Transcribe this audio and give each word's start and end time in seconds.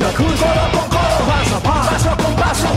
Venga, 0.00 0.12
soltame 0.12 1.14
el 1.14 1.26
paso, 1.26 1.62
paso 1.62 2.16
con 2.16 2.34
paso. 2.36 2.68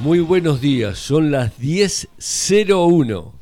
Muy 0.00 0.20
buenos 0.20 0.60
días, 0.60 0.98
son 0.98 1.32
las 1.32 1.58
10.01. 1.58 3.32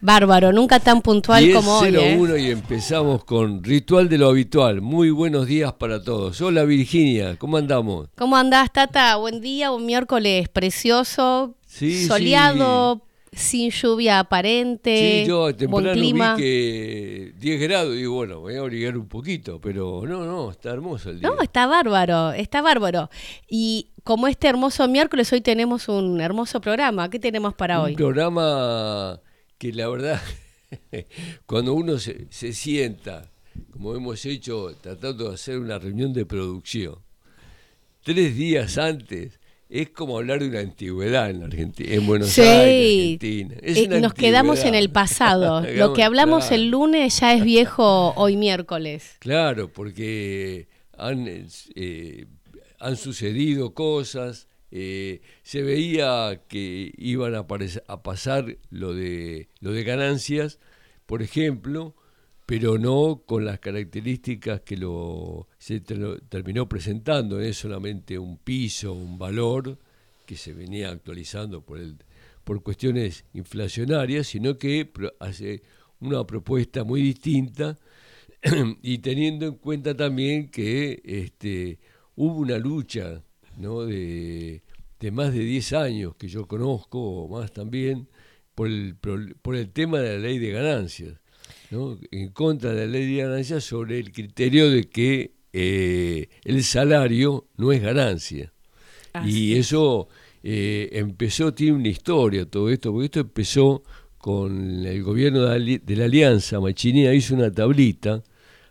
Bárbaro, 0.00 0.52
nunca 0.52 0.80
tan 0.80 1.00
puntual 1.00 1.52
como 1.52 1.78
hoy. 1.78 1.92
10.01 1.92 2.34
¿eh? 2.34 2.40
y 2.40 2.50
empezamos 2.50 3.24
con 3.24 3.62
Ritual 3.62 4.08
de 4.08 4.18
lo 4.18 4.28
Habitual. 4.30 4.80
Muy 4.80 5.10
buenos 5.10 5.46
días 5.46 5.72
para 5.74 6.02
todos. 6.02 6.40
Hola 6.40 6.64
Virginia, 6.64 7.36
¿cómo 7.36 7.56
andamos? 7.56 8.08
¿Cómo 8.16 8.36
andás, 8.36 8.72
Tata? 8.72 9.14
Buen 9.16 9.40
día, 9.40 9.70
un 9.70 9.86
miércoles 9.86 10.48
precioso, 10.48 11.54
Sí, 11.66 12.06
soleado, 12.06 13.02
sin 13.36 13.70
lluvia 13.70 14.18
aparente, 14.20 15.22
Sí, 15.24 15.28
yo 15.28 15.40
buen 15.42 15.56
temprano 15.56 15.92
vi 15.92 15.98
clima. 16.00 16.36
que 16.36 17.32
10 17.38 17.60
grados 17.60 17.94
y 17.94 17.98
digo, 17.98 18.14
bueno, 18.14 18.40
voy 18.40 18.54
a 18.56 18.60
abrigar 18.60 18.96
un 18.96 19.08
poquito, 19.08 19.60
pero 19.60 20.02
no, 20.06 20.24
no, 20.24 20.50
está 20.50 20.70
hermoso 20.70 21.10
el 21.10 21.20
día. 21.20 21.28
No, 21.28 21.40
está 21.40 21.66
bárbaro, 21.66 22.32
está 22.32 22.62
bárbaro. 22.62 23.10
Y 23.48 23.90
como 24.04 24.28
este 24.28 24.48
hermoso 24.48 24.86
miércoles, 24.88 25.32
hoy 25.32 25.40
tenemos 25.40 25.88
un 25.88 26.20
hermoso 26.20 26.60
programa. 26.60 27.08
¿Qué 27.10 27.18
tenemos 27.18 27.54
para 27.54 27.80
un 27.80 27.86
hoy? 27.86 27.94
programa 27.96 29.20
que 29.58 29.72
la 29.72 29.88
verdad, 29.88 30.20
cuando 31.46 31.74
uno 31.74 31.98
se, 31.98 32.26
se 32.30 32.52
sienta, 32.52 33.30
como 33.72 33.94
hemos 33.94 34.24
hecho, 34.26 34.74
tratando 34.80 35.28
de 35.28 35.34
hacer 35.34 35.58
una 35.58 35.78
reunión 35.78 36.12
de 36.12 36.26
producción, 36.26 36.96
tres 38.02 38.36
días 38.36 38.78
antes, 38.78 39.38
es 39.68 39.90
como 39.90 40.18
hablar 40.18 40.40
de 40.40 40.48
una 40.48 40.60
antigüedad 40.60 41.30
en 41.30 41.42
Argentina, 41.42 41.92
en 41.94 42.06
Buenos 42.06 42.28
Sí, 42.28 42.42
Aires, 42.42 43.20
Argentina. 43.22 43.54
Es 43.62 43.78
Eh, 43.78 43.88
nos 44.00 44.14
quedamos 44.14 44.64
en 44.64 44.74
el 44.74 44.90
pasado. 44.90 45.62
Lo 45.74 45.92
que 45.94 46.02
hablamos 46.02 46.46
claro. 46.46 46.62
el 46.62 46.70
lunes 46.70 47.20
ya 47.20 47.34
es 47.34 47.42
viejo 47.44 48.12
hoy 48.16 48.36
miércoles. 48.36 49.16
Claro, 49.18 49.72
porque 49.72 50.68
han, 50.96 51.26
eh, 51.74 52.26
han 52.78 52.96
sucedido 52.96 53.74
cosas, 53.74 54.48
eh, 54.70 55.22
se 55.42 55.62
veía 55.62 56.42
que 56.48 56.92
iban 56.96 57.34
a, 57.34 57.46
a 57.88 58.02
pasar 58.02 58.58
lo 58.70 58.94
de, 58.94 59.48
lo 59.60 59.72
de 59.72 59.84
ganancias, 59.84 60.58
por 61.06 61.22
ejemplo, 61.22 61.94
pero 62.46 62.78
no 62.78 63.22
con 63.26 63.44
las 63.44 63.58
características 63.58 64.60
que 64.60 64.76
lo, 64.76 65.48
se 65.58 65.80
terminó 65.80 66.68
presentando, 66.68 67.40
es 67.40 67.56
solamente 67.56 68.18
un 68.18 68.36
piso, 68.38 68.92
un 68.92 69.18
valor 69.18 69.78
que 70.26 70.36
se 70.36 70.52
venía 70.52 70.90
actualizando 70.90 71.62
por, 71.62 71.78
el, 71.78 71.96
por 72.44 72.62
cuestiones 72.62 73.24
inflacionarias, 73.32 74.26
sino 74.26 74.58
que 74.58 74.90
hace 75.20 75.62
una 76.00 76.26
propuesta 76.26 76.84
muy 76.84 77.00
distinta 77.02 77.78
y 78.82 78.98
teniendo 78.98 79.46
en 79.46 79.54
cuenta 79.54 79.96
también 79.96 80.50
que 80.50 81.00
este, 81.04 81.78
hubo 82.14 82.40
una 82.40 82.58
lucha 82.58 83.22
¿no? 83.56 83.86
de, 83.86 84.62
de 85.00 85.10
más 85.10 85.32
de 85.32 85.40
10 85.40 85.72
años 85.72 86.16
que 86.16 86.28
yo 86.28 86.46
conozco, 86.46 86.98
o 87.00 87.28
más 87.28 87.52
también, 87.52 88.08
por 88.54 88.68
el, 88.68 88.96
por 88.96 89.56
el 89.56 89.70
tema 89.70 89.98
de 90.00 90.16
la 90.16 90.18
ley 90.18 90.38
de 90.38 90.50
ganancias, 90.50 91.18
¿no? 91.70 91.98
en 92.10 92.28
contra 92.30 92.72
de 92.72 92.86
la 92.86 92.92
ley 92.92 93.14
de 93.14 93.22
ganancias 93.22 93.64
sobre 93.64 93.98
el 93.98 94.12
criterio 94.12 94.70
de 94.70 94.84
que 94.84 95.32
eh, 95.52 96.28
el 96.44 96.64
salario 96.64 97.46
no 97.56 97.72
es 97.72 97.80
ganancia. 97.80 98.52
Y 99.24 99.54
eso 99.54 100.08
eh, 100.42 100.88
empezó, 100.92 101.54
tiene 101.54 101.74
una 101.76 101.88
historia 101.88 102.44
todo 102.44 102.68
esto, 102.68 102.90
porque 102.90 103.04
esto 103.04 103.20
empezó 103.20 103.84
con 104.18 104.84
el 104.84 105.02
gobierno 105.02 105.42
de, 105.42 105.96
la 105.96 106.04
Alianza, 106.06 106.58
Machinea 106.58 107.14
hizo 107.14 107.34
una 107.34 107.52
tablita 107.52 108.24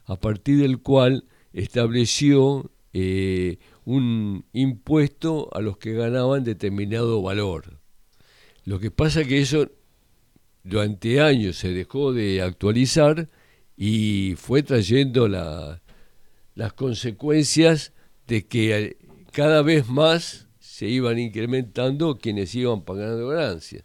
a 0.05 0.19
partir 0.19 0.59
del 0.59 0.79
cual 0.79 1.25
estableció 1.53 2.71
eh, 2.91 3.59
un 3.85 4.45
impuesto 4.51 5.49
a 5.53 5.61
los 5.61 5.77
que 5.77 5.93
ganaban 5.93 6.43
determinado 6.43 7.21
valor. 7.21 7.79
Lo 8.65 8.79
que 8.79 8.91
pasa 8.91 9.23
que 9.23 9.39
eso 9.39 9.69
durante 10.63 11.21
años 11.21 11.57
se 11.57 11.69
dejó 11.73 12.13
de 12.13 12.41
actualizar 12.41 13.29
y 13.77 14.35
fue 14.37 14.63
trayendo 14.63 15.27
la- 15.27 15.81
las 16.55 16.73
consecuencias 16.73 17.93
de 18.27 18.45
que 18.47 18.97
cada 19.31 19.61
vez 19.61 19.87
más 19.89 20.47
se 20.59 20.87
iban 20.87 21.19
incrementando 21.19 22.17
quienes 22.17 22.53
iban 22.55 22.83
pagando 22.83 23.27
ganancias. 23.29 23.83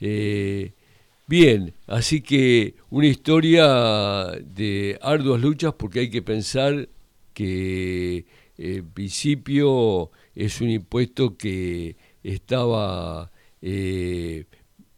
Eh, 0.00 0.72
bien, 1.26 1.74
así 1.86 2.20
que 2.20 2.74
una 2.90 3.06
historia 3.08 3.66
de 4.44 4.98
arduas 5.02 5.40
luchas 5.40 5.74
porque 5.74 6.00
hay 6.00 6.10
que 6.10 6.22
pensar 6.22 6.88
que 7.34 8.18
eh, 8.18 8.24
en 8.58 8.90
principio 8.90 10.10
es 10.34 10.60
un 10.60 10.70
impuesto 10.70 11.36
que 11.36 11.96
estaba 12.22 13.30
eh, 13.62 14.44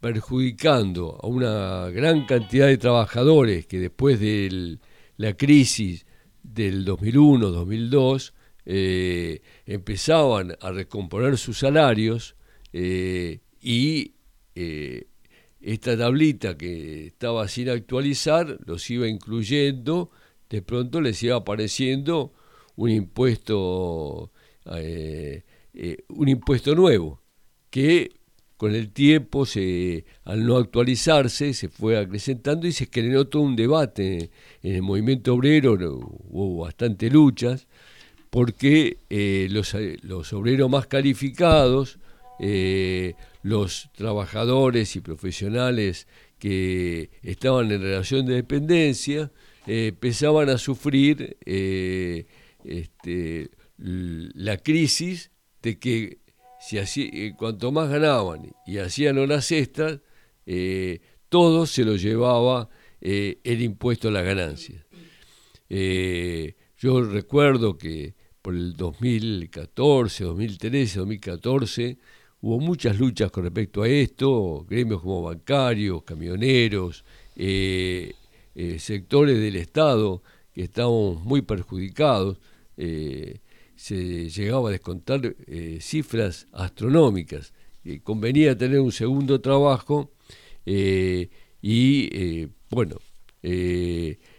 perjudicando 0.01 1.19
a 1.21 1.27
una 1.27 1.89
gran 1.91 2.25
cantidad 2.25 2.65
de 2.65 2.77
trabajadores 2.77 3.67
que 3.67 3.79
después 3.79 4.19
de 4.19 4.79
la 5.15 5.37
crisis 5.37 6.07
del 6.41 6.85
2001-2002 6.85 8.33
eh, 8.65 9.41
empezaban 9.67 10.57
a 10.59 10.71
recomponer 10.71 11.37
sus 11.37 11.59
salarios 11.59 12.35
eh, 12.73 13.41
y 13.61 14.15
eh, 14.55 15.05
esta 15.61 15.95
tablita 15.95 16.57
que 16.57 17.05
estaba 17.07 17.47
sin 17.47 17.69
actualizar 17.69 18.57
los 18.65 18.89
iba 18.89 19.07
incluyendo, 19.07 20.09
de 20.49 20.63
pronto 20.63 20.99
les 20.99 21.21
iba 21.21 21.35
apareciendo 21.35 22.33
un 22.75 22.89
impuesto, 22.89 24.31
un 24.65 26.27
impuesto 26.27 26.73
nuevo, 26.73 27.21
que 27.69 28.20
con 28.61 28.75
el 28.75 28.91
tiempo, 28.91 29.47
se, 29.47 30.05
al 30.23 30.45
no 30.45 30.57
actualizarse, 30.57 31.55
se 31.55 31.67
fue 31.67 31.97
acrecentando 31.97 32.67
y 32.67 32.71
se 32.71 32.87
generó 32.93 33.25
todo 33.25 33.41
un 33.41 33.55
debate 33.55 34.29
en 34.61 34.75
el 34.75 34.83
movimiento 34.83 35.33
obrero, 35.33 35.73
hubo 36.29 36.59
bastante 36.59 37.09
luchas, 37.09 37.65
porque 38.29 38.99
eh, 39.09 39.47
los, 39.49 39.73
eh, 39.73 39.97
los 40.03 40.31
obreros 40.33 40.69
más 40.69 40.85
calificados, 40.85 41.97
eh, 42.39 43.15
los 43.41 43.89
trabajadores 43.95 44.95
y 44.95 44.99
profesionales 44.99 46.05
que 46.37 47.09
estaban 47.23 47.71
en 47.71 47.81
relación 47.81 48.27
de 48.27 48.35
dependencia, 48.35 49.31
empezaban 49.65 50.49
a 50.49 50.59
sufrir 50.59 51.35
este, 51.47 53.49
la 53.79 54.57
crisis 54.57 55.31
de 55.63 55.79
que 55.79 56.20
si 56.61 56.77
así, 56.77 57.09
eh, 57.11 57.33
cuanto 57.37 57.71
más 57.71 57.89
ganaban 57.89 58.51
y 58.65 58.77
hacían 58.77 59.17
horas 59.17 59.51
extras, 59.51 59.99
eh, 60.45 60.99
todo 61.29 61.65
se 61.65 61.83
lo 61.83 61.95
llevaba 61.95 62.69
eh, 62.99 63.39
el 63.43 63.61
impuesto 63.61 64.09
a 64.09 64.11
las 64.11 64.23
ganancias. 64.23 64.85
Eh, 65.69 66.55
yo 66.77 67.01
recuerdo 67.03 67.77
que 67.77 68.15
por 68.41 68.53
el 68.53 68.75
2014, 68.75 70.23
2013, 70.23 70.99
2014, 70.99 71.97
hubo 72.41 72.59
muchas 72.59 72.99
luchas 72.99 73.31
con 73.31 73.43
respecto 73.43 73.83
a 73.83 73.87
esto, 73.87 74.65
gremios 74.69 75.01
como 75.01 75.23
bancarios, 75.23 76.03
camioneros, 76.03 77.05
sectores 78.77 79.39
del 79.39 79.55
Estado 79.55 80.21
que 80.53 80.63
estaban 80.63 81.23
muy 81.23 81.41
perjudicados. 81.41 82.39
Se 83.81 84.29
llegaba 84.29 84.69
a 84.69 84.71
descontar 84.71 85.35
cifras 85.79 86.47
astronómicas. 86.51 87.53
convenía 88.03 88.57
tener 88.57 88.79
un 88.79 88.91
segundo 88.91 89.41
trabajo 89.41 90.11
y, 90.65 92.47
bueno, 92.69 92.97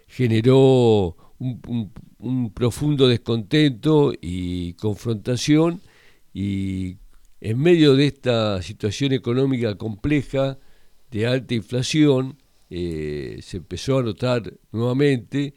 generó 0.07 1.17
un, 1.39 2.53
profundo 2.55 3.09
descontento 3.09 4.13
y 4.21 4.75
confrontación 4.75 5.81
y 6.33 6.99
en 7.41 7.59
medio 7.59 7.95
de 7.97 8.07
esta 8.07 8.63
situación 8.63 9.13
económica 9.13 9.75
compleja 9.77 10.59
de 11.11 11.27
alta 11.27 11.55
inflación 11.55 12.39
eh, 12.71 13.41
se 13.43 13.57
empezó 13.59 13.99
a 13.99 14.03
notar 14.03 14.55
nuevamente 14.71 15.55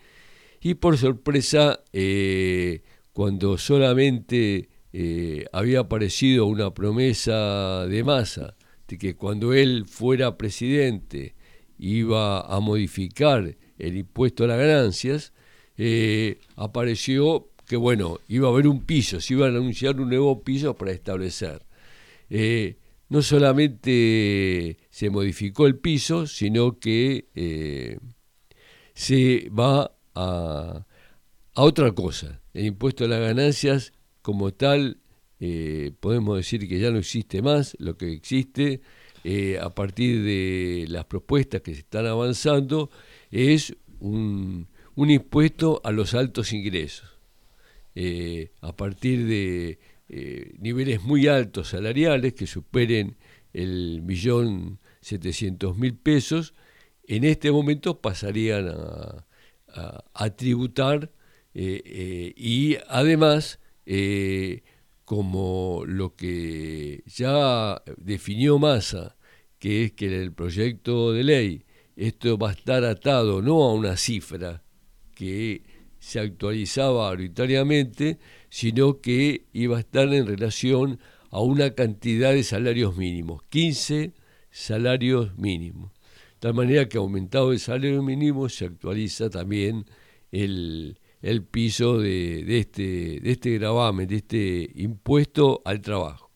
y 0.59 0.73
por 0.73 0.97
sorpresa 0.97 1.81
eh, 1.93 2.81
cuando 3.15 3.57
solamente 3.57 4.67
eh, 4.91 5.45
había 5.53 5.79
aparecido 5.79 6.47
una 6.47 6.73
promesa 6.73 7.87
de 7.87 8.03
masa 8.03 8.57
de 8.89 8.97
que 8.97 9.15
cuando 9.15 9.53
él 9.53 9.85
fuera 9.87 10.37
presidente 10.37 11.33
iba 11.79 12.41
a 12.41 12.59
modificar 12.59 13.55
el 13.77 13.95
impuesto 13.95 14.43
a 14.43 14.47
las 14.47 14.57
ganancias, 14.57 15.31
eh, 15.77 16.39
apareció 16.57 17.51
que 17.65 17.77
bueno, 17.77 18.19
iba 18.27 18.49
a 18.49 18.51
haber 18.51 18.67
un 18.67 18.81
piso, 18.81 19.21
se 19.21 19.35
iba 19.35 19.45
a 19.45 19.49
anunciar 19.49 19.97
un 20.01 20.09
nuevo 20.09 20.43
piso 20.43 20.75
para 20.75 20.91
establecer. 20.91 21.65
Eh, 22.29 22.75
no 23.07 23.21
solamente 23.21 24.77
se 24.89 25.09
modificó 25.09 25.67
el 25.67 25.77
piso, 25.77 26.27
sino 26.27 26.79
que 26.79 27.97
se 28.93 29.49
va 29.57 29.95
a, 30.15 30.85
a, 31.55 31.61
otra 31.63 31.91
cosa. 31.93 32.41
El 32.53 32.65
impuesto 32.65 33.05
a 33.05 33.07
las 33.07 33.19
ganancias 33.19 33.93
como 34.21 34.53
tal, 34.53 34.99
podemos 35.99 36.37
decir 36.37 36.67
que 36.67 36.79
ya 36.79 36.89
no 36.91 36.97
existe 36.97 37.41
más, 37.41 37.75
lo 37.79 37.97
que 37.97 38.11
existe 38.11 38.81
a 39.61 39.69
partir 39.69 40.23
de 40.23 40.85
las 40.87 41.05
propuestas 41.05 41.61
que 41.61 41.73
se 41.73 41.81
están 41.81 42.07
avanzando 42.07 42.89
es 43.29 43.75
un, 43.99 44.67
impuesto 44.97 45.81
a 45.83 45.91
los 45.91 46.13
altos 46.13 46.53
ingresos. 46.53 47.09
Eh, 47.95 48.51
a 48.61 48.75
partir 48.75 49.25
de 49.25 49.79
eh, 50.09 50.55
niveles 50.59 51.01
muy 51.01 51.27
altos 51.27 51.69
salariales 51.69 52.33
que 52.33 52.45
superen 52.45 53.15
el 53.53 54.01
millón 54.01 54.79
setecientos 55.01 55.77
mil 55.77 55.95
pesos, 55.95 56.53
en 57.07 57.23
este 57.23 57.51
momento 57.51 58.01
pasarían 58.01 58.67
a, 58.67 59.25
tributar 60.37 61.11
eh, 61.55 62.33
y 62.35 62.77
además, 62.87 63.59
como 65.05 65.83
lo 65.87 66.15
que 66.15 67.03
ya 67.07 67.81
definió 67.97 68.59
Massa, 68.59 69.15
que 69.59 69.85
es 69.85 69.91
que 69.93 70.21
el 70.21 70.33
proyecto 70.33 71.13
de 71.13 71.23
ley 71.23 71.65
esto 71.95 72.37
va 72.37 72.49
a 72.49 72.53
estar 72.53 72.83
atado 72.83 73.41
no 73.41 73.63
a 73.63 73.73
una 73.73 73.95
cifra 73.95 74.63
que 75.15 75.63
se 75.99 76.19
actualizaba 76.19 77.09
arbitrariamente, 77.09 78.19
sino 78.49 78.99
que 78.99 79.45
iba 79.53 79.77
a 79.77 79.79
estar 79.79 80.13
en 80.13 80.27
relación 80.27 80.99
a 81.31 81.39
una 81.39 81.71
cantidad 81.71 82.33
de 82.33 82.43
salarios 82.43 82.97
mínimos, 82.97 83.41
15 83.49 84.13
salarios 84.51 85.37
mínimos. 85.37 85.91
De 85.93 86.39
tal 86.39 86.53
manera 86.53 86.87
que 86.87 86.97
aumentado 86.97 87.53
el 87.53 87.59
salario 87.59 88.03
mínimo 88.03 88.49
se 88.49 88.65
actualiza 88.65 89.29
también 89.29 89.85
el, 90.31 90.99
piso 91.43 91.97
de, 91.97 92.59
este, 92.59 93.19
de 93.19 93.31
este 93.31 93.57
gravamen, 93.57 94.07
de 94.07 94.17
este 94.17 94.69
impuesto 94.75 95.61
al 95.65 95.81
trabajo. 95.81 96.31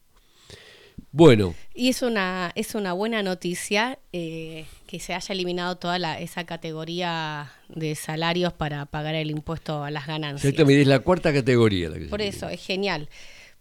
Bueno. 1.11 1.55
Y 1.73 1.89
es 1.89 2.01
una, 2.01 2.51
es 2.55 2.75
una 2.75 2.93
buena 2.93 3.23
noticia 3.23 3.99
eh, 4.13 4.65
que 4.85 4.99
se 4.99 5.13
haya 5.13 5.33
eliminado 5.33 5.77
toda 5.77 5.97
la, 5.97 6.19
esa 6.19 6.45
categoría 6.45 7.51
de 7.67 7.95
salarios 7.95 8.53
para 8.53 8.85
pagar 8.85 9.15
el 9.15 9.31
impuesto 9.31 9.83
a 9.83 9.91
las 9.91 10.05
ganancias. 10.05 10.45
Exactamente, 10.45 10.81
es 10.81 10.87
la 10.87 10.99
cuarta 10.99 11.33
categoría. 11.33 11.89
La 11.89 11.97
que 11.97 12.05
Por 12.05 12.21
eso, 12.21 12.49
es 12.49 12.63
genial. 12.63 13.09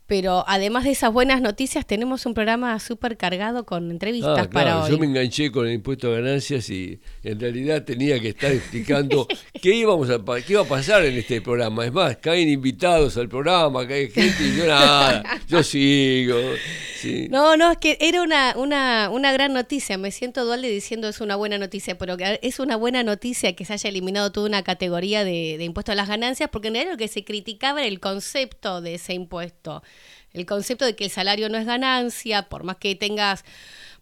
Pero 0.09 0.43
además 0.49 0.85
de 0.85 0.93
esas 0.93 1.13
buenas 1.13 1.43
noticias, 1.43 1.87
tenemos 1.87 2.25
un 2.25 2.33
programa 2.33 2.81
súper 2.81 3.19
cargado 3.19 3.67
con 3.67 3.91
entrevistas 3.91 4.47
ah, 4.47 4.51
para 4.51 4.83
hoy. 4.83 4.91
Yo 4.91 4.97
me 4.97 5.05
enganché 5.05 5.53
con 5.53 5.67
el 5.67 5.75
impuesto 5.75 6.09
a 6.09 6.15
ganancias 6.15 6.71
y 6.71 6.99
en 7.23 7.39
realidad 7.39 7.85
tenía 7.85 8.19
que 8.19 8.31
estar 8.31 8.51
explicando 8.51 9.29
qué, 9.61 9.75
íbamos 9.75 10.09
a, 10.09 10.19
qué 10.47 10.55
iba 10.55 10.63
a 10.63 10.65
pasar 10.65 11.05
en 11.05 11.19
este 11.19 11.43
programa. 11.43 11.85
Es 11.85 11.93
más, 11.93 12.17
caen 12.17 12.49
invitados 12.49 13.19
al 13.19 13.29
programa, 13.29 13.87
cae 13.87 14.09
gente 14.09 14.45
y 14.45 14.57
yo 14.57 14.67
nada, 14.67 15.23
yo 15.47 15.63
sigo. 15.63 16.39
No, 17.29 17.59
no, 17.59 17.73
es 17.73 17.77
que 17.77 17.99
era 18.01 18.23
una, 18.23 18.55
una, 18.57 19.11
una 19.11 19.31
gran 19.33 19.53
noticia. 19.53 19.99
Me 19.99 20.11
siento 20.11 20.47
dualde 20.47 20.71
diciendo 20.71 21.09
es 21.09 21.21
una 21.21 21.37
buena 21.37 21.59
noticia, 21.59 21.99
pero 21.99 22.17
es 22.19 22.59
una 22.61 22.77
buena 22.77 23.03
noticia 23.03 23.55
que 23.55 23.67
se 23.67 23.75
haya 23.75 23.91
eliminado 23.91 24.33
toda 24.33 24.49
una 24.49 24.63
categoría 24.63 25.23
de, 25.23 25.57
de 25.59 25.65
impuesto 25.65 25.93
a 25.93 25.95
las 25.95 26.09
ganancias, 26.09 26.49
porque 26.51 26.69
en 26.69 26.75
realidad 26.75 26.93
lo 26.95 26.99
que 26.99 27.09
se 27.09 27.25
criticaba 27.25 27.81
era 27.81 27.89
el 27.89 28.01
concepto 28.01 28.81
de 28.81 28.95
ese 28.95 29.13
impuesto 29.13 29.83
el 30.33 30.47
concepto 30.47 30.85
de 30.85 30.97
que 30.97 31.05
el 31.05 31.11
salario 31.11 31.49
no 31.49 31.59
es 31.59 31.67
ganancia, 31.67 32.49
por 32.49 32.65
más 32.65 32.77
que 32.77 32.95
tengas 32.95 33.45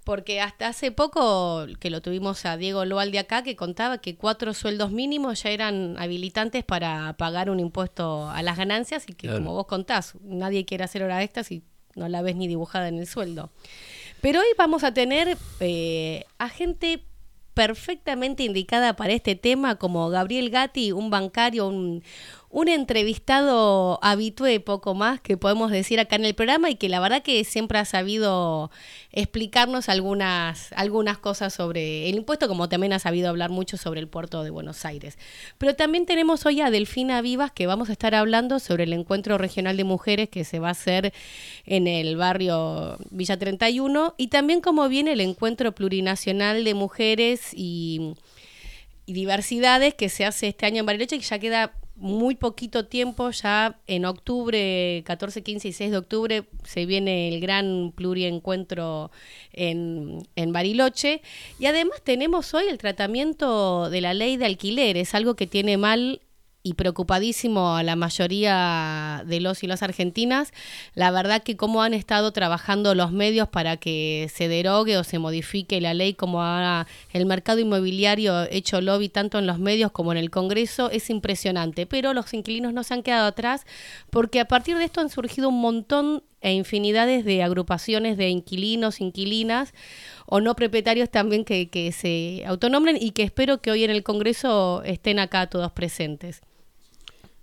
porque 0.06 0.40
hasta 0.40 0.68
hace 0.68 0.92
poco 0.92 1.66
que 1.80 1.90
lo 1.90 2.00
tuvimos 2.00 2.46
a 2.46 2.56
Diego 2.56 2.84
Loal 2.84 3.10
de 3.10 3.18
acá 3.18 3.42
que 3.42 3.56
contaba 3.56 3.98
que 3.98 4.14
cuatro 4.14 4.54
sueldos 4.54 4.92
mínimos 4.92 5.42
ya 5.42 5.50
eran 5.50 5.96
habilitantes 5.98 6.62
para 6.62 7.16
pagar 7.16 7.50
un 7.50 7.58
impuesto 7.58 8.30
a 8.30 8.40
las 8.44 8.56
ganancias 8.56 9.04
y 9.08 9.14
que 9.14 9.28
como 9.28 9.54
vos 9.54 9.66
contás, 9.66 10.14
nadie 10.22 10.64
quiere 10.64 10.84
hacer 10.84 11.02
hora 11.02 11.24
extras 11.24 11.50
y 11.50 11.64
no 11.96 12.08
la 12.08 12.22
ves 12.22 12.36
ni 12.36 12.46
dibujada 12.46 12.86
en 12.86 13.00
el 13.00 13.08
sueldo. 13.08 13.50
Pero 14.20 14.38
hoy 14.38 14.46
vamos 14.56 14.84
a 14.84 14.94
tener 14.94 15.36
eh, 15.58 16.24
a 16.38 16.50
gente 16.50 17.02
perfectamente 17.56 18.44
indicada 18.44 18.94
para 18.96 19.14
este 19.14 19.34
tema 19.34 19.76
como 19.76 20.08
Gabriel 20.10 20.50
Gatti, 20.50 20.92
un 20.92 21.08
bancario, 21.08 21.66
un, 21.66 22.04
un 22.56 22.68
entrevistado 22.68 23.98
habitué 24.00 24.60
poco 24.60 24.94
más 24.94 25.20
que 25.20 25.36
podemos 25.36 25.70
decir 25.70 26.00
acá 26.00 26.16
en 26.16 26.24
el 26.24 26.34
programa 26.34 26.70
y 26.70 26.76
que 26.76 26.88
la 26.88 27.00
verdad 27.00 27.22
que 27.22 27.44
siempre 27.44 27.78
ha 27.78 27.84
sabido 27.84 28.70
explicarnos 29.12 29.90
algunas, 29.90 30.72
algunas 30.72 31.18
cosas 31.18 31.52
sobre 31.52 32.08
el 32.08 32.14
impuesto, 32.16 32.48
como 32.48 32.70
también 32.70 32.94
ha 32.94 32.98
sabido 32.98 33.28
hablar 33.28 33.50
mucho 33.50 33.76
sobre 33.76 34.00
el 34.00 34.08
puerto 34.08 34.42
de 34.42 34.48
Buenos 34.48 34.86
Aires. 34.86 35.18
Pero 35.58 35.76
también 35.76 36.06
tenemos 36.06 36.46
hoy 36.46 36.62
a 36.62 36.70
Delfina 36.70 37.20
Vivas 37.20 37.52
que 37.52 37.66
vamos 37.66 37.90
a 37.90 37.92
estar 37.92 38.14
hablando 38.14 38.58
sobre 38.58 38.84
el 38.84 38.94
encuentro 38.94 39.36
regional 39.36 39.76
de 39.76 39.84
mujeres 39.84 40.30
que 40.30 40.44
se 40.44 40.58
va 40.58 40.68
a 40.68 40.70
hacer 40.70 41.12
en 41.66 41.86
el 41.86 42.16
barrio 42.16 42.96
Villa 43.10 43.38
31 43.38 44.14
y 44.16 44.28
también 44.28 44.62
cómo 44.62 44.88
viene 44.88 45.12
el 45.12 45.20
encuentro 45.20 45.72
plurinacional 45.74 46.64
de 46.64 46.72
mujeres 46.72 47.50
y 47.52 48.14
y 49.08 49.12
diversidades 49.12 49.94
que 49.94 50.08
se 50.08 50.24
hace 50.24 50.48
este 50.48 50.66
año 50.66 50.80
en 50.80 50.86
Bariloche, 50.86 51.16
que 51.16 51.24
ya 51.24 51.38
queda 51.38 51.72
muy 51.96 52.34
poquito 52.34 52.86
tiempo, 52.86 53.30
ya 53.30 53.78
en 53.86 54.04
octubre, 54.04 55.02
14, 55.04 55.42
15 55.42 55.68
y 55.68 55.72
6 55.72 55.90
de 55.90 55.96
octubre, 55.96 56.44
se 56.64 56.86
viene 56.86 57.28
el 57.28 57.40
gran 57.40 57.92
pluriencuentro 57.94 59.10
en, 59.52 60.26
en 60.36 60.52
Bariloche. 60.52 61.22
Y 61.58 61.66
además 61.66 62.02
tenemos 62.04 62.52
hoy 62.54 62.66
el 62.68 62.78
tratamiento 62.78 63.88
de 63.90 64.00
la 64.00 64.14
ley 64.14 64.36
de 64.36 64.46
alquileres, 64.46 65.14
algo 65.14 65.34
que 65.34 65.46
tiene 65.46 65.78
mal 65.78 66.20
y 66.66 66.74
preocupadísimo 66.74 67.76
a 67.76 67.84
la 67.84 67.94
mayoría 67.94 69.22
de 69.24 69.38
los 69.38 69.62
y 69.62 69.68
las 69.68 69.84
argentinas, 69.84 70.52
la 70.94 71.12
verdad 71.12 71.44
que 71.44 71.56
cómo 71.56 71.80
han 71.80 71.94
estado 71.94 72.32
trabajando 72.32 72.96
los 72.96 73.12
medios 73.12 73.48
para 73.48 73.76
que 73.76 74.28
se 74.34 74.48
derogue 74.48 74.98
o 74.98 75.04
se 75.04 75.20
modifique 75.20 75.80
la 75.80 75.94
ley, 75.94 76.14
como 76.14 76.42
ha 76.42 76.88
el 77.12 77.24
mercado 77.24 77.60
inmobiliario 77.60 78.50
hecho 78.50 78.80
lobby 78.80 79.08
tanto 79.08 79.38
en 79.38 79.46
los 79.46 79.60
medios 79.60 79.92
como 79.92 80.10
en 80.10 80.18
el 80.18 80.30
Congreso, 80.30 80.90
es 80.90 81.08
impresionante. 81.08 81.86
Pero 81.86 82.12
los 82.14 82.34
inquilinos 82.34 82.72
no 82.72 82.82
se 82.82 82.94
han 82.94 83.04
quedado 83.04 83.28
atrás 83.28 83.64
porque 84.10 84.40
a 84.40 84.48
partir 84.48 84.76
de 84.76 84.84
esto 84.84 85.00
han 85.00 85.08
surgido 85.08 85.50
un 85.50 85.60
montón 85.60 86.24
e 86.40 86.52
infinidades 86.52 87.24
de 87.24 87.44
agrupaciones 87.44 88.16
de 88.16 88.28
inquilinos, 88.28 89.00
inquilinas 89.00 89.72
o 90.26 90.40
no 90.40 90.56
propietarios 90.56 91.10
también 91.10 91.44
que, 91.44 91.70
que 91.70 91.92
se 91.92 92.42
autonombren 92.44 92.98
y 93.00 93.12
que 93.12 93.22
espero 93.22 93.60
que 93.60 93.70
hoy 93.70 93.84
en 93.84 93.90
el 93.90 94.02
Congreso 94.02 94.82
estén 94.84 95.20
acá 95.20 95.48
todos 95.48 95.70
presentes 95.70 96.42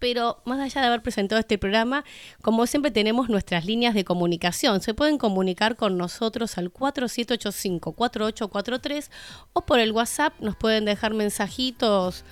pero 0.03 0.43
más 0.43 0.59
allá 0.59 0.81
de 0.81 0.87
haber 0.87 1.01
presentado 1.01 1.39
este 1.39 1.57
programa, 1.57 2.03
como 2.41 2.67
siempre 2.67 2.91
tenemos 2.91 3.29
nuestras 3.29 3.63
líneas 3.63 3.93
de 3.93 4.03
comunicación. 4.03 4.81
Se 4.81 4.93
pueden 4.93 5.17
comunicar 5.17 5.77
con 5.77 5.97
nosotros 5.97 6.57
al 6.57 6.73
4785-4843 6.73 9.09
o 9.53 9.61
por 9.61 9.79
el 9.79 9.93
WhatsApp 9.93 10.33
nos 10.41 10.57
pueden 10.57 10.83
dejar 10.83 11.13
mensajitos. 11.13 12.25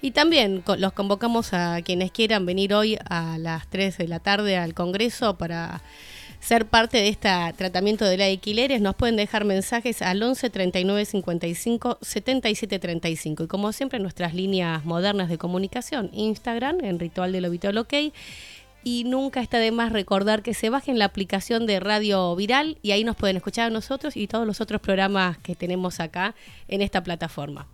Y 0.00 0.12
también 0.12 0.64
los 0.78 0.94
convocamos 0.94 1.52
a 1.52 1.82
quienes 1.82 2.10
quieran 2.10 2.46
venir 2.46 2.72
hoy 2.72 2.96
a 3.06 3.36
las 3.36 3.68
3 3.68 3.98
de 3.98 4.08
la 4.08 4.20
tarde 4.20 4.56
al 4.56 4.72
Congreso 4.72 5.36
para 5.36 5.82
ser 6.40 6.66
parte 6.66 6.96
de 6.96 7.08
este 7.08 7.28
tratamiento 7.56 8.04
de 8.04 8.16
la 8.16 8.24
alquileres, 8.24 8.80
nos 8.80 8.96
pueden 8.96 9.16
dejar 9.16 9.44
mensajes 9.44 10.02
al 10.02 10.22
11 10.22 10.50
39 10.50 11.04
55 11.04 11.98
77 12.00 12.78
35. 12.78 13.44
Y 13.44 13.46
como 13.46 13.72
siempre, 13.72 13.98
nuestras 13.98 14.34
líneas 14.34 14.84
modernas 14.84 15.28
de 15.28 15.38
comunicación, 15.38 16.10
Instagram, 16.12 16.82
en 16.82 16.98
Ritual 16.98 17.32
del 17.32 17.44
Obitual 17.44 17.78
OK. 17.78 17.94
Y 18.82 19.04
nunca 19.04 19.42
está 19.42 19.58
de 19.58 19.72
más 19.72 19.92
recordar 19.92 20.42
que 20.42 20.54
se 20.54 20.70
bajen 20.70 20.98
la 20.98 21.04
aplicación 21.04 21.66
de 21.66 21.80
Radio 21.80 22.34
Viral 22.34 22.78
y 22.80 22.92
ahí 22.92 23.04
nos 23.04 23.14
pueden 23.14 23.36
escuchar 23.36 23.66
a 23.66 23.70
nosotros 23.70 24.16
y 24.16 24.26
todos 24.26 24.46
los 24.46 24.62
otros 24.62 24.80
programas 24.80 25.36
que 25.36 25.54
tenemos 25.54 26.00
acá 26.00 26.34
en 26.66 26.80
esta 26.80 27.02
plataforma. 27.02 27.66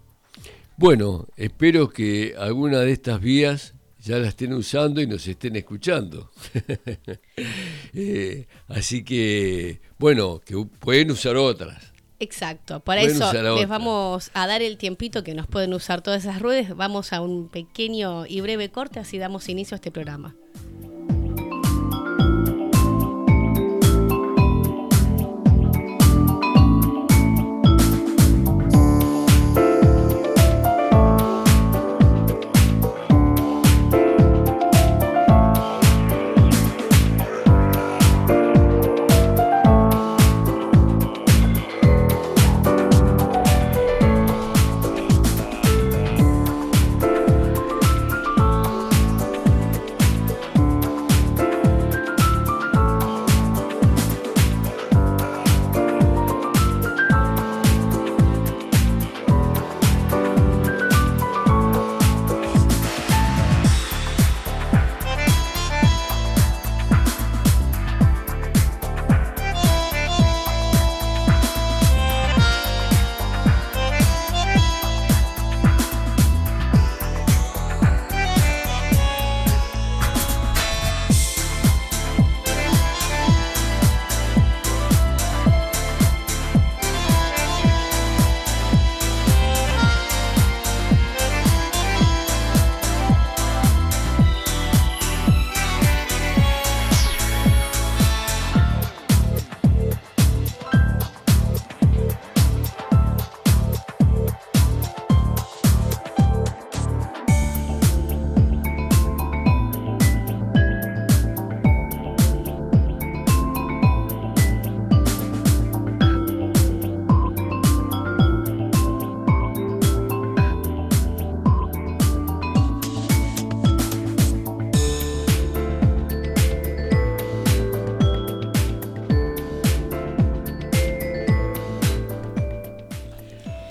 Bueno, 0.76 1.26
espero 1.36 1.90
que 1.90 2.34
alguna 2.36 2.80
de 2.80 2.90
estas 2.90 3.20
vías 3.20 3.75
ya 4.06 4.18
la 4.18 4.28
estén 4.28 4.52
usando 4.52 5.00
y 5.00 5.06
nos 5.06 5.26
estén 5.26 5.56
escuchando. 5.56 6.30
Eh, 7.98 8.46
así 8.68 9.02
que, 9.02 9.80
bueno, 9.98 10.42
que 10.44 10.54
pueden 10.80 11.10
usar 11.10 11.36
otras. 11.36 11.92
Exacto, 12.18 12.80
por 12.80 12.98
eso 12.98 13.32
les 13.32 13.66
vamos 13.66 14.30
a 14.34 14.46
dar 14.46 14.60
el 14.60 14.76
tiempito 14.76 15.24
que 15.24 15.34
nos 15.34 15.46
pueden 15.46 15.72
usar 15.72 16.02
todas 16.02 16.24
esas 16.24 16.42
ruedas. 16.42 16.76
Vamos 16.76 17.14
a 17.14 17.22
un 17.22 17.48
pequeño 17.48 18.26
y 18.26 18.42
breve 18.42 18.70
corte, 18.70 19.00
así 19.00 19.16
damos 19.16 19.48
inicio 19.48 19.74
a 19.74 19.76
este 19.76 19.90
programa. 19.90 20.34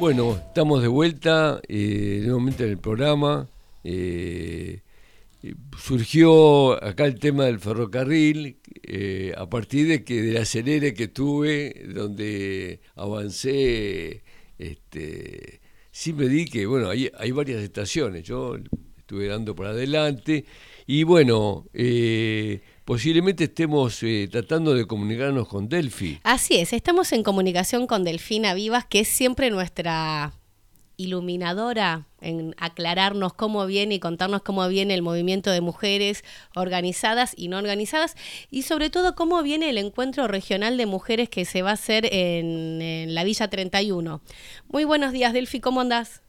Bueno, 0.05 0.35
estamos 0.35 0.83
de 0.83 0.87
vuelta 0.87 1.59
eh, 1.67 2.21
nuevamente 2.23 2.63
en 2.63 2.69
el 2.69 2.77
programa. 2.77 3.49
Eh, 3.83 4.81
surgió 5.79 6.73
acá 6.73 7.05
el 7.05 7.17
tema 7.17 7.45
del 7.45 7.59
ferrocarril 7.59 8.59
eh, 8.83 9.33
a 9.35 9.49
partir 9.49 9.87
de 9.87 10.03
que 10.03 10.21
del 10.21 10.37
acelere 10.37 10.93
que 10.93 11.07
tuve, 11.07 11.87
donde 11.87 12.81
avancé, 12.95 14.21
este, 14.59 15.61
sí 15.89 16.13
me 16.13 16.27
di 16.27 16.45
que, 16.45 16.67
bueno, 16.67 16.91
hay, 16.91 17.31
varias 17.31 17.63
estaciones, 17.63 18.25
yo 18.25 18.57
estuve 18.99 19.25
dando 19.25 19.55
por 19.55 19.65
adelante 19.65 20.45
y 20.85 21.01
bueno, 21.01 21.65
posiblemente 22.85 23.45
estemos 23.45 24.01
eh, 24.03 24.29
tratando 24.31 24.73
de 24.75 24.85
comunicarnos 24.85 25.47
con 25.47 25.67
Delphi. 25.67 26.19
Así 26.23 26.55
es, 26.57 26.71
estamos 26.71 27.11
en 27.11 27.23
comunicación 27.23 27.87
con 27.87 28.03
Delfina 28.03 28.53
Vivas, 28.53 28.85
que 28.85 29.01
es 29.01 29.07
siempre 29.07 29.49
nuestra 29.49 30.33
iluminadora 30.97 32.05
en 32.21 32.55
aclararnos 32.57 33.33
cómo 33.33 33.65
viene 33.65 33.95
y 33.95 33.99
contarnos 33.99 34.43
cómo 34.43 34.65
viene 34.69 34.93
el 34.93 35.01
movimiento 35.01 35.51
de 35.51 35.59
mujeres 35.59 36.23
organizadas 36.55 37.33
y 37.35 37.49
no 37.49 37.57
organizadas 37.57 38.15
y 38.49 38.61
sobre 38.61 38.89
todo 38.89 39.13
cómo 39.13 39.43
viene 39.43 39.69
el 39.69 39.77
encuentro 39.77 40.27
regional 40.27 40.77
de 40.77 40.85
mujeres 40.85 41.27
que 41.27 41.43
se 41.43 41.63
va 41.63 41.71
a 41.71 41.73
hacer 41.73 42.05
en, 42.13 42.81
en 42.81 43.13
la 43.13 43.25
Villa 43.25 43.49
31. 43.49 44.21
Muy 44.69 44.85
buenos 44.85 45.11
días, 45.11 45.33
Delphi, 45.33 45.59
¿cómo 45.59 45.81
andás? 45.81 46.21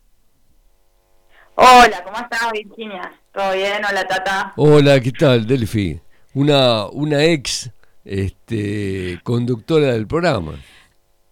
Hola, 1.55 2.03
¿cómo 2.05 2.17
estás, 2.19 2.53
Virginia? 2.53 3.13
¿Todo 3.33 3.53
bien? 3.53 3.83
Hola, 3.89 4.07
Tata. 4.07 4.53
Hola, 4.57 5.01
¿qué 5.01 5.13
tal, 5.13 5.47
Delphi? 5.47 6.01
Una, 6.37 6.87
una 6.89 7.25
ex 7.25 7.71
este, 8.05 9.19
conductora 9.25 9.95
del 9.95 10.07
programa. 10.07 10.61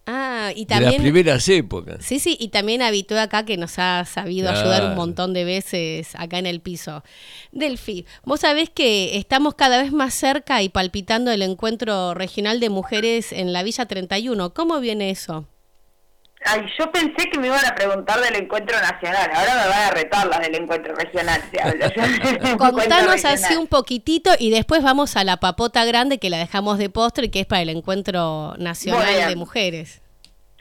Ah, 0.07 0.51
y 0.55 0.65
también. 0.65 0.91
De 0.91 0.97
las 0.97 1.03
primeras 1.03 1.47
épocas. 1.47 2.03
Sí, 2.03 2.19
sí, 2.19 2.35
y 2.39 2.47
también 2.47 2.81
habitó 2.81 3.19
acá 3.19 3.45
que 3.45 3.55
nos 3.55 3.77
ha 3.77 4.03
sabido 4.05 4.49
ayudar 4.49 4.89
un 4.89 4.95
montón 4.95 5.33
de 5.33 5.45
veces 5.45 6.15
acá 6.15 6.39
en 6.39 6.47
el 6.47 6.59
piso. 6.59 7.03
Delfi, 7.51 8.07
vos 8.23 8.39
sabés 8.39 8.71
que 8.71 9.17
estamos 9.17 9.53
cada 9.53 9.81
vez 9.81 9.91
más 9.91 10.15
cerca 10.15 10.63
y 10.63 10.69
palpitando 10.69 11.31
el 11.31 11.43
encuentro 11.43 12.15
regional 12.15 12.59
de 12.59 12.69
mujeres 12.69 13.31
en 13.31 13.53
la 13.53 13.61
Villa 13.61 13.85
31. 13.85 14.55
¿Cómo 14.55 14.79
viene 14.79 15.11
eso? 15.11 15.47
Ay, 16.47 16.65
yo 16.77 16.91
pensé 16.91 17.29
que 17.29 17.39
me 17.39 17.47
iban 17.47 17.65
a 17.65 17.73
preguntar 17.73 18.19
del 18.19 18.35
encuentro 18.35 18.79
nacional, 18.79 19.31
ahora 19.33 19.55
me 19.63 19.69
van 19.69 19.81
a 19.87 19.91
retar 19.91 20.27
las 20.27 20.39
del 20.41 20.55
encuentro 20.55 20.93
regional, 20.93 21.41
Contanos 22.57 23.25
así 23.25 23.55
un 23.55 23.67
poquitito 23.67 24.29
y 24.37 24.51
después 24.51 24.83
vamos 24.83 25.17
a 25.17 25.23
la 25.23 25.37
papota 25.37 25.83
grande 25.85 26.19
que 26.19 26.29
la 26.29 26.37
dejamos 26.37 26.77
de 26.77 26.89
postre, 26.91 27.31
que 27.31 27.39
es 27.39 27.45
para 27.47 27.63
el 27.63 27.69
encuentro 27.69 28.53
nacional 28.57 29.27
de 29.27 29.35
mujeres. 29.35 30.01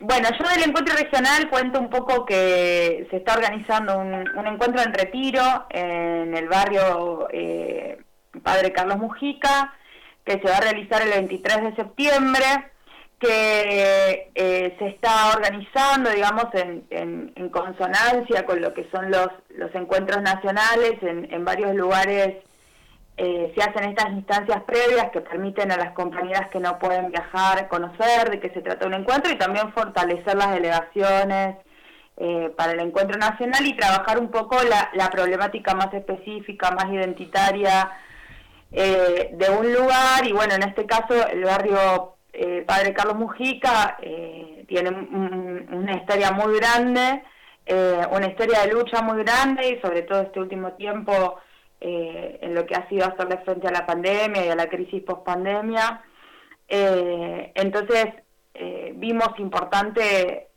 Bueno, 0.01 0.29
yo 0.39 0.49
del 0.49 0.69
encuentro 0.69 0.97
regional 0.97 1.49
cuento 1.51 1.79
un 1.79 1.91
poco 1.91 2.25
que 2.25 3.07
se 3.11 3.17
está 3.17 3.35
organizando 3.35 3.99
un, 3.99 4.47
encuentro 4.47 4.83
en 4.83 4.93
retiro 4.93 5.67
en 5.71 6.35
el 6.35 6.49
barrio 6.49 7.29
eh, 7.31 7.99
Padre 8.43 8.73
Carlos 8.73 8.99
Mujica, 8.99 9.75
que 10.25 10.33
se 10.33 10.45
va 10.45 10.57
a 10.57 10.61
realizar 10.61 11.03
el 11.03 11.11
23 11.11 11.63
de 11.63 11.77
septiembre 11.77 12.45
que 13.19 14.31
eh, 14.35 14.77
se 14.79 14.87
está 14.89 15.33
organizando, 15.35 16.11
digamos, 16.11 16.47
en, 16.55 16.85
en, 16.91 17.49
consonancia 17.51 18.45
con 18.45 18.61
lo 18.61 18.75
que 18.75 18.89
son 18.91 19.11
los, 19.11 19.29
los 19.51 19.75
encuentros 19.75 20.21
nacionales. 20.23 20.95
En, 21.03 21.33
en 21.33 21.45
varios 21.45 21.75
lugares 21.75 22.37
eh, 23.17 23.53
se 23.57 23.63
hacen 23.63 23.91
estas 23.91 24.11
instancias 24.11 24.63
previas 24.65 25.11
que 25.13 25.21
permiten 25.21 25.71
a 25.71 25.77
las 25.77 25.93
compañeras 25.93 26.49
que 26.51 26.59
no 26.59 26.79
pueden 26.79 27.11
viajar 27.11 27.69
conocer 27.69 28.31
de 28.31 28.41
qué 28.41 28.51
se 28.51 28.63
trata 28.63 28.87
un 28.87 28.95
encuentro 28.95 29.33
y 29.33 29.39
también 29.39 29.73
fortalecer 29.73 30.37
las 30.37 30.53
delegaciones 30.53 31.57
eh, 32.17 32.53
para 32.57 32.73
el 32.73 32.81
encuentro 32.81 33.17
nacional 33.19 33.65
y 33.65 33.77
trabajar 33.77 34.19
un 34.19 34.31
poco 34.31 34.57
la, 34.65 34.91
la 34.95 35.11
problemática 35.11 35.75
más 35.75 35.95
específica, 35.95 36.73
más 36.73 36.93
identitaria 36.93 37.91
de 38.71 39.51
un 39.57 39.73
lugar. 39.73 40.27
Y 40.27 40.33
bueno, 40.33 40.55
en 40.55 40.65
este 40.65 40.85
caso 40.85 41.29
el 41.29 41.45
barrio 41.45 42.14
eh, 42.37 42.65
padre 42.67 42.93
Carlos 42.93 43.17
Mujica 43.17 43.97
eh, 44.03 44.65
tiene 44.67 44.91
una 44.91 45.93
historia 45.93 46.33
muy 46.33 46.57
grande, 46.57 47.23
eh, 47.65 48.01
una 48.11 48.27
historia 48.27 48.63
de 48.63 48.73
lucha 48.73 49.03
muy 49.03 49.23
grande 49.23 49.69
y 49.69 49.81
sobre 49.81 50.03
todo 50.03 50.23
este 50.23 50.41
último 50.41 50.73
tiempo 50.73 51.39
en 51.87 52.55
lo 52.55 52.65
que 52.65 52.75
ha 52.75 52.89
sido 52.89 53.05
hacerle 53.05 53.37
frente 53.45 53.69
a 53.69 53.71
la 53.71 53.85
pandemia 53.85 54.47
y 54.47 54.49
a 54.49 54.55
la 54.55 54.71
crisis 54.71 55.03
post-pandemia. 55.03 56.03
Eh, 56.67 57.53
entonces 57.55 58.07
vimos 58.95 59.29
importante 59.37 60.49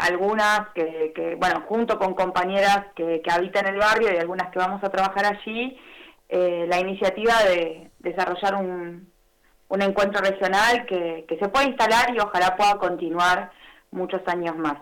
algunas 0.00 0.70
que, 0.74 1.36
bueno, 1.38 1.62
junto 1.68 2.00
con 2.00 2.14
compañeras 2.14 2.86
que, 2.96 3.22
habitan 3.30 3.68
el 3.68 3.76
barrio 3.76 4.12
y 4.12 4.16
algunas 4.16 4.50
que 4.50 4.58
vamos 4.58 4.82
a 4.82 4.90
trabajar 4.90 5.24
allí, 5.26 5.78
la 6.28 6.80
iniciativa 6.80 7.44
de 7.44 7.92
desarrollar 8.00 8.56
un, 8.56 9.09
un 9.70 9.82
encuentro 9.82 10.20
regional 10.20 10.84
que, 10.86 11.24
que 11.28 11.38
se 11.38 11.48
puede 11.48 11.68
instalar 11.68 12.14
y 12.14 12.18
ojalá 12.18 12.56
pueda 12.56 12.76
continuar 12.78 13.50
muchos 13.92 14.20
años 14.26 14.56
más. 14.56 14.74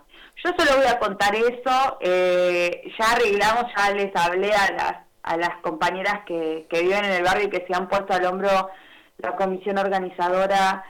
Yo 0.42 0.50
solo 0.56 0.78
voy 0.78 0.86
a 0.86 0.98
contar 0.98 1.34
eso, 1.34 1.98
eh, 2.00 2.82
ya 2.98 3.12
arreglamos, 3.12 3.66
ya 3.76 3.90
les 3.90 4.16
hablé 4.16 4.50
a 4.52 4.72
las, 4.72 4.94
a 5.22 5.36
las 5.36 5.56
compañeras 5.62 6.20
que, 6.26 6.66
que 6.70 6.82
viven 6.82 7.04
en 7.04 7.12
el 7.12 7.22
barrio 7.22 7.46
y 7.46 7.50
que 7.50 7.66
se 7.66 7.74
han 7.74 7.88
puesto 7.88 8.14
al 8.14 8.24
hombro 8.24 8.70
la 9.18 9.36
comisión 9.36 9.78
organizadora 9.78 10.84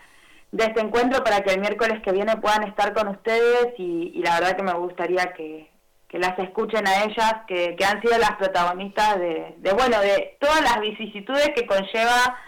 de 0.53 0.65
este 0.65 0.81
encuentro 0.81 1.25
para 1.25 1.41
que 1.41 1.53
el 1.53 1.61
miércoles 1.61 2.01
que 2.03 2.13
viene 2.13 2.37
puedan 2.37 2.65
estar 2.69 2.93
con 2.95 3.09
ustedes 3.09 3.75
y, 3.79 4.23
la 4.23 4.39
verdad 4.39 4.57
que 4.57 4.63
me 4.63 4.75
gustaría 4.75 5.33
que, 5.33 5.71
que 6.09 6.19
las 6.19 6.39
escuchen 6.39 6.87
a 6.87 7.05
ellas, 7.05 7.35
que, 7.49 7.75
que 7.75 7.85
han 7.85 8.01
sido 8.01 8.17
las 8.19 8.37
protagonistas 8.37 9.19
de, 9.19 9.55
de, 9.59 9.73
bueno, 9.73 10.01
de 10.01 10.37
todas 10.41 10.63
las 10.63 10.81
vicisitudes 10.81 11.51
que 11.55 11.67
conlleva 11.67 12.39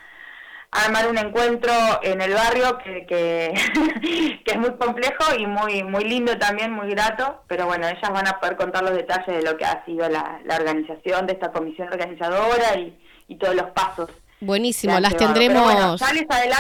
armar 0.71 1.09
un 1.09 1.19
encuentro 1.19 1.73
en 2.03 2.21
el 2.21 2.33
barrio 2.33 2.79
que, 2.79 3.05
que, 4.45 4.53
es 4.53 4.59
muy 4.59 4.73
complejo 4.77 5.35
y 5.37 5.47
muy 5.47 5.83
muy 5.83 6.05
lindo 6.05 6.39
también, 6.39 6.73
muy 6.73 6.91
grato, 6.91 7.43
pero 7.49 7.67
bueno, 7.67 7.89
ellas 7.89 8.11
van 8.11 8.29
a 8.29 8.39
poder 8.39 8.57
contar 8.57 8.83
los 8.83 8.93
detalles 8.93 9.27
de 9.27 9.43
lo 9.43 9.57
que 9.57 9.65
ha 9.65 9.85
sido 9.85 10.09
la, 10.09 10.41
organización 10.59 11.27
de 11.27 11.33
esta 11.33 11.51
comisión 11.51 11.89
organizadora 11.89 12.77
y, 12.77 12.97
todos 13.39 13.55
los 13.55 13.71
pasos. 13.71 14.11
Buenísimo, 14.41 14.99
las 14.99 15.17
tendremos 15.17 16.03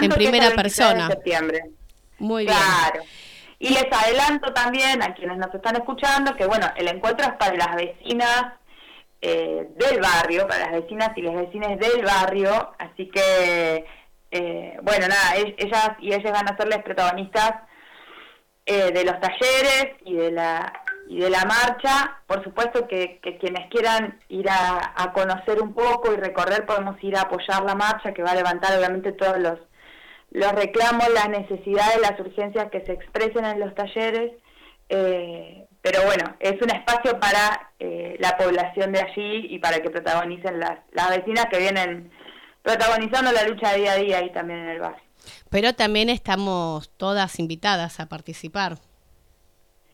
en 0.00 0.11
primera 0.11 0.50
persona. 0.50 1.09
septiembre. 1.09 1.62
Muy 2.21 2.45
bien. 2.45 2.57
Claro. 2.57 3.02
Y 3.59 3.71
les 3.71 3.87
adelanto 3.93 4.52
también 4.52 5.02
a 5.02 5.12
quienes 5.14 5.37
nos 5.37 5.52
están 5.52 5.75
escuchando 5.75 6.37
que, 6.37 6.47
bueno, 6.47 6.71
el 6.76 6.87
encuentro 6.87 7.26
es 7.26 7.33
para 7.35 7.57
las 7.57 7.75
vecinas 7.75 8.52
eh, 9.21 9.69
del 9.76 10.00
barrio, 10.00 10.47
para 10.47 10.71
las 10.71 10.83
vecinas 10.83 11.11
y 11.17 11.23
los 11.23 11.35
vecinos 11.35 11.79
del 11.79 12.02
barrio, 12.02 12.73
así 12.79 13.11
que 13.11 13.85
eh, 14.31 14.79
bueno, 14.83 15.09
nada, 15.09 15.35
ellas 15.37 15.91
y 16.01 16.13
ellas 16.13 16.33
van 16.33 16.49
a 16.49 16.57
ser 16.57 16.69
las 16.69 16.83
protagonistas 16.83 17.53
eh, 18.65 18.93
de 18.93 19.05
los 19.05 19.21
talleres 19.21 19.97
y 20.05 20.15
de 20.15 20.31
la 20.31 20.73
y 21.09 21.19
de 21.19 21.31
la 21.31 21.45
marcha. 21.45 22.23
Por 22.27 22.45
supuesto 22.45 22.87
que, 22.87 23.19
quienes 23.41 23.69
quieran 23.71 24.21
ir 24.29 24.49
a, 24.49 25.13
conocer 25.13 25.61
un 25.61 25.75
poco 25.75 26.13
y 26.13 26.17
recorrer 26.17 26.67
podemos 26.67 27.03
ir 27.03 27.17
a 27.17 27.23
apoyar 27.23 27.65
la 27.65 27.75
marcha 27.75 28.15
que 28.15 28.23
va 28.23 28.31
a 28.31 28.37
levantar 28.37 28.79
obviamente 28.79 29.13
todos 29.13 29.39
los 29.39 29.59
los 30.33 30.53
reclamos, 30.53 31.09
las 31.13 31.29
necesidades, 31.29 32.01
las 32.01 32.21
urgencias 32.21 32.71
que 32.71 32.87
se 32.87 32.93
expresen 32.93 33.45
en 33.45 33.59
los 33.59 33.75
talleres. 33.75 34.31
Eh, 34.89 35.67
pero 35.83 36.05
bueno, 36.05 36.37
es 36.39 36.53
un 36.63 36.71
espacio 36.71 37.19
para 37.19 37.73
la 37.81 38.37
población 38.37 38.93
de 38.93 39.01
allí 39.01 39.47
y 39.51 39.59
para 39.59 39.81
que 39.81 39.91
protagonicen 39.91 40.61
las, 40.61 40.79
las 40.93 41.11
vecinas 41.11 41.47
que 41.47 41.59
vienen 41.59 42.13
protagonizando 42.62 43.33
la 43.33 43.45
lucha 43.45 43.75
día 43.75 43.93
a 43.93 43.97
día 43.97 44.19
ahí 44.19 44.33
también 44.33 44.61
en 44.61 44.69
el 44.69 44.81
barrio. 44.81 45.02
Pero 45.50 45.75
también 45.75 46.09
estamos 46.09 46.90
todas 46.97 47.38
invitadas 47.38 48.00
a 48.00 48.06
participar. 48.06 48.78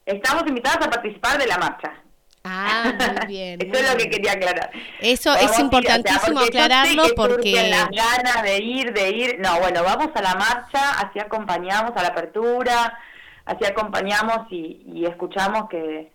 Estamos 0.04 0.44
invitadas 0.46 0.86
a 0.86 0.90
participar 0.90 1.38
de 1.38 1.46
la 1.46 1.58
marcha. 1.58 1.92
Ah, 2.44 2.92
muy 3.18 3.26
bien. 3.26 3.60
Eso 3.60 3.82
es 3.82 3.90
lo 3.90 3.98
que 3.98 4.08
quería 4.08 4.32
aclarar. 4.32 4.70
Eso 5.00 5.34
es 5.34 5.58
importantísimo 5.58 6.40
aclararlo 6.40 7.04
porque... 7.16 7.68
las 7.68 7.88
ganas 7.88 8.42
de 8.42 8.62
ir, 8.62 8.92
de 8.92 9.10
ir. 9.10 9.40
No, 9.40 9.58
bueno, 9.58 9.82
vamos 9.82 10.10
a 10.14 10.22
la 10.22 10.34
marcha, 10.34 10.92
así 11.00 11.18
acompañamos 11.18 11.92
a 11.96 12.02
la 12.02 12.08
apertura, 12.08 12.98
así 13.44 13.64
acompañamos 13.64 14.46
y, 14.50 14.84
y 14.86 15.06
escuchamos 15.06 15.68
que, 15.68 16.12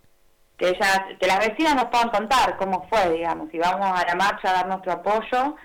que 0.58 0.70
ellas, 0.70 1.02
que 1.20 1.28
las 1.28 1.40
vecinas 1.40 1.76
nos 1.76 1.86
puedan 1.86 2.10
contar 2.10 2.56
cómo 2.58 2.88
fue, 2.90 3.10
digamos, 3.12 3.54
y 3.54 3.58
vamos 3.58 4.00
a 4.00 4.06
la 4.06 4.16
marcha 4.16 4.52
a 4.52 4.54
dar 4.54 4.68
nuestro 4.68 4.94
apoyo 4.94 5.58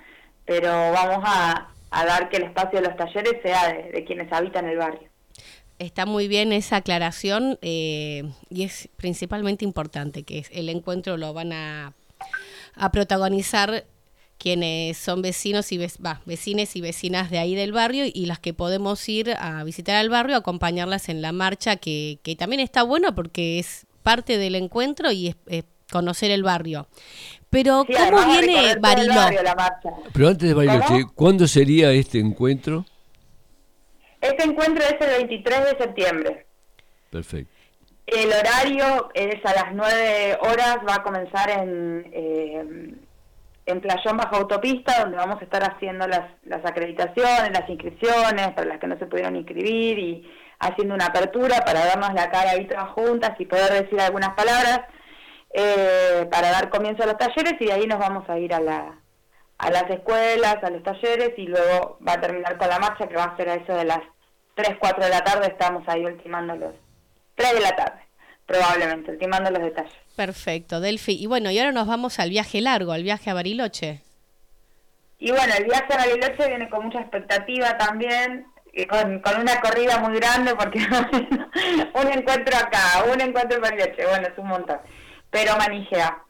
pero 0.47 0.71
vamos 0.93 1.23
a, 1.27 1.69
dar 1.91 2.29
que 2.29 2.37
el 2.39 2.45
espacio 2.45 2.81
de 2.81 2.89
los 2.89 2.97
talleres 2.97 3.43
sea 3.43 3.73
de, 3.73 4.05
quienes 4.05 4.33
habitan 4.33 4.69
el 4.69 4.79
barrio. 4.79 5.09
Está 5.79 6.07
muy 6.07 6.29
bien 6.29 6.53
esa 6.53 6.77
aclaración 6.77 7.59
eh, 7.61 8.25
y 8.49 8.65
es 8.65 8.89
principalmente 8.97 9.65
importante 9.65 10.23
que 10.23 10.45
el 10.51 10.69
encuentro 10.69 11.17
lo 11.17 11.35
van 11.35 11.53
a, 11.53 11.93
a 12.75 12.93
protagonizar 12.93 13.85
quienes 14.39 14.99
son 14.99 15.23
vecinos 15.23 15.73
y 15.73 15.79
vecines 16.27 16.77
y 16.77 16.81
vecinas 16.81 17.31
de 17.31 17.39
ahí 17.39 17.55
del 17.55 17.73
barrio 17.73 18.05
y 18.07 18.27
las 18.27 18.39
que 18.39 18.53
podemos 18.55 19.07
ir 19.09 19.35
a 19.39 19.65
visitar 19.65 19.97
al 19.97 20.11
barrio, 20.11 20.37
acompañarlas 20.37 21.09
en 21.09 21.23
la 21.23 21.33
marcha 21.33 21.77
que, 21.77 22.19
que 22.23 22.37
también 22.37 22.61
está 22.61 22.83
bueno 22.83 23.15
porque 23.15 23.59
es 23.59 23.87
parte 24.03 24.39
del 24.39 24.55
encuentro 24.55 25.11
y 25.11 25.35
es 25.47 25.65
conocer 25.91 26.31
el 26.31 26.43
barrio. 26.43 26.87
Pero 27.57 27.87
¿cómo 27.87 28.27
viene 28.27 28.77
Bariloche? 28.79 29.39
Pero 30.13 30.29
antes 30.29 30.47
de 30.47 30.55
Bariloche, 30.55 31.07
¿cuándo 31.15 31.47
sería 31.47 31.91
este 31.91 32.19
encuentro? 32.19 32.85
Este 34.21 34.45
encuentro 34.45 34.85
es 34.85 34.97
el 35.01 35.27
23 35.27 35.61
de 35.65 35.79
septiembre. 35.79 36.47
Perfecto. 37.11 37.51
El 38.07 38.29
horario 38.29 39.09
es 39.15 39.43
a 39.45 39.55
las 39.55 39.75
9 39.75 40.39
horas, 40.43 40.79
va 40.87 40.97
a 40.97 41.03
comenzar 41.03 41.49
en, 41.49 42.07
eh, 42.13 42.95
en 43.65 43.81
Playón 43.81 44.19
Bajo 44.19 44.37
Autopista, 44.37 45.01
donde 45.01 45.17
vamos 45.17 45.41
a 45.41 45.45
estar 45.45 45.63
haciendo 45.63 46.07
las, 46.07 46.33
las 46.45 46.63
acreditaciones, 46.63 47.53
las 47.53 47.69
inscripciones 47.71 48.51
para 48.51 48.67
las 48.67 48.79
que 48.81 48.87
no 48.87 48.99
se 48.99 49.07
pudieron 49.07 49.35
inscribir 49.35 49.99
y 49.99 50.31
haciendo 50.59 50.95
una 50.95 51.07
apertura 51.07 51.63
para 51.65 51.87
darnos 51.87 52.13
la 52.13 52.31
cara 52.31 52.51
ahí 52.51 52.67
todas 52.67 52.91
juntas 52.91 53.33
y 53.39 53.47
poder 53.47 53.83
decir 53.83 53.99
algunas 53.99 54.35
palabras 54.35 54.81
eh, 55.59 56.29
para 56.31 56.51
dar 56.51 56.69
comienzo 56.69 57.03
a 57.03 57.07
los 57.07 57.17
talleres 57.17 57.55
y 57.59 57.65
de 57.65 57.73
ahí 57.73 57.87
nos 57.87 57.99
vamos 57.99 58.29
a 58.29 58.39
ir 58.39 58.53
a, 58.53 58.61
la, 58.61 59.01
a 59.57 59.71
las 59.71 59.89
escuelas, 59.89 60.59
a 60.63 60.69
los 60.69 60.83
talleres 60.83 61.33
y 61.39 61.47
luego 61.47 61.99
va 62.07 62.13
a 62.13 62.21
terminar 62.21 62.59
con 62.59 62.69
la 62.69 62.79
marcha 62.79 63.09
que 63.09 63.17
va 63.17 63.25
a 63.25 63.37
ser 63.39 63.49
a 63.49 63.55
eso 63.55 63.73
de 63.73 63.87
las 63.87 64.01
3, 64.55 64.77
4 64.79 65.05
de 65.05 65.11
la 65.11 65.25
tarde, 65.25 65.47
estamos 65.47 65.83
ahí 65.89 66.05
ultimando 66.05 66.57
los 66.57 66.75
3 67.37 67.55
de 67.55 67.61
la 67.61 67.75
tarde, 67.75 68.01
probablemente, 68.45 69.13
ultimando 69.13 69.51
los 69.51 69.63
detalles. 69.63 69.95
Perfecto, 70.15 70.81
Delphi. 70.81 71.17
Y 71.19 71.27
bueno, 71.27 71.51
y 71.51 71.59
ahora 71.59 71.73
nos 71.73 71.87
vamos 71.87 72.19
al 72.19 72.29
viaje 72.29 72.61
largo, 72.61 72.93
al 72.93 73.03
viaje 73.03 73.31
a 73.31 73.35
Bariloche. 73.35 74.03
Y 75.19 75.31
bueno, 75.31 75.55
el 75.57 75.65
viaje 75.65 75.91
a 75.91 75.97
Bariloche 75.97 76.49
viene 76.49 76.69
con 76.69 76.85
mucha 76.85 77.01
expectativa 77.01 77.79
también, 77.79 78.47
con, 78.91 79.21
con 79.21 79.41
una 79.41 79.59
corrida 79.63 80.01
muy 80.01 80.19
grande, 80.19 80.55
porque 80.55 80.81
un 81.95 82.13
encuentro 82.13 82.59
acá, 82.59 83.05
un 83.11 83.23
encuentro 83.23 83.57
en 83.57 83.63
Bariloche, 83.63 84.07
bueno, 84.07 84.29
es 84.29 84.37
un 84.37 84.49
montón 84.49 84.81
pero 85.31 85.57
manijea. 85.57 86.23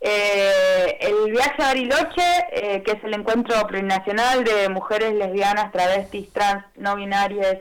Eh, 0.00 0.98
el 1.00 1.32
viaje 1.32 1.62
a 1.62 1.66
Bariloche, 1.66 2.46
eh, 2.52 2.82
que 2.82 2.92
es 2.92 3.04
el 3.04 3.14
encuentro 3.14 3.66
plurinacional 3.66 4.44
de 4.44 4.68
mujeres 4.68 5.14
lesbianas, 5.14 5.72
travestis, 5.72 6.32
trans, 6.32 6.64
no 6.76 6.96
binarias 6.96 7.58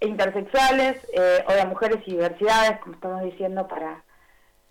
e 0.00 0.06
intersexuales, 0.06 0.98
eh, 1.14 1.44
o 1.48 1.52
de 1.52 1.64
mujeres 1.64 1.98
y 2.06 2.12
diversidades, 2.12 2.78
como 2.80 2.94
estamos 2.94 3.22
diciendo, 3.22 3.66
para, 3.66 4.04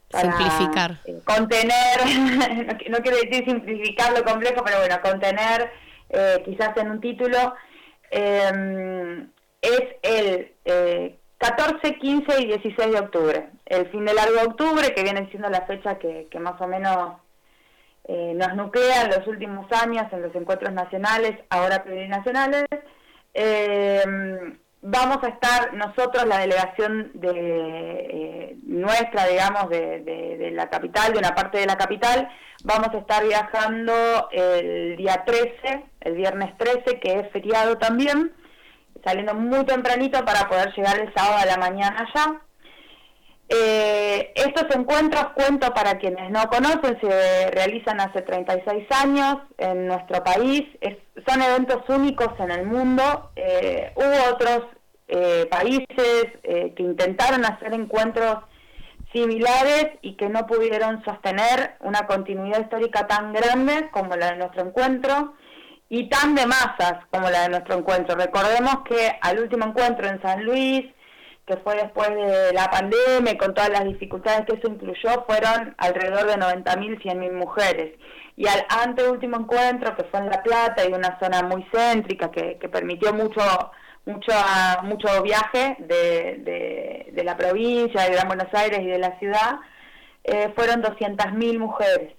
simplificar. 0.09 0.99
contener, 1.25 1.99
no, 2.89 2.97
quiero 2.99 3.17
decir 3.17 3.43
simplificar 3.45 4.17
lo 4.17 4.23
complejo, 4.23 4.63
pero 4.63 4.77
bueno, 4.79 5.01
contener 5.01 5.71
quizás 6.45 6.77
en 6.77 6.91
un 6.91 7.01
título, 7.01 7.55
es 8.09 9.83
el 10.03 11.19
14, 11.37 11.97
15 11.97 12.41
y 12.41 12.45
16 12.47 12.91
de 12.91 12.99
octubre. 12.99 13.49
El 13.65 13.89
fin 13.91 14.05
de 14.05 14.13
largo 14.13 14.35
de 14.35 14.47
octubre, 14.47 14.93
que 14.93 15.03
viene 15.03 15.29
siendo 15.29 15.49
la 15.49 15.65
fecha 15.65 15.97
que, 15.99 16.27
más 16.39 16.59
o 16.61 16.67
menos 16.67 17.17
eh, 18.05 18.33
nos 18.35 18.55
nuclea 18.55 19.03
en 19.03 19.09
los 19.09 19.27
últimos 19.27 19.71
años 19.71 20.05
en 20.11 20.21
los 20.21 20.35
encuentros 20.35 20.71
nacionales, 20.73 21.37
ahora 21.49 21.83
plurinacionales. 21.83 22.65
Eh, 23.33 24.03
vamos 24.81 25.17
a 25.23 25.27
estar 25.27 25.73
nosotros, 25.73 26.25
la 26.25 26.37
delegación 26.39 27.11
de 27.15 27.31
eh, 27.33 28.55
nuestra, 28.63 29.27
digamos, 29.27 29.69
de, 29.69 30.01
de, 30.01 30.51
la 30.51 30.69
capital, 30.69 31.11
de 31.11 31.19
una 31.19 31.35
parte 31.35 31.57
de 31.57 31.65
la 31.65 31.75
capital, 31.75 32.29
vamos 32.63 32.89
a 32.93 32.99
estar 32.99 33.23
viajando 33.25 33.93
el 34.31 34.95
día 34.95 35.23
13, 35.25 35.83
el 36.01 36.13
viernes 36.13 36.55
13, 36.57 36.99
que 36.99 37.19
es 37.19 37.31
feriado 37.31 37.77
también 37.77 38.31
saliendo 39.05 39.35
muy 39.35 39.63
tempranito 39.65 40.25
para 40.25 40.49
poder 40.49 40.73
llegar 40.75 40.99
el 40.99 41.13
sábado 41.13 41.37
a 41.37 41.45
la 41.45 41.57
mañana 41.57 42.07
allá. 42.13 42.41
Eh, 43.47 44.33
estos 44.35 44.75
encuentros, 44.75 45.27
cuento 45.35 45.71
para 45.71 45.99
quienes 45.99 46.31
no 46.31 46.49
conocen, 46.49 46.99
se 46.99 47.51
realizan 47.51 48.01
hace 48.01 48.23
36 48.23 48.87
años 48.91 49.37
en 49.59 49.87
nuestro 49.87 50.23
país, 50.23 50.63
son 51.27 51.41
eventos 51.41 51.87
únicos 51.87 52.29
en 52.39 52.49
el 52.49 52.65
mundo. 52.65 53.31
Eh, 53.35 53.91
hubo 53.95 54.33
otros 54.33 54.63
eh, 55.07 55.47
países 55.51 56.25
que 56.41 56.83
intentaron 56.83 57.45
hacer 57.45 57.73
encuentros 57.73 58.37
similares 59.13 59.91
y 60.01 60.17
que 60.17 60.27
no 60.27 60.47
pudieron 60.47 61.03
sostener 61.05 61.75
una 61.81 62.07
continuidad 62.07 62.61
histórica 62.61 63.05
tan 63.05 63.31
grande 63.31 63.89
como 63.91 64.15
la 64.15 64.31
de 64.31 64.37
nuestro 64.37 64.63
encuentro 64.63 65.35
y 65.89 66.09
tan 66.09 66.35
de 66.35 66.45
masas 66.45 67.05
como 67.11 67.29
la 67.29 67.43
de 67.43 67.49
nuestro 67.49 67.77
encuentro. 67.77 68.15
Recordemos 68.15 68.77
que 68.87 69.17
al 69.21 69.39
último 69.39 69.65
encuentro 69.65 70.07
en 70.07 70.21
San 70.21 70.43
Luis, 70.43 70.85
que 71.45 71.57
fue 71.57 71.75
después 71.75 72.09
de 72.09 72.53
la 72.53 72.69
pandemia 72.71 73.33
y 73.33 73.37
con 73.37 73.53
todas 73.53 73.69
las 73.69 73.85
dificultades 73.85 74.45
que 74.47 74.55
eso 74.55 74.67
incluyó, 74.67 75.25
fueron 75.27 75.75
alrededor 75.77 76.25
de 76.25 76.37
90.000, 76.37 77.01
100.000 77.03 77.31
mujeres. 77.33 77.93
Y 78.35 78.47
al 78.47 78.65
anteúltimo 78.67 79.37
encuentro, 79.37 79.95
que 79.95 80.05
fue 80.05 80.19
en 80.19 80.29
La 80.29 80.41
Plata 80.41 80.83
y 80.85 80.93
una 80.93 81.19
zona 81.19 81.43
muy 81.43 81.65
céntrica 81.71 82.31
que, 82.31 82.57
permitió 82.69 83.13
mucho 83.13 83.41
mucho 84.05 84.33
mucho 84.83 85.23
viaje 85.23 85.77
de, 85.79 87.11
de, 87.11 87.23
la 87.23 87.35
provincia, 87.37 88.03
de 88.03 88.11
Gran 88.11 88.27
Buenos 88.27 88.53
Aires 88.53 88.81
y 88.81 88.87
de 88.87 88.99
la 88.99 89.17
ciudad, 89.17 89.59
eh, 90.23 90.51
fueron 90.55 90.83
200.000 90.83 91.57
mujeres. 91.57 92.13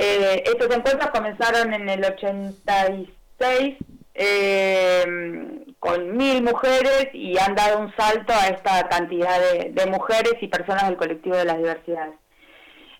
Eh, 0.00 0.44
estos 0.46 0.72
encuentros 0.76 1.10
comenzaron 1.10 1.74
en 1.74 1.88
el 1.88 2.04
86 2.04 3.76
eh, 4.14 5.64
con 5.80 6.16
mil 6.16 6.40
mujeres 6.40 7.08
y 7.12 7.36
han 7.36 7.56
dado 7.56 7.80
un 7.80 7.92
salto 7.96 8.32
a 8.32 8.46
esta 8.46 8.88
cantidad 8.88 9.40
de, 9.40 9.86
mujeres 9.86 10.34
y 10.40 10.46
personas 10.46 10.86
del 10.86 10.96
colectivo 10.96 11.34
de 11.34 11.44
las 11.44 11.56
diversidades. 11.56 12.14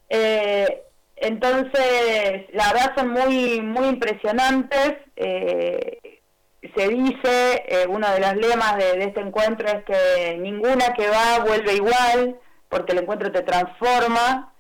Eh, 0.09 0.83
entonces, 1.15 2.47
la 2.53 2.73
verdad 2.73 2.93
son 2.97 3.11
muy, 3.11 3.61
muy 3.61 3.87
impresionantes. 3.87 4.97
se 5.15 6.89
dice, 6.89 7.87
uno 7.89 8.11
de 8.11 8.19
los 8.19 8.35
lemas 8.39 8.77
de 8.77 9.05
este 9.05 9.21
encuentro 9.21 9.69
es 9.69 9.85
que 9.85 10.37
ninguna 10.37 10.95
que 10.95 11.09
va 11.09 11.45
vuelve 11.47 11.75
igual, 11.75 12.41
porque 12.69 12.91
el 12.91 12.99
encuentro 12.99 13.31
te 13.31 13.43
transforma 13.43 14.53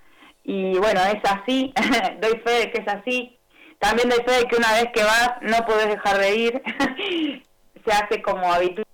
y 0.48 0.78
bueno, 0.78 1.02
es 1.02 1.20
así, 1.30 1.74
doy 2.22 2.40
fe 2.40 2.50
de 2.52 2.70
que 2.70 2.80
es 2.80 2.88
así. 2.88 3.38
También 3.78 4.08
doy 4.08 4.20
fe 4.26 4.32
de 4.32 4.44
que 4.46 4.56
una 4.56 4.72
vez 4.72 4.86
que 4.94 5.04
vas 5.04 5.32
no 5.42 5.58
puedes 5.66 5.88
dejar 5.88 6.16
de 6.16 6.34
ir, 6.36 6.62
se 7.84 7.92
hace 7.92 8.22
como 8.22 8.50
habitual, 8.50 8.86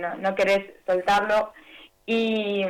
no, 0.00 0.14
no 0.14 0.34
querés 0.34 0.64
soltarlo 0.86 1.52
y 2.06 2.64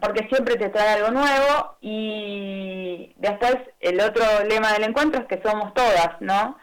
porque 0.00 0.26
siempre 0.28 0.56
te 0.56 0.70
trae 0.70 0.94
algo 0.94 1.12
nuevo 1.12 1.76
y 1.80 3.14
después 3.16 3.56
el 3.78 4.00
otro 4.00 4.24
lema 4.48 4.72
del 4.72 4.82
encuentro 4.82 5.20
es 5.20 5.28
que 5.28 5.40
somos 5.48 5.72
todas, 5.72 6.20
¿no? 6.20 6.58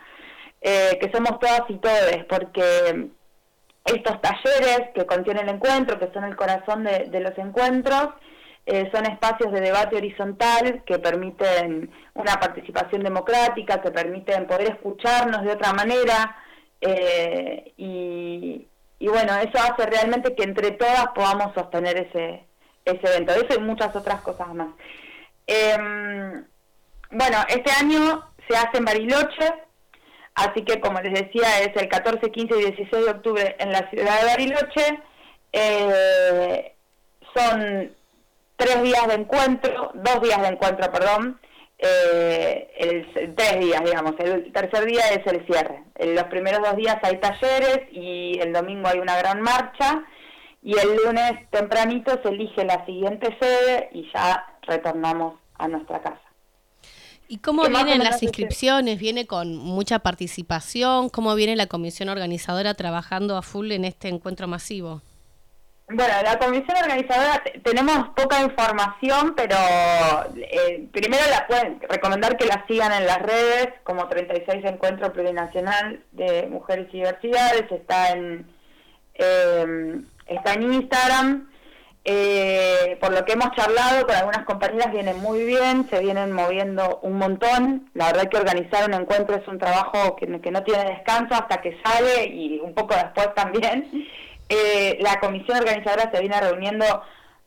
Eh, 0.60 1.00
que 1.00 1.10
somos 1.14 1.40
todas 1.40 1.62
y 1.70 1.78
todes, 1.78 2.26
porque 2.26 3.08
estos 3.86 4.22
talleres 4.22 4.90
que 4.94 5.06
contiene 5.06 5.44
el 5.44 5.50
encuentro, 5.50 5.98
que 5.98 6.12
son 6.12 6.26
el 6.26 6.36
corazón 6.36 6.84
de 6.84 7.20
los 7.22 7.38
encuentros, 7.38 8.10
eh, 8.68 8.90
son 8.92 9.06
espacios 9.06 9.52
de 9.52 9.62
debate 9.62 9.96
horizontal 9.96 10.84
que 10.86 10.98
permiten 10.98 11.92
una 12.16 12.34
participación 12.40 13.04
democrática, 13.04 13.82
que 13.82 13.92
permiten 13.92 14.48
poder 14.48 14.72
escucharnos 14.72 15.44
de 15.44 15.52
otra 15.52 15.72
manera 15.74 16.36
eh, 16.82 17.74
y, 17.78 18.68
bueno, 19.00 19.36
eso 19.38 19.58
hace 19.60 19.86
realmente 19.86 20.36
que 20.36 20.44
entre 20.44 20.72
todas 20.72 21.08
podamos 21.14 21.54
sostener 21.54 21.98
ese, 21.98 22.44
ese 22.86 23.08
evento. 23.08 23.34
Eso 23.34 23.60
y 23.60 23.62
muchas 23.62 23.96
otras 23.96 24.22
cosas 24.22 24.48
más. 24.54 24.70
Em, 25.46 26.44
bueno, 27.12 27.38
este 27.48 27.72
año 27.72 28.24
se 28.48 28.58
hace 28.58 28.78
en 28.80 28.86
Bariloche, 28.86 29.54
así 30.34 30.64
que 30.64 30.80
como 30.80 31.00
les 31.02 31.14
decía 31.14 31.62
es 31.62 31.76
el 31.80 31.88
14, 31.88 32.32
15 32.32 32.60
y 32.60 32.66
16 32.66 33.06
de 33.06 33.12
octubre 33.12 33.56
en 33.60 33.72
la 33.72 33.88
ciudad 33.92 34.20
de 34.22 34.26
Bariloche. 34.26 35.00
Eh, 35.54 36.76
son 37.36 37.92
tres 38.56 38.82
días 38.84 39.08
de 39.08 39.16
encuentro, 39.16 39.92
dos 39.94 40.22
días 40.22 40.42
de 40.42 40.48
encuentro, 40.48 40.92
perdón, 40.92 41.40
eh, 41.78 42.72
el, 42.78 43.36
tres 43.36 43.60
días, 43.60 43.84
digamos, 43.84 44.14
el 44.20 44.52
tercer 44.52 44.86
día 44.86 45.10
es 45.10 45.26
el 45.28 45.46
cierre. 45.46 45.84
En 45.96 46.16
los 46.16 46.24
primeros 46.26 46.62
dos 46.62 46.76
días 46.76 46.98
hay 47.04 47.18
talleres 47.18 47.82
y 47.92 48.40
el 48.40 48.54
domingo 48.54 48.88
hay 48.88 49.00
una 49.00 49.18
gran 49.18 49.42
marcha 49.42 50.04
y 50.64 50.78
el 50.78 50.96
lunes 50.96 51.50
tempranito 51.52 52.20
se 52.24 52.30
elige 52.30 52.64
la 52.66 52.86
siguiente 52.86 53.38
sede 53.40 53.90
y 53.94 54.10
ya 54.14 54.46
retornamos 54.62 55.36
a 55.58 55.68
nuestra 55.68 56.02
casa. 56.02 56.22
¿Y 57.28 57.40
cómo 57.40 57.64
vienen 57.68 58.04
las 58.04 58.22
inscripciones? 58.22 59.00
¿Viene 59.00 59.26
con 59.26 59.56
mucha 59.56 60.00
participación? 60.00 61.10
¿Cómo 61.10 61.34
viene 61.36 61.56
la 61.56 61.66
comisión 61.66 62.10
organizadora 62.10 62.76
trabajando 62.76 63.36
a 63.36 63.42
full 63.42 63.72
en 63.72 63.84
este 63.84 64.10
encuentro 64.10 64.48
masivo? 64.48 65.02
Bueno, 65.88 66.14
la 66.24 66.40
comisión 66.40 66.78
organizadora 66.82 67.44
tenemos 67.64 68.10
poca 68.16 68.42
información, 68.42 69.36
pero 69.36 69.56
eh, 70.36 70.88
primero 70.92 71.24
la 71.30 71.46
pueden 71.46 71.80
recomendar 71.88 72.38
que 72.38 72.48
la 72.48 72.66
sigan 72.68 72.92
en 72.92 73.06
las 73.06 73.22
redes, 73.22 73.68
como 73.84 74.08
36 74.08 74.66
Encuentro 74.66 75.14
Plurinacional 75.14 76.02
de 76.12 76.48
Mujeres 76.48 76.88
y 76.92 76.98
Diversidades, 76.98 77.72
está 77.72 78.14
en, 78.14 78.48
eh, 79.14 80.02
está 80.26 80.54
en 80.54 80.74
Instagram. 80.74 81.50
Eh, 82.08 82.98
por 83.00 83.12
lo 83.14 83.24
que 83.26 83.34
hemos 83.34 83.52
charlado 83.56 84.06
con 84.08 84.16
algunas 84.16 84.46
compañeras 84.46 84.92
viene 84.92 85.14
muy 85.14 85.44
bien, 85.44 85.88
se 85.92 86.00
vienen 86.00 86.32
moviendo 86.32 87.00
un 87.04 87.14
montón. 87.14 87.92
La 87.94 88.08
verdad 88.08 88.30
que 88.30 88.38
organizar 88.38 88.88
un 88.88 88.96
encuentro 88.96 89.36
es 89.36 89.48
un 89.48 89.60
trabajo 89.60 90.16
que 90.16 90.26
no 90.26 90.64
tiene 90.64 90.84
descanso 90.86 91.36
hasta 91.36 91.62
que 91.62 91.78
sale 91.84 92.26
y 92.26 92.60
un 92.60 92.74
poco 92.74 92.96
después 92.96 93.36
también. 93.36 94.08
Eh, 94.50 94.98
la 95.02 95.20
comisión 95.20 95.58
organizadora 95.58 96.12
se 96.12 96.20
viene 96.20 96.40
reuniendo 96.40 96.86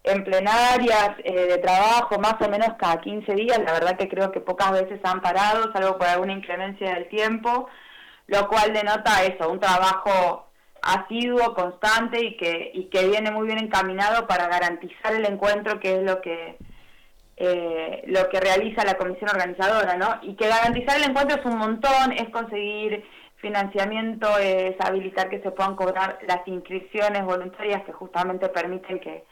en 0.04 0.24
plenarias 0.24 1.10
eh, 1.24 1.46
de 1.46 1.58
trabajo 1.58 2.18
más 2.18 2.34
o 2.40 2.48
menos 2.48 2.70
cada 2.78 3.00
15 3.00 3.34
días, 3.34 3.58
la 3.58 3.72
verdad 3.72 3.96
que 3.96 4.08
creo 4.08 4.32
que 4.32 4.40
pocas 4.40 4.72
veces 4.72 5.00
han 5.02 5.20
parado, 5.20 5.72
salvo 5.72 5.98
por 5.98 6.06
alguna 6.06 6.32
inclemencia 6.32 6.94
del 6.94 7.08
tiempo, 7.08 7.68
lo 8.26 8.48
cual 8.48 8.72
denota 8.72 9.22
eso, 9.24 9.50
un 9.50 9.60
trabajo 9.60 10.46
asiduo, 10.82 11.54
constante 11.54 12.24
y 12.24 12.36
que, 12.36 12.70
y 12.74 12.84
que 12.84 13.06
viene 13.08 13.30
muy 13.30 13.46
bien 13.46 13.58
encaminado 13.58 14.26
para 14.26 14.48
garantizar 14.48 15.14
el 15.14 15.26
encuentro, 15.26 15.80
que 15.80 15.96
es 15.96 16.02
lo 16.02 16.20
que 16.20 16.56
eh, 17.40 18.02
lo 18.06 18.28
que 18.30 18.40
realiza 18.40 18.84
la 18.84 18.96
comisión 18.96 19.30
organizadora, 19.30 19.96
¿no? 19.96 20.18
Y 20.22 20.34
que 20.34 20.48
garantizar 20.48 20.96
el 20.96 21.10
encuentro 21.10 21.38
es 21.38 21.46
un 21.46 21.56
montón, 21.56 22.12
es 22.12 22.28
conseguir 22.30 23.04
financiamiento 23.38 24.38
es 24.38 24.76
habilitar 24.80 25.28
que 25.28 25.40
se 25.40 25.50
puedan 25.50 25.76
cobrar 25.76 26.18
las 26.26 26.46
inscripciones 26.46 27.24
voluntarias 27.24 27.82
que 27.84 27.92
justamente 27.92 28.48
permiten 28.48 29.00
que, 29.00 29.24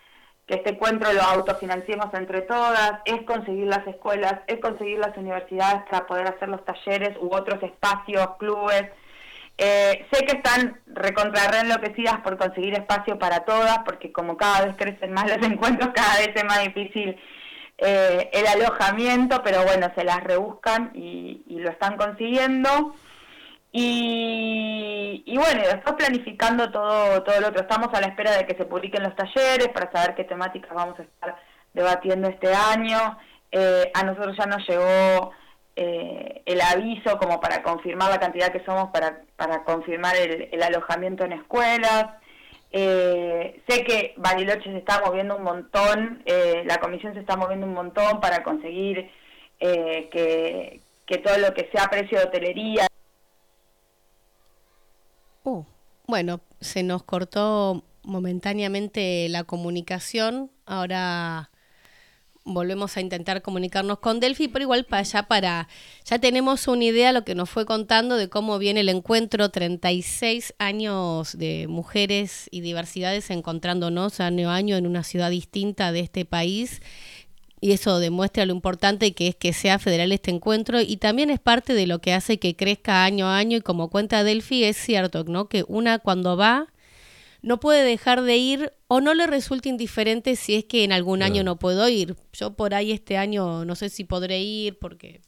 este 0.47 0.71
encuentro 0.71 1.13
lo 1.13 1.23
autofinanciemos 1.23 2.15
entre 2.15 2.43
todas, 2.43 3.01
es 3.05 3.21
conseguir 3.23 3.67
las 3.67 3.85
escuelas, 3.89 4.35
es 4.47 4.61
conseguir 4.61 5.01
las 5.01 5.17
universidades 5.17 5.83
para 5.91 6.07
poder 6.07 6.29
hacer 6.29 6.49
los 6.49 6.65
talleres 6.65 7.17
u 7.21 7.35
otros 7.35 7.61
espacios, 7.65 8.37
clubes. 8.39 8.85
Eh, 9.59 10.07
sé 10.13 10.25
que 10.25 10.37
están 10.37 10.81
recontra 10.87 11.61
enloquecidas 11.61 12.21
por 12.21 12.39
conseguir 12.39 12.75
espacio 12.75 13.19
para 13.19 13.41
todas, 13.41 13.81
porque 13.81 14.13
como 14.13 14.37
cada 14.37 14.67
vez 14.67 14.77
crecen 14.77 15.13
más 15.13 15.29
los 15.29 15.45
encuentros, 15.51 15.91
cada 15.93 16.19
vez 16.19 16.31
es 16.33 16.45
más 16.45 16.63
difícil 16.63 17.19
eh, 17.79 18.31
el 18.33 18.47
alojamiento, 18.47 19.43
pero 19.43 19.65
bueno, 19.65 19.91
se 19.97 20.05
las 20.05 20.23
rebuscan 20.23 20.93
y, 20.95 21.43
y 21.49 21.59
lo 21.59 21.71
están 21.71 21.97
consiguiendo. 21.97 22.95
Y, 23.79 25.37
bueno, 25.37 25.61
después 25.61 25.97
planificando 25.97 26.71
todo, 26.71 27.23
todo 27.23 27.41
lo 27.41 27.49
otro. 27.49 27.61
Estamos 27.61 27.93
a 27.93 28.01
la 28.01 28.07
espera 28.07 28.35
de 28.35 28.47
que 28.47 28.57
se 28.57 28.65
publiquen 28.65 29.03
los 29.03 29.15
talleres 29.15 29.69
para 29.69 29.93
saber 29.93 30.15
qué 30.15 30.25
temáticas 30.25 30.71
vamos 30.75 30.99
a 30.99 31.03
estar 31.03 31.37
debatiendo 31.75 32.27
este 32.29 32.55
año. 32.55 33.19
Eh, 33.53 33.91
a 33.93 34.03
nosotros 34.03 34.35
ya 34.39 34.47
nos 34.47 34.67
llegó 34.67 35.33
eh, 35.77 36.43
el 36.47 36.61
aviso 36.63 37.19
como 37.19 37.39
para 37.39 37.63
confirmar 37.63 38.09
la 38.09 38.19
cantidad 38.19 38.51
que 38.51 38.65
somos, 38.65 38.89
para, 38.93 39.21
para 39.37 39.63
confirmar 39.65 40.17
el, 40.17 40.63
alojamiento 40.63 41.25
en 41.27 41.35
escuelas. 41.35 42.07
Eh, 42.73 43.63
sé 43.69 43.85
que 43.85 44.15
Bariloche 44.17 44.73
se 44.73 44.79
está 44.79 45.03
moviendo 45.05 45.37
un 45.37 45.43
montón, 45.43 46.23
la 46.65 46.79
comisión 46.79 47.13
se 47.13 47.21
está 47.21 47.37
moviendo 47.37 47.67
un 47.67 47.75
montón 47.75 48.21
para 48.23 48.43
conseguir 48.43 49.11
que, 49.59 50.81
que 51.05 51.19
todo 51.19 51.37
lo 51.37 51.53
que 51.53 51.69
sea 51.75 51.91
precio 51.91 52.19
de 52.19 52.25
hotelería 52.25 52.86
Uh, 55.47 55.63
bueno, 56.09 56.41
se 56.61 56.83
nos 56.83 57.05
cortó 57.05 57.85
momentáneamente 58.03 59.29
la 59.29 59.45
comunicación. 59.45 60.51
Ahora 60.65 61.53
volvemos 62.45 62.97
a 62.97 63.01
intentar 63.01 63.43
comunicarnos 63.43 64.01
con 64.01 64.19
Delphi, 64.19 64.49
pero 64.49 64.65
igual 64.65 64.87
para 64.87 65.03
allá 65.03 65.23
para 65.29 65.69
ya 66.05 66.19
tenemos 66.19 66.67
una 66.67 66.83
idea 66.83 67.13
lo 67.13 67.25
que 67.25 67.37
nos 67.37 67.49
fue 67.49 67.65
contando 67.65 68.17
de 68.17 68.29
cómo 68.29 68.59
viene 68.59 68.81
el 68.81 68.89
encuentro. 68.89 69.49
36 69.51 70.53
años 70.59 71.39
de 71.39 71.69
mujeres 71.69 72.49
y 72.51 72.61
diversidades 72.61 73.31
encontrándonos 73.31 74.19
año 74.19 74.51
a 74.51 74.57
año 74.57 74.77
en 74.77 74.85
una 74.85 75.05
ciudad 75.05 75.31
distinta 75.31 75.93
de 75.93 76.01
este 76.01 76.25
país 76.25 76.83
y 77.67 77.73
eso 77.73 77.99
demuestra 77.99 78.47
lo 78.47 78.53
importante 78.53 79.13
que 79.13 79.27
es 79.27 79.35
que 79.35 79.53
sea 79.53 79.81
federal 79.81 80.13
este 80.13 80.31
encuentro 80.31 80.81
y 80.81 80.99
también 80.99 81.31
es 81.31 81.41
parte 81.41 81.75
de 81.75 81.89
lo 81.89 81.99
que 81.99 82.13
hace 82.13 82.39
que 82.39 82.55
crezca 82.55 83.03
año 83.05 83.27
a 83.27 83.39
año 83.39 83.57
y 83.57 83.61
como 83.61 83.91
cuenta 83.91 84.23
Delphi 84.23 84.63
es 84.63 84.77
cierto, 84.77 85.25
¿no? 85.25 85.49
Que 85.49 85.65
una 85.67 85.99
cuando 85.99 86.37
va 86.37 86.69
no 87.43 87.59
puede 87.59 87.83
dejar 87.83 88.23
de 88.23 88.37
ir 88.37 88.73
o 88.87 89.01
no 89.01 89.15
le 89.15 89.27
resulta 89.27 89.69
indiferente 89.69 90.37
si 90.37 90.55
es 90.55 90.65
que 90.65 90.85
en 90.85 90.93
algún 90.93 91.25
año 91.25 91.43
no 91.43 91.59
puedo 91.59 91.89
ir. 91.89 92.15
Yo 92.33 92.55
por 92.55 92.73
ahí 92.73 92.93
este 92.93 93.17
año 93.17 93.65
no 93.65 93.75
sé 93.75 93.89
si 93.89 94.05
podré 94.05 94.41
ir 94.43 94.79
porque 94.79 95.23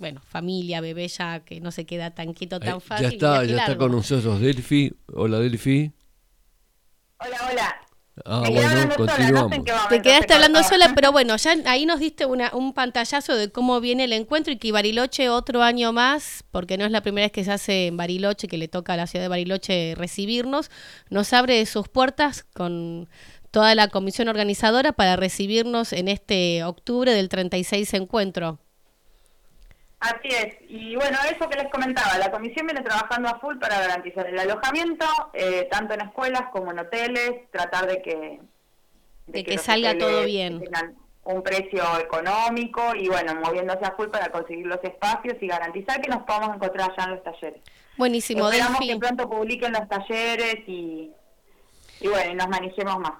bueno, 0.00 0.20
familia, 0.28 0.80
bebé 0.80 1.06
ya 1.06 1.44
que 1.44 1.60
no 1.60 1.70
se 1.70 1.86
queda 1.86 2.12
tan 2.12 2.32
quieto 2.32 2.58
tan 2.58 2.80
fácil. 2.80 3.06
ya 3.06 3.14
está, 3.14 3.44
ya 3.44 3.56
está 3.58 3.78
con 3.78 3.92
nosotros 3.92 4.40
Delphi. 4.40 4.92
Hola 5.12 5.38
Delphi. 5.38 5.92
Hola, 7.20 7.38
hola. 7.48 7.87
Ah, 8.24 8.40
bueno, 8.40 8.68
hablando 8.68 8.94
sola, 8.96 9.30
no 9.30 9.48
sé 9.48 9.62
qué 9.64 9.72
Te 9.88 10.02
quedaste 10.02 10.34
hablando 10.34 10.62
sola, 10.62 10.92
pero 10.94 11.12
bueno, 11.12 11.36
ya 11.36 11.54
ahí 11.66 11.86
nos 11.86 12.00
diste 12.00 12.26
una, 12.26 12.50
un 12.54 12.72
pantallazo 12.72 13.36
de 13.36 13.50
cómo 13.50 13.80
viene 13.80 14.04
el 14.04 14.12
encuentro 14.12 14.52
y 14.52 14.56
que 14.56 14.72
Bariloche 14.72 15.28
otro 15.28 15.62
año 15.62 15.92
más, 15.92 16.44
porque 16.50 16.78
no 16.78 16.84
es 16.84 16.90
la 16.90 17.02
primera 17.02 17.26
vez 17.26 17.32
que 17.32 17.44
se 17.44 17.52
hace 17.52 17.86
en 17.86 17.96
Bariloche, 17.96 18.48
que 18.48 18.58
le 18.58 18.68
toca 18.68 18.94
a 18.94 18.96
la 18.96 19.06
ciudad 19.06 19.24
de 19.24 19.28
Bariloche 19.28 19.94
recibirnos, 19.96 20.70
nos 21.10 21.32
abre 21.32 21.64
sus 21.66 21.88
puertas 21.88 22.44
con 22.54 23.08
toda 23.50 23.74
la 23.74 23.88
comisión 23.88 24.28
organizadora 24.28 24.92
para 24.92 25.16
recibirnos 25.16 25.92
en 25.92 26.08
este 26.08 26.64
octubre 26.64 27.12
del 27.12 27.28
36 27.28 27.94
encuentro. 27.94 28.58
Así 30.00 30.28
es. 30.28 30.54
Y 30.68 30.94
bueno, 30.94 31.18
eso 31.28 31.48
que 31.48 31.56
les 31.56 31.70
comentaba, 31.72 32.18
la 32.18 32.30
comisión 32.30 32.66
viene 32.66 32.82
trabajando 32.82 33.28
a 33.28 33.40
full 33.40 33.58
para 33.58 33.80
garantizar 33.80 34.26
el 34.26 34.38
alojamiento, 34.38 35.06
eh, 35.32 35.66
tanto 35.70 35.94
en 35.94 36.02
escuelas 36.02 36.42
como 36.52 36.70
en 36.70 36.78
hoteles, 36.78 37.50
tratar 37.50 37.86
de 37.86 38.00
que... 38.02 38.40
De 39.26 39.44
que 39.44 39.58
salga 39.58 39.98
todo 39.98 40.24
bien. 40.24 40.60
tengan 40.60 40.96
un 41.24 41.42
precio 41.42 41.82
económico 42.00 42.94
y 42.94 43.08
bueno, 43.08 43.34
moviéndose 43.34 43.84
a 43.84 43.94
full 43.96 44.08
para 44.08 44.30
conseguir 44.30 44.66
los 44.66 44.82
espacios 44.82 45.34
y 45.40 45.46
garantizar 45.46 46.00
que 46.00 46.08
nos 46.08 46.22
podamos 46.22 46.56
encontrar 46.56 46.90
allá 46.90 47.04
en 47.04 47.10
los 47.10 47.22
talleres. 47.22 47.60
Buenísimo, 47.98 48.48
Esperamos 48.48 48.78
Delphi. 48.78 48.94
que 48.94 48.98
pronto 48.98 49.28
publiquen 49.28 49.72
los 49.72 49.86
talleres 49.88 50.56
y, 50.66 51.12
y 52.00 52.08
bueno, 52.08 52.32
y 52.32 52.34
nos 52.34 52.48
manejemos 52.48 52.98
más. 53.00 53.12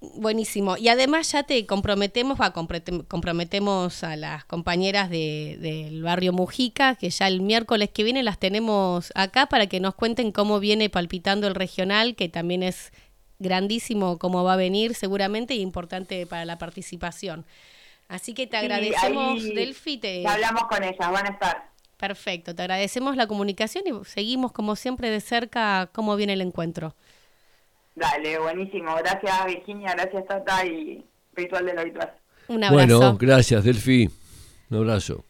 Buenísimo. 0.00 0.76
Y 0.76 0.88
además 0.88 1.32
ya 1.32 1.42
te 1.42 1.66
comprometemos, 1.66 2.40
va, 2.40 2.52
comprometemos 2.52 4.04
a 4.04 4.14
las 4.16 4.44
compañeras 4.44 5.10
de- 5.10 5.56
del 5.60 6.02
barrio 6.04 6.32
Mujica, 6.32 6.94
que 6.94 7.10
ya 7.10 7.26
el 7.26 7.40
miércoles 7.40 7.90
que 7.92 8.04
viene 8.04 8.22
las 8.22 8.38
tenemos 8.38 9.10
acá 9.16 9.46
para 9.46 9.66
que 9.66 9.80
nos 9.80 9.96
cuenten 9.96 10.30
cómo 10.30 10.60
viene 10.60 10.88
palpitando 10.88 11.48
el 11.48 11.56
regional, 11.56 12.14
que 12.14 12.28
también 12.28 12.62
es 12.62 12.92
grandísimo 13.40 14.18
cómo 14.18 14.44
va 14.44 14.52
a 14.52 14.56
venir 14.56 14.94
seguramente 14.94 15.54
y 15.54 15.60
importante 15.60 16.26
para 16.26 16.44
la 16.44 16.58
participación. 16.58 17.44
Así 18.06 18.34
que 18.34 18.46
te 18.46 18.56
Sí, 18.56 18.64
agradecemos, 18.64 19.42
ahí 19.42 19.52
Delphi. 19.54 19.98
Te... 19.98 20.26
hablamos 20.26 20.62
con 20.68 20.82
ellas, 20.84 21.10
van 21.10 21.26
a 21.26 21.30
estar. 21.30 21.68
Perfecto, 21.96 22.54
te 22.54 22.62
agradecemos 22.62 23.16
la 23.16 23.26
comunicación 23.26 23.82
y 23.88 24.04
seguimos 24.04 24.52
como 24.52 24.76
siempre 24.76 25.10
de 25.10 25.20
cerca 25.20 25.90
cómo 25.92 26.14
viene 26.14 26.34
el 26.34 26.40
encuentro. 26.40 26.94
Dale, 27.98 28.38
buenísimo. 28.38 28.94
Gracias 28.96 29.46
Virginia, 29.46 29.92
gracias 29.92 30.24
Tata 30.26 30.64
y 30.64 31.04
Ritual 31.34 31.66
del 31.66 31.78
Habitual. 31.78 32.14
Un 32.46 32.64
abrazo. 32.64 32.98
Bueno, 32.98 33.18
gracias 33.18 33.64
Delphi. 33.64 34.08
Un 34.70 34.76
abrazo. 34.78 35.24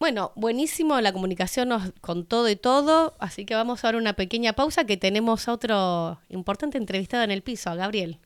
Bueno, 0.00 0.32
buenísimo 0.34 1.00
la 1.00 1.12
comunicación 1.12 1.68
nos, 1.68 1.92
con 2.00 2.24
todo 2.24 2.48
y 2.48 2.56
todo, 2.56 3.16
así 3.18 3.44
que 3.44 3.54
vamos 3.54 3.82
a 3.82 3.88
dar 3.88 3.96
una 3.96 4.12
pequeña 4.12 4.52
pausa 4.52 4.84
que 4.84 4.96
tenemos 4.96 5.48
a 5.48 5.52
otro 5.52 6.20
importante 6.28 6.78
entrevistado 6.78 7.24
en 7.24 7.30
el 7.30 7.42
piso, 7.42 7.70
a 7.70 7.74
Gabriel. 7.74 8.18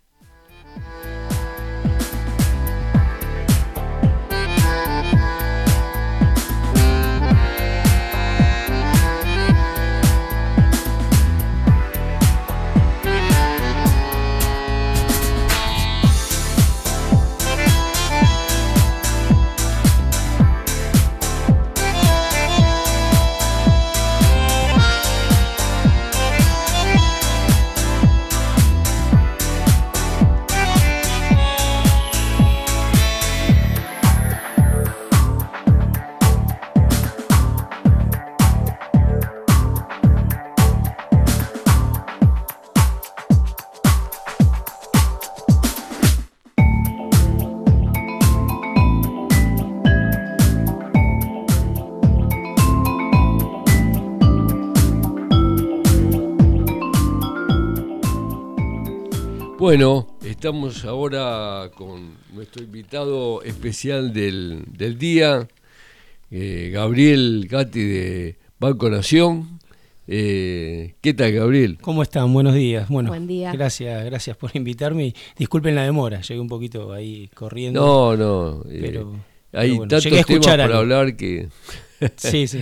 Bueno, 59.74 60.18
estamos 60.22 60.84
ahora 60.84 61.70
con 61.74 62.10
nuestro 62.34 62.62
invitado 62.62 63.42
especial 63.42 64.12
del, 64.12 64.64
del 64.70 64.98
día, 64.98 65.48
eh, 66.30 66.68
Gabriel 66.70 67.46
Gatti 67.48 67.82
de 67.82 68.36
Banco 68.60 68.90
Nación. 68.90 69.58
Eh, 70.06 70.92
¿Qué 71.00 71.14
tal, 71.14 71.32
Gabriel? 71.32 71.78
¿Cómo 71.80 72.02
están? 72.02 72.30
Buenos 72.34 72.52
días. 72.54 72.86
Bueno, 72.90 73.08
Buen 73.08 73.26
día. 73.26 73.50
Gracias, 73.52 74.04
gracias 74.04 74.36
por 74.36 74.50
invitarme. 74.54 75.14
Disculpen 75.38 75.74
la 75.74 75.84
demora, 75.84 76.20
llegué 76.20 76.38
un 76.38 76.48
poquito 76.48 76.92
ahí 76.92 77.30
corriendo. 77.32 77.80
No, 77.80 78.14
no. 78.14 78.62
eh, 78.70 78.78
Pero- 78.78 79.12
hay 79.54 79.68
pero 79.70 79.76
bueno, 79.76 79.88
tantos 79.88 80.04
llegué 80.04 80.20
a 80.20 80.24
temas 80.24 80.30
escuchar 80.36 80.58
para 80.58 80.64
algo. 80.64 80.78
hablar 80.80 81.16
que... 81.16 81.48
Sí, 82.16 82.46
sí, 82.46 82.60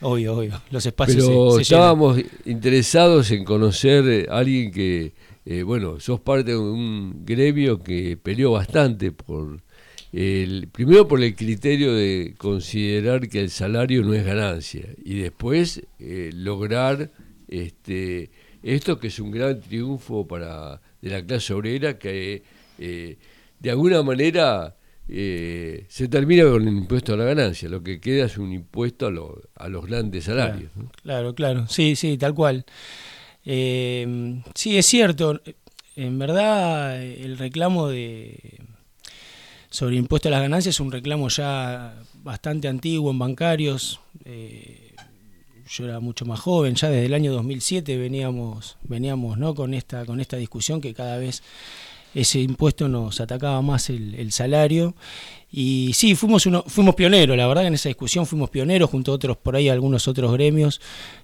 obvio, 0.00 0.36
obvio. 0.36 0.62
Los 0.70 0.86
espacios 0.86 1.26
Pero 1.26 1.50
se- 1.58 1.64
se, 1.64 1.74
llenan. 1.74 1.80
estábamos 1.88 2.20
interesados 2.44 3.32
en 3.32 3.44
conocer 3.44 4.28
a 4.30 4.38
alguien 4.38 4.70
que, 4.70 5.12
eh, 5.46 5.62
bueno, 5.62 5.98
sos 6.00 6.20
parte 6.20 6.50
de 6.50 6.56
un 6.58 7.24
gremio 7.24 7.82
que 7.82 8.18
peleó 8.22 8.52
bastante 8.52 9.12
por 9.12 9.60
el 10.12 10.68
primero 10.72 11.06
por 11.08 11.22
el 11.22 11.34
criterio 11.34 11.94
de 11.94 12.34
considerar 12.38 13.28
que 13.28 13.40
el 13.40 13.50
salario 13.50 14.02
no 14.02 14.12
es 14.14 14.24
ganancia 14.24 14.86
y 15.04 15.18
después 15.20 15.82
eh, 15.98 16.30
lograr 16.34 17.10
este 17.48 18.30
esto 18.62 18.98
que 18.98 19.08
es 19.08 19.18
un 19.20 19.30
gran 19.30 19.60
triunfo 19.60 20.26
para 20.26 20.80
de 21.00 21.10
la 21.10 21.24
clase 21.24 21.52
obrera 21.54 21.98
que 21.98 22.42
eh, 22.78 23.16
de 23.60 23.70
alguna 23.70 24.02
manera 24.02 24.76
eh, 25.08 25.84
se 25.88 26.08
termina 26.08 26.44
con 26.44 26.66
el 26.66 26.74
impuesto 26.76 27.14
a 27.14 27.16
la 27.16 27.24
ganancia, 27.24 27.68
lo 27.68 27.82
que 27.82 28.00
queda 28.00 28.26
es 28.26 28.38
un 28.38 28.52
impuesto 28.52 29.06
a, 29.06 29.10
lo- 29.10 29.40
a 29.54 29.68
los 29.68 29.86
grandes 29.86 30.24
salarios. 30.24 30.70
¿no? 30.74 30.90
Claro, 31.02 31.34
claro. 31.34 31.68
Sí, 31.68 31.94
sí, 31.94 32.18
tal 32.18 32.34
cual. 32.34 32.64
Eh, 33.46 34.42
sí, 34.54 34.76
es 34.76 34.86
cierto. 34.86 35.40
En 35.94 36.18
verdad, 36.18 37.02
el 37.02 37.38
reclamo 37.38 37.88
de 37.88 38.60
sobre 39.70 39.96
impuesto 39.96 40.28
a 40.28 40.30
las 40.30 40.40
ganancias 40.40 40.74
es 40.74 40.80
un 40.80 40.90
reclamo 40.90 41.28
ya 41.28 41.94
bastante 42.22 42.68
antiguo 42.68 43.10
en 43.10 43.18
bancarios. 43.18 44.00
Eh, 44.24 44.94
yo 45.68 45.84
era 45.84 46.00
mucho 46.00 46.24
más 46.24 46.40
joven, 46.40 46.76
ya 46.76 46.88
desde 46.88 47.06
el 47.06 47.14
año 47.14 47.32
2007 47.32 47.96
veníamos, 47.96 48.76
veníamos 48.84 49.36
¿no? 49.36 49.54
con, 49.54 49.74
esta, 49.74 50.06
con 50.06 50.20
esta 50.20 50.36
discusión 50.36 50.80
que 50.80 50.94
cada 50.94 51.18
vez 51.18 51.42
ese 52.16 52.40
impuesto 52.40 52.88
nos 52.88 53.20
atacaba 53.20 53.60
más 53.60 53.90
el, 53.90 54.14
el 54.14 54.32
salario. 54.32 54.94
Y 55.52 55.92
sí, 55.94 56.14
fuimos, 56.14 56.44
uno, 56.46 56.64
fuimos 56.66 56.94
pioneros, 56.94 57.36
la 57.36 57.46
verdad 57.46 57.62
que 57.62 57.68
en 57.68 57.74
esa 57.74 57.88
discusión 57.88 58.26
fuimos 58.26 58.50
pioneros 58.50 58.90
junto 58.90 59.12
a 59.12 59.14
otros, 59.14 59.36
por 59.36 59.54
ahí 59.54 59.68
algunos 59.68 60.08
otros 60.08 60.32
gremios 60.32 60.80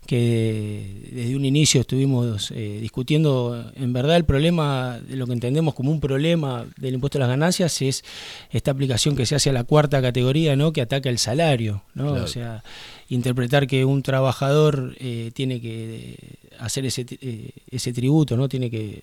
que 0.07 1.11
desde 1.11 1.35
un 1.35 1.45
inicio 1.45 1.81
estuvimos 1.81 2.53
eh, 2.55 2.79
discutiendo, 2.81 3.73
en 3.75 3.93
verdad 3.93 4.17
el 4.17 4.25
problema, 4.25 5.01
de 5.01 5.17
lo 5.17 5.27
que 5.27 5.33
entendemos 5.33 5.75
como 5.75 5.91
un 5.91 6.01
problema 6.01 6.67
del 6.77 6.95
impuesto 6.95 7.19
a 7.19 7.21
las 7.21 7.29
ganancias 7.29 7.83
es 7.83 8.05
esta 8.51 8.71
aplicación 8.71 9.17
que 9.17 9.27
se 9.27 9.35
hace 9.35 9.51
a 9.51 9.53
la 9.53 9.65
cuarta 9.65 10.01
categoría, 10.01 10.57
¿no? 10.57 10.73
que 10.73 10.83
ataca 10.83 11.09
el 11.09 11.19
salario, 11.19 11.83
¿no? 11.95 12.11
Claro. 12.11 12.25
o 12.25 12.29
sea, 12.29 12.63
interpretar 13.09 13.67
que 13.67 13.85
un 13.85 14.03
trabajador 14.03 14.95
eh, 15.01 15.33
tiene 15.35 15.61
que 15.61 16.17
hacer 16.59 16.87
ese, 16.87 17.07
eh, 17.21 17.51
ese 17.71 17.93
tributo, 17.93 18.37
¿no? 18.37 18.49
tiene 18.49 18.71
que 18.71 19.01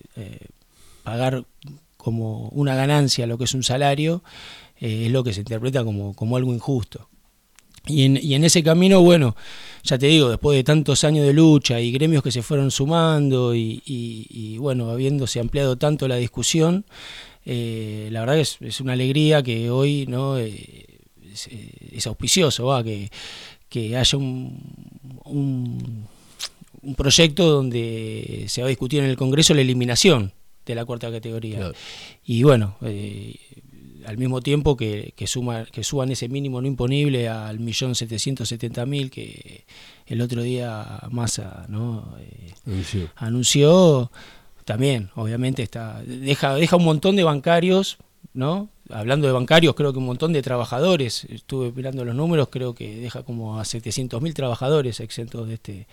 pagar 1.02 1.44
como 1.96 2.48
una 2.50 2.74
ganancia 2.74 3.26
lo 3.26 3.36
que 3.38 3.44
es 3.44 3.54
un 3.54 3.62
salario, 3.62 4.22
eh, 4.80 5.06
es 5.06 5.12
lo 5.12 5.22
que 5.24 5.32
se 5.32 5.40
interpreta 5.40 5.84
como, 5.84 6.14
como 6.14 6.36
algo 6.36 6.52
injusto. 6.54 7.08
Y 7.86 8.04
en, 8.04 8.18
y 8.22 8.34
en 8.34 8.44
ese 8.44 8.62
camino, 8.62 9.00
bueno, 9.00 9.34
ya 9.84 9.96
te 9.98 10.06
digo, 10.06 10.28
después 10.28 10.54
de 10.56 10.64
tantos 10.64 11.02
años 11.04 11.26
de 11.26 11.32
lucha 11.32 11.80
y 11.80 11.90
gremios 11.92 12.22
que 12.22 12.30
se 12.30 12.42
fueron 12.42 12.70
sumando 12.70 13.54
y, 13.54 13.82
y- 13.86 14.26
y, 14.28 14.58
bueno, 14.58 14.90
habiéndose 14.90 15.40
ampliado 15.40 15.76
tanto 15.76 16.06
la 16.06 16.16
discusión, 16.16 16.84
eh, 17.46 18.08
la 18.12 18.20
verdad 18.20 18.38
es, 18.38 18.58
es 18.60 18.80
una 18.80 18.92
alegría 18.92 19.42
que 19.42 19.70
hoy 19.70 20.04
no 20.08 20.38
Eh, 20.38 20.86
es, 21.32 21.46
eh, 21.50 21.98
auspicioso, 22.06 22.66
va, 22.66 22.82
que, 22.84 23.10
que 23.68 23.96
haya 23.96 24.18
un, 24.18 26.04
un 26.82 26.94
proyecto 26.96 27.48
donde 27.50 28.44
se 28.48 28.60
va 28.62 28.66
a 28.66 28.68
discutir 28.68 29.00
en 29.02 29.06
el 29.10 29.16
Congreso 29.16 29.54
la 29.54 29.60
eliminación 29.62 30.32
de 30.66 30.74
la 30.74 30.84
cuarta 30.84 31.10
categoría. 31.10 31.56
Claro. 31.58 31.74
Y 32.24 32.42
bueno, 32.42 32.76
eh, 32.82 33.36
al 34.06 34.18
mismo 34.18 34.40
tiempo 34.40 34.76
que, 34.76 35.12
que, 35.16 35.26
suma, 35.26 35.64
que 35.66 35.84
suban 35.84 36.10
ese 36.10 36.28
mínimo 36.28 36.60
no 36.60 36.66
imponible 36.66 37.28
al 37.28 37.60
millón 37.60 37.94
setecientos 37.94 38.48
setenta 38.48 38.86
mil 38.86 39.10
que 39.10 39.64
el 40.06 40.20
otro 40.20 40.42
día 40.42 41.00
Massa 41.10 41.66
¿no? 41.68 42.16
Eh, 42.20 43.06
anunció. 43.16 44.10
también 44.64 45.10
obviamente 45.14 45.62
está 45.62 46.02
deja 46.02 46.54
deja 46.54 46.76
un 46.76 46.84
montón 46.84 47.16
de 47.16 47.24
bancarios 47.24 47.98
no 48.32 48.68
hablando 48.90 49.26
de 49.26 49.32
bancarios 49.32 49.74
creo 49.74 49.92
que 49.92 49.98
un 49.98 50.06
montón 50.06 50.32
de 50.32 50.42
trabajadores 50.42 51.24
estuve 51.24 51.72
mirando 51.72 52.04
los 52.04 52.14
números 52.14 52.48
creo 52.50 52.74
que 52.74 52.96
deja 52.96 53.22
como 53.22 53.58
a 53.58 53.64
setecientos 53.64 54.20
mil 54.22 54.34
trabajadores 54.34 55.00
exentos 55.00 55.46
de 55.48 55.54
este 55.54 55.86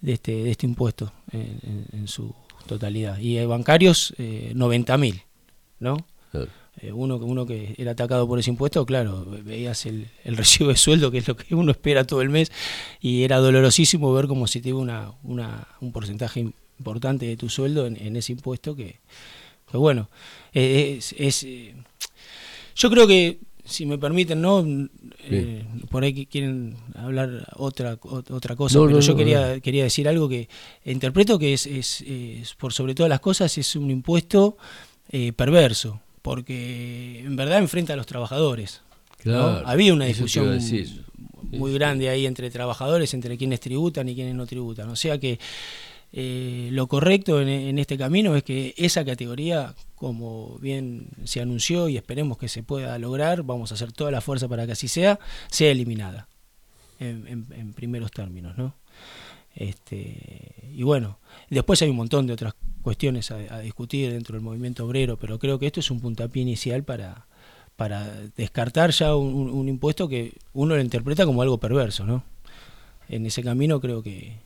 de 0.00 0.12
este 0.12 0.32
de 0.32 0.50
este 0.50 0.66
impuesto 0.66 1.12
en, 1.32 2.06
su 2.06 2.34
totalidad 2.70 3.18
y 3.18 3.44
bancarios 3.46 4.14
eh, 4.18 4.52
mil 4.54 5.22
¿no? 5.80 5.96
Eh, 6.80 6.92
uno, 6.92 7.16
uno 7.16 7.44
que 7.44 7.74
era 7.78 7.90
atacado 7.90 8.28
por 8.28 8.38
ese 8.38 8.50
impuesto, 8.50 8.86
claro, 8.86 9.26
veías 9.42 9.86
el, 9.86 10.08
recibo 10.24 10.70
de 10.70 10.76
sueldo, 10.76 11.10
que 11.10 11.18
es 11.18 11.26
lo 11.26 11.36
que 11.36 11.52
uno 11.54 11.72
espera 11.72 12.04
todo 12.04 12.22
el 12.22 12.30
mes, 12.30 12.52
y 13.00 13.24
era 13.24 13.38
dolorosísimo 13.38 14.12
ver 14.14 14.28
cómo 14.28 14.46
se 14.46 14.60
te 14.60 14.68
iba 14.68 14.78
una, 14.78 15.12
una, 15.24 15.66
un 15.80 15.90
porcentaje 15.90 16.40
importante 16.78 17.26
de 17.26 17.36
tu 17.36 17.48
sueldo 17.48 17.86
en, 17.86 18.16
ese 18.16 18.32
impuesto, 18.32 18.76
que, 18.76 19.00
bueno, 19.72 20.08
eh, 20.54 21.00
es, 21.18 21.42
eh, 21.42 21.74
yo 22.76 22.88
creo 22.88 23.08
que, 23.08 23.40
si 23.70 23.86
me 23.86 23.98
permiten, 23.98 24.42
¿no? 24.42 24.66
por 25.90 26.02
ahí 26.02 26.26
quieren 26.26 26.76
hablar 26.94 27.48
otra 27.56 27.98
otra 28.02 28.56
cosa, 28.56 28.78
pero 28.86 29.00
yo 29.00 29.16
quería, 29.16 29.60
quería 29.60 29.84
decir 29.84 30.08
algo 30.08 30.28
que 30.28 30.48
interpreto 30.84 31.38
que 31.38 31.54
es, 31.54 31.66
es, 31.66 32.02
es, 32.02 32.54
por 32.54 32.72
sobre 32.72 32.94
todas 32.94 33.08
las 33.08 33.20
cosas, 33.20 33.56
es 33.56 33.76
un 33.76 33.90
impuesto 33.90 34.56
eh, 35.10 35.32
perverso, 35.32 36.00
porque 36.22 37.20
en 37.20 37.36
verdad 37.36 37.58
enfrenta 37.58 37.92
a 37.92 37.96
los 37.96 38.06
trabajadores. 38.06 38.82
Había 39.64 39.92
una 39.92 40.06
discusión 40.06 40.58
muy 41.52 41.72
grande 41.72 42.08
ahí 42.08 42.26
entre 42.26 42.50
trabajadores, 42.50 43.12
entre 43.14 43.36
quienes 43.36 43.60
tributan 43.60 44.08
y 44.08 44.14
quienes 44.14 44.34
no 44.34 44.46
tributan. 44.46 44.88
O 44.90 44.96
sea 44.96 45.18
que 45.18 45.38
eh, 46.12 46.70
lo 46.72 46.88
correcto 46.88 47.40
en, 47.40 47.78
este 47.78 47.96
camino 47.96 48.34
es 48.34 48.42
que 48.42 48.74
esa 48.76 49.04
categoría, 49.04 49.74
como 49.94 50.58
bien 50.58 51.08
se 51.24 51.40
anunció 51.40 51.88
y 51.88 51.96
esperemos 51.96 52.36
que 52.36 52.48
se 52.48 52.62
pueda 52.62 52.98
lograr, 52.98 53.44
vamos 53.44 53.70
a 53.70 53.74
hacer 53.74 53.92
toda 53.92 54.10
la 54.10 54.20
fuerza 54.20 54.48
para 54.48 54.66
que 54.66 54.72
así 54.72 54.88
sea, 54.88 55.20
sea 55.50 55.70
eliminada 55.70 56.28
en, 56.98 57.72
primeros 57.74 58.10
términos, 58.10 58.58
¿no? 58.58 58.74
Este, 59.54 60.70
y 60.72 60.82
bueno, 60.82 61.18
después 61.48 61.80
hay 61.82 61.90
un 61.90 61.96
montón 61.96 62.26
de 62.26 62.32
otras 62.32 62.54
cuestiones 62.82 63.30
a, 63.30 63.60
discutir 63.60 64.12
dentro 64.12 64.34
del 64.34 64.42
movimiento 64.42 64.84
obrero, 64.86 65.16
pero 65.16 65.38
creo 65.38 65.58
que 65.58 65.66
esto 65.66 65.80
es 65.80 65.90
un 65.90 66.00
puntapié 66.00 66.42
inicial 66.42 66.82
para, 66.82 67.26
para 67.76 68.04
descartar 68.36 68.90
ya 68.90 69.14
un, 69.14 69.68
impuesto 69.68 70.08
que 70.08 70.34
uno 70.52 70.74
lo 70.74 70.82
interpreta 70.82 71.24
como 71.24 71.42
algo 71.42 71.58
perverso, 71.58 72.04
¿no? 72.04 72.24
En 73.08 73.26
ese 73.26 73.42
camino 73.42 73.80
creo 73.80 74.02
que, 74.02 74.36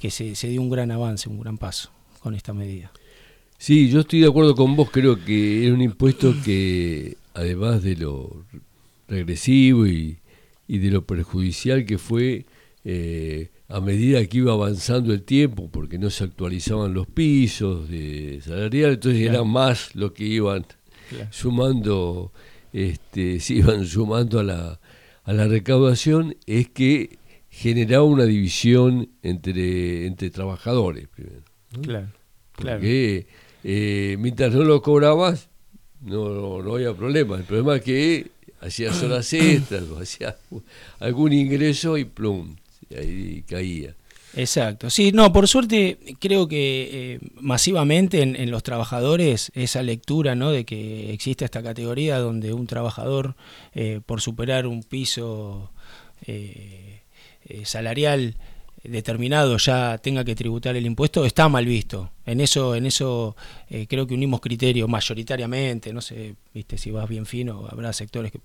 que 0.00 0.10
se, 0.10 0.34
se 0.34 0.48
dio 0.48 0.60
un 0.62 0.70
gran 0.70 0.90
avance, 0.90 1.28
un 1.28 1.40
gran 1.40 1.58
paso 1.58 1.90
con 2.20 2.34
esta 2.34 2.52
medida. 2.52 2.90
Sí, 3.58 3.88
yo 3.88 4.00
estoy 4.00 4.20
de 4.20 4.28
acuerdo 4.28 4.54
con 4.54 4.76
vos, 4.76 4.90
creo 4.90 5.24
que 5.24 5.64
era 5.64 5.74
un 5.74 5.80
impuesto 5.80 6.34
que, 6.44 7.16
además 7.34 7.82
de 7.82 7.96
lo 7.96 8.44
regresivo 9.08 9.86
y, 9.86 10.18
y 10.68 10.78
de 10.78 10.90
lo 10.90 11.06
perjudicial 11.06 11.86
que 11.86 11.98
fue, 11.98 12.44
eh, 12.84 13.50
a 13.68 13.80
medida 13.80 14.24
que 14.26 14.38
iba 14.38 14.52
avanzando 14.52 15.12
el 15.12 15.22
tiempo, 15.22 15.68
porque 15.70 15.98
no 15.98 16.10
se 16.10 16.24
actualizaban 16.24 16.94
los 16.94 17.06
pisos 17.06 17.88
de 17.88 18.40
salarial, 18.44 18.92
entonces 18.92 19.22
era 19.22 19.42
más 19.42 19.94
lo 19.94 20.12
que 20.12 20.24
iban 20.24 20.66
sumando, 21.30 22.32
este, 22.72 23.40
se 23.40 23.54
iban 23.54 23.86
sumando 23.86 24.38
a 24.38 24.44
la, 24.44 24.80
a 25.24 25.32
la 25.32 25.48
recaudación, 25.48 26.36
es 26.46 26.68
que 26.68 27.18
generaba 27.56 28.04
una 28.04 28.24
división 28.24 29.08
entre, 29.22 30.06
entre 30.06 30.30
trabajadores 30.30 31.08
primero. 31.08 31.42
Claro, 31.82 32.08
Porque 32.52 33.26
eh, 33.64 34.16
mientras 34.18 34.52
no 34.52 34.62
lo 34.62 34.82
cobrabas, 34.82 35.48
no, 36.02 36.62
no, 36.62 36.74
había 36.74 36.92
problema. 36.94 37.36
El 37.36 37.44
problema 37.44 37.76
es 37.76 37.82
que 37.82 38.26
hacías 38.60 39.02
horas 39.02 39.32
extras 39.32 39.84
o 39.84 39.98
hacías 39.98 40.36
algún 41.00 41.32
ingreso 41.32 41.96
y 41.96 42.04
plum, 42.04 42.56
ahí 42.94 43.42
caía. 43.48 43.94
Exacto, 44.34 44.90
sí, 44.90 45.12
no, 45.12 45.32
por 45.32 45.48
suerte 45.48 45.98
creo 46.20 46.46
que 46.46 46.90
eh, 46.92 47.18
masivamente 47.40 48.20
en, 48.20 48.50
los 48.50 48.62
trabajadores 48.62 49.50
esa 49.54 49.82
lectura 49.82 50.34
¿no? 50.34 50.50
de 50.50 50.66
que 50.66 51.10
existe 51.14 51.46
esta 51.46 51.62
categoría 51.62 52.18
donde 52.18 52.52
un 52.52 52.66
trabajador 52.66 53.34
eh, 53.74 54.00
por 54.04 54.20
superar 54.20 54.66
un 54.66 54.82
piso 54.82 55.70
eh, 56.26 56.85
salarial 57.64 58.36
determinado 58.82 59.56
ya 59.56 59.98
tenga 59.98 60.24
que 60.24 60.34
tributar 60.34 60.76
el 60.76 60.86
impuesto 60.86 61.24
está 61.24 61.48
mal 61.48 61.66
visto. 61.66 62.10
En 62.24 62.40
eso, 62.40 62.74
en 62.74 62.86
eso 62.86 63.36
creo 63.88 64.06
que 64.06 64.14
unimos 64.14 64.40
criterios 64.40 64.88
mayoritariamente, 64.88 65.92
no 65.92 66.00
sé, 66.00 66.36
viste 66.54 66.78
si 66.78 66.90
vas 66.90 67.08
bien 67.08 67.26
fino, 67.26 67.66
habrá 67.70 67.92
sectores 67.92 68.32
que 68.32 68.40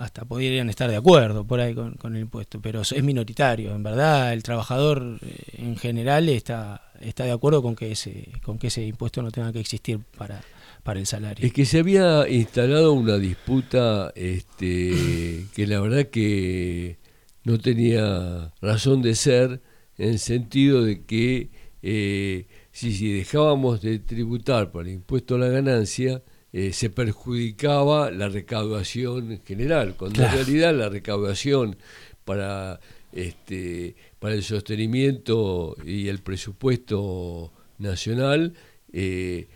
hasta 0.00 0.24
podrían 0.24 0.70
estar 0.70 0.88
de 0.88 0.96
acuerdo 0.96 1.44
por 1.44 1.60
ahí 1.60 1.74
con, 1.74 2.16
el 2.16 2.22
impuesto, 2.22 2.58
pero 2.58 2.80
es 2.80 3.04
minoritario. 3.04 3.74
En 3.74 3.82
verdad, 3.82 4.32
el 4.32 4.42
trabajador 4.42 5.18
eh, 5.20 5.36
en 5.58 5.76
general 5.76 6.30
está, 6.30 6.90
está 7.02 7.24
de 7.24 7.32
acuerdo 7.32 7.62
con 7.62 7.76
que 7.76 7.92
ese, 7.92 8.28
con 8.42 8.58
que 8.58 8.68
ese 8.68 8.82
impuesto 8.82 9.20
no 9.20 9.30
tenga 9.30 9.52
que 9.52 9.60
existir 9.60 10.00
para, 10.16 10.40
para 10.82 11.00
el 11.00 11.06
salario. 11.06 11.44
Es 11.44 11.52
que 11.52 11.66
se 11.66 11.80
había 11.80 12.26
instalado 12.30 12.94
una 12.94 13.18
disputa 13.18 14.10
este, 14.14 15.44
que 15.54 15.66
la 15.66 15.80
verdad 15.80 16.06
que 16.06 16.96
no 17.44 17.58
tenía 17.58 18.52
razón 18.60 19.02
de 19.02 19.14
ser 19.14 19.60
en 19.96 20.10
el 20.10 20.18
sentido 20.18 20.84
de 20.84 21.04
que 21.04 21.50
eh, 21.82 22.46
si, 22.72 22.92
si 22.92 23.12
dejábamos 23.12 23.80
de 23.80 23.98
tributar 23.98 24.70
para 24.72 24.88
el 24.88 24.94
impuesto 24.94 25.34
a 25.34 25.38
la 25.38 25.48
ganancia, 25.48 26.22
eh, 26.52 26.72
se 26.72 26.90
perjudicaba 26.90 28.10
la 28.10 28.28
recaudación 28.28 29.40
general, 29.44 29.94
cuando 29.96 30.24
en 30.24 30.32
realidad 30.32 30.74
la 30.74 30.88
recaudación 30.88 31.76
para, 32.24 32.80
este, 33.12 33.94
para 34.18 34.34
el 34.34 34.42
sostenimiento 34.42 35.76
y 35.84 36.08
el 36.08 36.18
presupuesto 36.18 37.52
nacional 37.78 38.54
eh, 38.92 39.48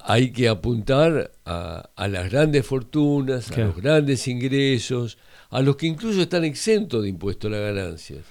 hay 0.00 0.32
que 0.32 0.48
apuntar 0.48 1.30
a, 1.44 1.88
las 2.08 2.30
grandes 2.30 2.66
fortunas, 2.66 3.52
a 3.52 3.58
los 3.58 3.76
grandes 3.76 4.26
ingresos, 4.26 5.18
a 5.52 5.62
los 5.62 5.76
que 5.76 5.86
incluso 5.86 6.20
están 6.20 6.44
exentos 6.44 7.02
de 7.02 7.08
impuesto 7.08 7.46
a 7.46 7.50
las 7.50 7.60
ganancias. 7.60 8.24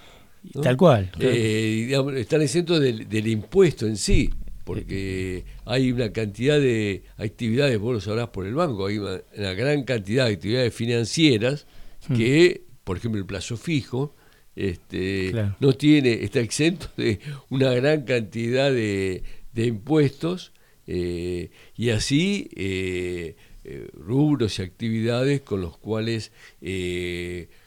Tal 0.62 0.76
cual. 0.76 1.12
Eh, 1.20 1.96
están 2.18 2.42
exentos 2.42 2.82
del 2.82 3.28
impuesto 3.28 3.88
en 3.88 3.96
sí 3.96 4.30
porque 4.64 5.44
hay 5.66 5.92
una 5.92 6.12
cantidad 6.12 6.60
de 6.60 7.04
actividades, 7.18 7.80
vos 7.80 7.94
lo 7.94 8.02
sabrás 8.02 8.30
por 8.30 8.46
el 8.46 8.54
banco, 8.54 8.86
hay 8.86 9.00
una, 9.00 9.54
gran 9.54 9.84
cantidad 9.84 10.28
de 10.28 10.34
actividades 10.34 10.74
financieras 10.74 11.66
hmm. 12.08 12.16
que, 12.16 12.64
por 12.84 12.98
ejemplo, 12.98 13.20
el 13.20 13.26
plazo 13.26 13.58
fijo, 13.58 14.16
este, 14.56 15.34
no 15.60 15.74
tiene, 15.74 16.24
está 16.24 16.40
exento 16.40 16.88
de 16.98 17.20
una 17.50 17.72
gran 17.72 18.04
cantidad 18.04 18.72
de, 18.72 19.24
impuestos 19.56 20.52
eh, 20.88 21.50
y 21.76 21.90
así 21.90 22.50
eh, 22.56 23.36
eh, 23.64 23.88
rubros 23.94 24.60
y 24.60 24.64
actividades 24.64 25.42
con 25.42 25.62
los 25.62 25.78
cuales, 25.78 26.32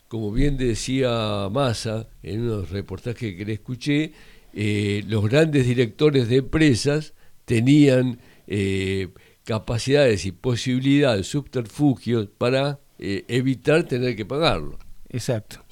como 0.08 0.32
bien 0.32 0.56
decía 0.56 1.48
Massa 1.50 2.08
en 2.22 2.42
unos 2.42 2.70
reportajes 2.70 3.34
que 3.36 3.44
le 3.44 3.54
escuché, 3.54 4.12
eh, 4.56 5.02
los 5.08 5.28
grandes 5.28 5.66
directores 5.66 6.28
de 6.28 6.36
empresas 6.36 7.12
tenían 7.44 8.20
eh, 8.46 9.08
capacidades 9.42 10.24
y 10.26 10.32
posibilidades, 10.32 11.26
subterfugios 11.26 12.28
para 12.38 12.78
eh, 13.00 13.24
evitar 13.26 13.82
tener 13.82 14.14
que 14.14 14.24
pagarlo. 14.24 14.78
Exacto. 15.08 15.64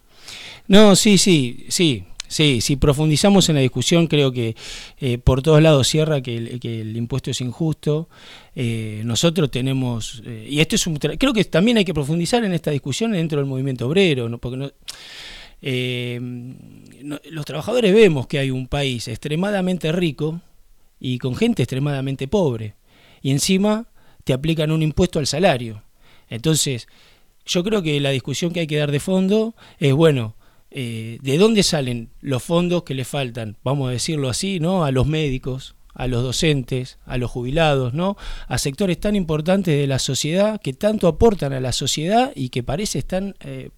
No, 0.66 0.97
sí, 0.97 1.16
sí, 1.16 1.66
sí. 1.68 2.05
Sí, 2.33 2.61
si 2.62 2.76
profundizamos 2.76 3.49
en 3.49 3.57
la 3.57 3.61
discusión, 3.61 4.07
creo 4.07 4.33
que 4.33 4.57
por 5.22 5.43
todos 5.43 5.61
lados 5.61 5.87
cierra 5.87 6.22
que 6.22 6.37
el, 6.37 6.97
impuesto 6.97 7.30
es 7.30 7.41
injusto. 7.43 8.09
nosotros 8.55 9.51
tenemos, 9.51 10.22
y 10.49 10.61
esto 10.61 10.76
es 10.76 10.87
un, 10.87 10.97
creo 10.97 11.33
que 11.33 11.45
también 11.45 11.76
hay 11.76 11.85
que 11.85 11.93
profundizar 11.93 12.43
en 12.45 12.55
esta 12.55 12.70
discusión 12.70 13.12
dentro 13.12 13.39
del 13.39 13.47
movimiento 13.47 13.87
obrero, 13.87 14.30
¿no? 14.30 14.39
porque 14.39 14.57
no, 14.57 14.70
eh, 15.62 16.20
los 17.30 17.45
trabajadores 17.45 17.95
vemos 17.95 18.26
que 18.26 18.41
hay 18.41 18.51
un 18.51 18.66
país 18.66 19.07
extremadamente 19.07 19.93
rico 19.93 20.41
y 20.99 21.18
con 21.18 21.37
gente 21.37 21.62
extremadamente 21.62 22.28
pobre. 22.28 22.74
Y 23.22 23.30
encima 23.30 23.87
te 24.24 24.33
aplican 24.33 24.72
un 24.72 24.83
impuesto 24.83 25.20
al 25.20 25.26
salario. 25.26 25.83
Entonces, 26.28 26.89
yo 27.47 27.62
creo 27.62 27.83
que 27.83 28.01
la 28.01 28.11
discusión 28.11 28.53
que 28.53 28.61
hay 28.61 28.66
que 28.66 28.76
dar 28.76 28.91
de 28.91 29.01
fondo 29.01 29.55
es, 29.78 29.93
bueno, 29.95 30.35
eh, 30.75 31.18
¿de 31.23 31.39
dónde 31.39 31.62
salen 31.62 32.11
los 32.20 32.43
fondos 32.43 32.83
que 32.83 32.95
le 32.95 33.05
faltan, 33.05 33.57
vamos 33.62 33.89
a 33.89 33.93
decirlo 33.93 34.29
así, 34.29 34.61
¿no? 34.61 34.85
a 34.85 34.91
los 34.91 35.07
médicos, 35.07 35.75
a 35.95 36.07
los 36.07 36.23
docentes, 36.23 36.99
a 37.05 37.18
los 37.18 37.31
jubilados, 37.31 37.93
¿no? 37.93 38.16
A 38.49 38.59
sectores 38.59 38.99
tan 38.99 39.14
importantes 39.14 39.77
de 39.79 39.87
la 39.87 39.99
sociedad 39.99 40.61
que 40.61 40.73
tanto 40.73 41.07
aportan 41.07 41.53
a 41.53 41.61
la 41.61 41.73
sociedad 41.73 42.33
y 42.35 42.49
que 42.49 42.62
parece 42.62 42.99
están 42.99 43.35
eh, 43.41 43.70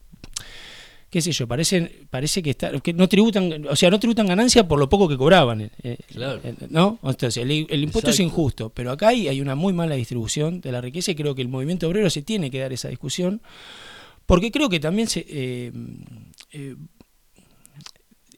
qué 1.14 1.22
sé 1.22 1.30
yo, 1.30 1.46
parece, 1.46 2.06
parece 2.10 2.42
que, 2.42 2.50
está, 2.50 2.72
que 2.80 2.92
no 2.92 3.08
tributan, 3.08 3.68
o 3.70 3.76
sea, 3.76 3.88
no 3.88 4.00
tributan 4.00 4.26
ganancia 4.26 4.66
por 4.66 4.80
lo 4.80 4.88
poco 4.88 5.08
que 5.08 5.16
cobraban, 5.16 5.70
eh, 5.84 5.96
Claro. 6.08 6.40
¿no? 6.70 6.98
Entonces, 7.04 7.36
el, 7.36 7.68
el 7.70 7.84
impuesto 7.84 8.10
es 8.10 8.18
injusto, 8.18 8.70
pero 8.70 8.90
acá 8.90 9.10
hay, 9.10 9.28
hay 9.28 9.40
una 9.40 9.54
muy 9.54 9.72
mala 9.72 9.94
distribución 9.94 10.60
de 10.60 10.72
la 10.72 10.80
riqueza 10.80 11.12
y 11.12 11.14
creo 11.14 11.36
que 11.36 11.42
el 11.42 11.46
movimiento 11.46 11.86
obrero 11.86 12.10
se 12.10 12.22
tiene 12.22 12.50
que 12.50 12.58
dar 12.58 12.72
esa 12.72 12.88
discusión, 12.88 13.42
porque 14.26 14.50
creo 14.50 14.68
que 14.68 14.80
también 14.80 15.06
se, 15.06 15.24
eh, 15.28 15.70
eh, 16.54 16.76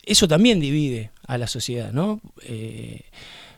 eso 0.05 0.27
también 0.27 0.59
divide 0.59 1.11
a 1.27 1.37
la 1.37 1.47
sociedad, 1.47 1.93
¿no? 1.93 2.21
Eh, 2.43 3.03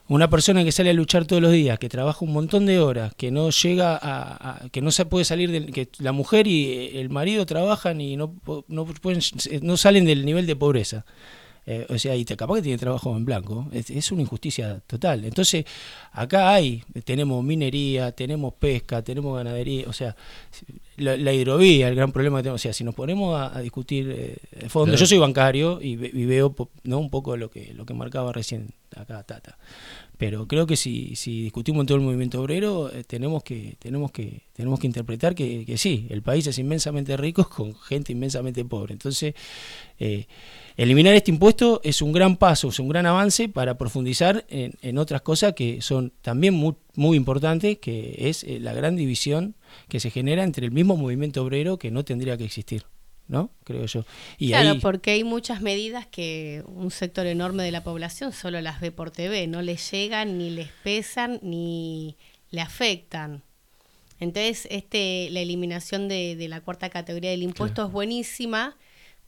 una 0.08 0.30
persona 0.30 0.64
que 0.64 0.72
sale 0.72 0.90
a 0.90 0.94
luchar 0.94 1.26
todos 1.26 1.40
los 1.40 1.52
días, 1.52 1.78
que 1.78 1.88
trabaja 1.88 2.24
un 2.24 2.32
montón 2.32 2.66
de 2.66 2.80
horas, 2.80 3.14
que 3.14 3.30
no 3.30 3.50
llega 3.50 3.98
a, 4.00 4.68
que 4.72 4.80
no 4.80 4.90
se 4.90 5.04
puede 5.04 5.26
salir 5.26 5.50
del, 5.50 5.70
que 5.70 5.90
la 5.98 6.12
mujer 6.12 6.46
y 6.46 6.96
el 6.96 7.10
marido 7.10 7.44
trabajan 7.44 8.00
y 8.00 8.16
no, 8.16 8.34
no 8.68 9.76
salen 9.76 10.06
del 10.06 10.24
nivel 10.24 10.46
de 10.46 10.56
pobreza. 10.56 11.04
Eh, 11.70 11.84
o 11.90 11.98
sea, 11.98 12.16
y 12.16 12.24
te, 12.24 12.34
capaz 12.34 12.56
que 12.56 12.62
tiene 12.62 12.78
trabajo 12.78 13.14
en 13.14 13.26
blanco. 13.26 13.68
Es, 13.72 13.90
es 13.90 14.10
una 14.10 14.22
injusticia 14.22 14.80
total. 14.86 15.26
Entonces, 15.26 15.66
acá 16.12 16.54
hay, 16.54 16.82
tenemos 17.04 17.44
minería, 17.44 18.10
tenemos 18.12 18.54
pesca, 18.54 19.02
tenemos 19.02 19.36
ganadería, 19.36 19.84
o 19.86 19.92
sea, 19.92 20.16
la, 20.96 21.14
la 21.18 21.30
hidrovía, 21.34 21.88
el 21.88 21.94
gran 21.94 22.10
problema 22.10 22.38
que 22.38 22.44
tenemos. 22.44 22.62
O 22.62 22.62
sea, 22.62 22.72
si 22.72 22.84
nos 22.84 22.94
ponemos 22.94 23.38
a, 23.38 23.54
a 23.54 23.60
discutir 23.60 24.08
eh, 24.10 24.68
fondo, 24.70 24.92
Claro. 24.92 24.98
yo 25.00 25.06
soy 25.06 25.18
bancario 25.18 25.78
y, 25.82 25.90
y 25.90 26.24
veo 26.24 26.54
un 26.84 27.10
poco 27.10 27.36
lo 27.36 27.50
que, 27.50 27.74
lo 27.74 27.84
que 27.84 27.92
marcaba 27.92 28.32
recién 28.32 28.70
acá 28.96 29.22
Tata. 29.24 29.58
Pero 30.16 30.48
creo 30.48 30.66
que 30.66 30.76
si, 30.76 31.14
si 31.16 31.42
discutimos 31.42 31.82
en 31.82 31.86
todo 31.86 31.98
el 31.98 32.04
movimiento 32.04 32.40
obrero, 32.40 32.90
eh, 32.92 33.04
tenemos 33.04 33.44
que, 33.44 33.76
tenemos 33.78 34.10
que, 34.10 34.40
tenemos 34.54 34.80
que 34.80 34.86
interpretar 34.86 35.34
que, 35.34 35.66
que 35.66 35.76
sí, 35.76 36.06
el 36.08 36.22
país 36.22 36.46
es 36.46 36.58
inmensamente 36.58 37.14
rico 37.18 37.46
con 37.54 37.74
gente 37.76 38.12
inmensamente 38.12 38.64
pobre. 38.64 38.94
Entonces, 38.94 39.34
eh, 40.00 40.26
eliminar 40.78 41.14
este 41.14 41.32
impuesto 41.32 41.80
es 41.82 42.00
un 42.00 42.12
gran 42.12 42.36
paso, 42.36 42.68
es 42.68 42.78
un 42.78 42.88
gran 42.88 43.04
avance 43.04 43.48
para 43.48 43.76
profundizar 43.76 44.46
en, 44.48 44.74
en 44.80 44.96
otras 44.96 45.22
cosas 45.22 45.54
que 45.54 45.82
son 45.82 46.12
también 46.22 46.54
muy, 46.54 46.76
muy 46.94 47.16
importantes, 47.16 47.78
que 47.78 48.14
es 48.28 48.44
eh, 48.44 48.60
la 48.60 48.72
gran 48.72 48.94
división 48.94 49.56
que 49.88 49.98
se 49.98 50.10
genera 50.10 50.44
entre 50.44 50.64
el 50.64 50.70
mismo 50.70 50.96
movimiento 50.96 51.42
obrero 51.42 51.78
que 51.78 51.90
no 51.90 52.04
tendría 52.04 52.36
que 52.36 52.44
existir, 52.44 52.84
¿no? 53.26 53.50
Creo 53.64 53.86
yo. 53.86 54.04
Y 54.38 54.50
claro, 54.50 54.70
ahí, 54.70 54.78
porque 54.78 55.10
hay 55.10 55.24
muchas 55.24 55.62
medidas 55.62 56.06
que 56.06 56.62
un 56.66 56.92
sector 56.92 57.26
enorme 57.26 57.64
de 57.64 57.72
la 57.72 57.82
población 57.82 58.32
solo 58.32 58.60
las 58.60 58.80
ve 58.80 58.92
por 58.92 59.10
TV, 59.10 59.48
no 59.48 59.62
les 59.62 59.90
llegan, 59.90 60.38
ni 60.38 60.50
les 60.50 60.68
pesan, 60.84 61.40
ni 61.42 62.16
le 62.50 62.60
afectan. 62.60 63.42
Entonces, 64.20 64.68
este, 64.70 65.28
la 65.30 65.40
eliminación 65.40 66.06
de, 66.06 66.36
de 66.36 66.46
la 66.46 66.60
cuarta 66.60 66.88
categoría 66.88 67.30
del 67.30 67.42
impuesto 67.42 67.84
es 67.84 67.90
buenísima, 67.92 68.76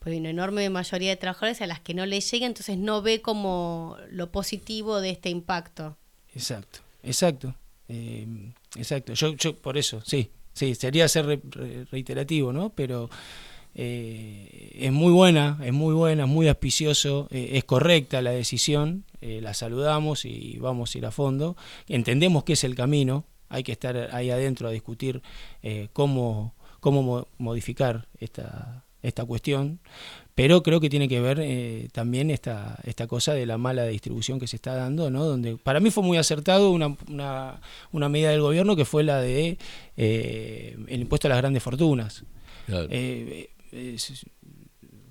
hay 0.04 0.18
una 0.18 0.30
enorme 0.30 0.68
mayoría 0.70 1.10
de 1.10 1.16
trabajadores 1.16 1.60
a 1.60 1.66
las 1.66 1.80
que 1.80 1.94
no 1.94 2.06
le 2.06 2.20
llega, 2.20 2.46
entonces 2.46 2.78
no 2.78 3.02
ve 3.02 3.20
como 3.20 3.96
lo 4.10 4.30
positivo 4.32 5.00
de 5.00 5.10
este 5.10 5.28
impacto. 5.30 5.96
Exacto, 6.34 6.80
exacto. 7.02 7.54
eh, 7.88 8.26
exacto. 8.76 9.12
Yo, 9.14 9.34
yo 9.34 9.56
por 9.56 9.76
eso, 9.76 10.00
sí, 10.04 10.30
sí, 10.54 10.74
sería 10.74 11.06
ser 11.08 11.26
re- 11.26 11.40
re- 11.50 11.84
reiterativo, 11.90 12.52
¿no? 12.52 12.70
Pero 12.70 13.10
eh, 13.74 14.72
es 14.74 14.92
muy 14.92 15.12
buena, 15.12 15.58
es 15.64 15.72
muy 15.72 15.94
buena, 15.94 16.24
es 16.24 16.28
muy 16.28 16.48
auspicioso, 16.48 17.28
eh, 17.30 17.50
es 17.54 17.64
correcta 17.64 18.22
la 18.22 18.30
decisión, 18.30 19.04
eh, 19.20 19.40
la 19.42 19.54
saludamos 19.54 20.24
y 20.24 20.58
vamos 20.58 20.94
a 20.94 20.98
ir 20.98 21.06
a 21.06 21.10
fondo. 21.10 21.56
Entendemos 21.88 22.44
que 22.44 22.54
es 22.54 22.64
el 22.64 22.74
camino, 22.74 23.24
hay 23.48 23.62
que 23.62 23.72
estar 23.72 24.14
ahí 24.14 24.30
adentro 24.30 24.68
a 24.68 24.70
discutir 24.70 25.22
cómo, 25.92 26.54
cómo 26.80 27.02
mo- 27.02 27.28
modificar 27.38 28.06
esta, 28.18 28.84
esta 29.02 29.24
cuestión, 29.24 29.80
pero 30.34 30.62
creo 30.62 30.80
que 30.80 30.88
tiene 30.90 31.08
que 31.08 31.20
ver 31.20 31.38
eh, 31.40 31.88
también 31.92 32.30
esta, 32.30 32.78
esta 32.84 33.06
cosa 33.06 33.34
de 33.34 33.46
la 33.46 33.58
mala 33.58 33.86
distribución 33.86 34.38
que 34.38 34.46
se 34.46 34.56
está 34.56 34.74
dando, 34.74 35.10
¿no? 35.10 35.24
Donde 35.24 35.56
para 35.56 35.80
mí 35.80 35.90
fue 35.90 36.02
muy 36.04 36.18
acertado 36.18 36.70
una, 36.70 36.96
una, 37.08 37.60
una 37.92 38.08
medida 38.08 38.30
del 38.30 38.40
gobierno 38.40 38.76
que 38.76 38.84
fue 38.84 39.02
la 39.04 39.20
de 39.20 39.58
eh, 39.96 40.76
el 40.88 41.00
impuesto 41.00 41.28
a 41.28 41.30
las 41.30 41.38
grandes 41.38 41.62
fortunas. 41.62 42.24
Claro. 42.66 42.88
Eh, 42.90 43.50
eh, 43.72 43.92
es- 43.94 44.24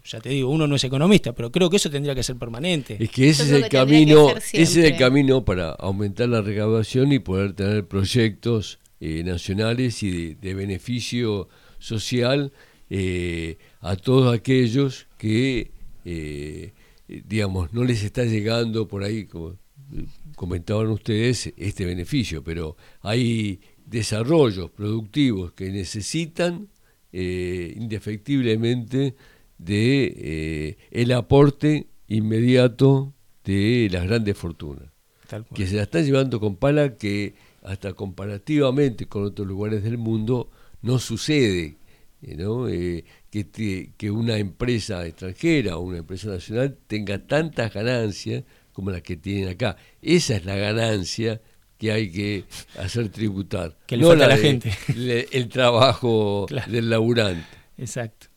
ya 0.06 0.20
te 0.20 0.30
digo, 0.30 0.50
uno 0.50 0.66
no 0.66 0.76
es 0.76 0.84
economista, 0.84 1.34
pero 1.34 1.52
creo 1.52 1.70
que 1.70 1.76
eso 1.76 1.92
tendría 1.92 2.16
que 2.16 2.24
ser 2.24 2.36
permanente. 2.36 2.98
Es 3.00 3.12
que 3.12 3.30
ese 3.30 3.44
es 3.44 3.52
el 3.52 3.70
camino, 3.70 4.30
ese 4.54 4.62
es 4.62 4.76
el 4.78 4.98
camino 4.98 5.46
para 5.46 5.70
aumentar 5.72 6.28
la 6.30 6.42
recaudación 6.42 7.12
y 7.12 7.20
poder 7.20 7.54
tener 7.54 7.86
proyectos 7.88 8.80
eh, 9.02 9.22
nacionales 9.24 10.02
y 10.02 10.10
de, 10.10 10.36
de 10.36 10.54
beneficio 10.56 11.48
social 11.78 12.52
eh, 12.90 13.58
a 13.82 13.96
todos 13.96 14.34
aquellos 14.34 15.08
que, 15.18 15.72
eh, 16.06 16.74
digamos, 17.08 17.74
no 17.74 17.84
les 17.84 18.04
está 18.04 18.24
llegando 18.26 18.88
por 18.88 19.04
ahí, 19.04 19.26
como 19.26 19.52
eh, 19.52 20.06
comentaban 20.36 20.88
ustedes, 20.88 21.54
este 21.58 21.86
beneficio, 21.86 22.44
pero 22.44 22.78
hay 23.02 23.60
desarrollos 23.86 24.70
productivos 24.72 25.54
que 25.54 25.72
necesitan 25.72 26.70
eh, 27.12 27.74
indefectiblemente 27.76 29.16
de 29.58 30.14
eh, 30.16 30.78
el 30.92 31.12
aporte 31.12 31.88
inmediato 32.08 33.14
de 33.44 33.90
las 33.92 34.06
grandes 34.06 34.38
fortunas 34.38 34.86
Tal 35.28 35.44
cual. 35.46 35.58
que 35.58 35.68
se 35.68 35.76
la 35.76 35.84
están 35.84 36.06
llevando 36.06 36.40
con 36.40 36.56
pala 36.56 36.98
que 36.98 37.34
hasta 37.64 37.94
comparativamente 37.94 39.08
con 39.08 39.24
otros 39.24 39.48
lugares 39.48 39.84
del 39.84 39.98
mundo 39.98 40.52
no 40.84 41.00
sucede 41.00 41.78
¿no? 42.22 42.68
Eh, 42.68 43.06
que, 43.30 43.44
te- 43.44 43.92
que 43.98 44.12
una 44.12 44.38
empresa 44.38 45.06
extranjera 45.06 45.78
o 45.78 45.82
una 45.82 46.00
empresa 46.00 46.28
nacional 46.30 46.78
tenga 46.88 47.20
tantas 47.20 47.74
ganancias 47.74 48.44
como 48.74 48.92
las 48.92 49.02
que 49.02 49.16
tienen 49.18 49.50
acá. 49.50 49.76
Esa 50.02 50.36
es 50.36 50.46
la 50.46 50.56
ganancia 50.56 51.42
que 51.78 51.92
hay 51.92 52.12
que 52.12 52.44
hacer 52.78 53.10
tributar. 53.10 53.78
Que 53.88 53.96
le 53.98 54.06
falta 54.06 54.26
a 54.26 54.28
la 54.30 54.36
de- 54.36 54.42
gente. 54.42 54.74
le- 54.96 55.28
el 55.32 55.48
trabajo 55.50 56.46
Claro. 56.50 56.72
del 56.72 56.90
laburante. 56.90 57.46
Exacto, 57.78 58.28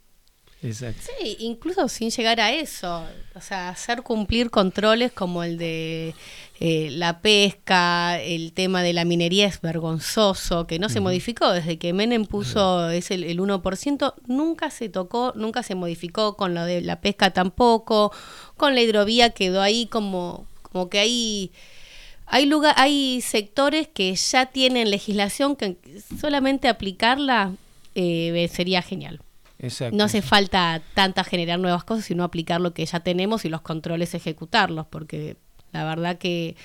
exacto. 0.62 1.02
Sí, 1.20 1.36
incluso 1.40 1.88
sin 1.88 2.10
llegar 2.10 2.40
a 2.40 2.52
eso, 2.52 3.04
o 3.34 3.40
sea, 3.40 3.68
hacer 3.70 4.02
cumplir 4.02 4.50
controles 4.50 5.10
como 5.12 5.42
el 5.42 5.58
de 5.58 6.14
eh, 6.64 6.92
la 6.92 7.22
pesca, 7.22 8.20
el 8.20 8.52
tema 8.52 8.84
de 8.84 8.92
la 8.92 9.04
minería 9.04 9.48
es 9.48 9.60
vergonzoso, 9.60 10.68
que 10.68 10.78
no 10.78 10.88
se 10.88 11.00
modificó 11.00 11.50
desde 11.50 11.76
que 11.76 11.92
Menem 11.92 12.24
puso 12.24 12.88
es 12.88 13.10
el, 13.10 13.24
el 13.24 13.40
1%, 13.40 14.14
nunca 14.28 14.70
se 14.70 14.88
tocó, 14.88 15.32
nunca 15.34 15.64
se 15.64 15.74
modificó, 15.74 16.36
con 16.36 16.54
lo 16.54 16.64
de 16.64 16.80
la 16.80 17.00
pesca 17.00 17.32
tampoco, 17.32 18.12
con 18.56 18.76
la 18.76 18.80
hidrovía 18.80 19.30
quedó 19.30 19.60
ahí 19.60 19.86
como, 19.86 20.46
como 20.62 20.88
que 20.88 21.00
hay... 21.00 21.52
Hay, 22.26 22.46
lugar, 22.46 22.74
hay 22.78 23.20
sectores 23.22 23.88
que 23.88 24.14
ya 24.14 24.46
tienen 24.46 24.92
legislación 24.92 25.56
que 25.56 25.76
solamente 26.20 26.68
aplicarla 26.68 27.54
eh, 27.96 28.48
sería 28.52 28.82
genial. 28.82 29.20
exacto. 29.58 29.96
No 29.96 30.04
hace 30.04 30.22
falta 30.22 30.80
tanta 30.94 31.24
generar 31.24 31.58
nuevas 31.58 31.82
cosas, 31.82 32.04
sino 32.04 32.22
aplicar 32.22 32.60
lo 32.60 32.72
que 32.72 32.86
ya 32.86 33.00
tenemos 33.00 33.44
y 33.44 33.48
los 33.48 33.62
controles 33.62 34.14
ejecutarlos, 34.14 34.86
porque 34.86 35.36
la 35.72 35.84
verdad 35.84 36.18
que 36.18 36.56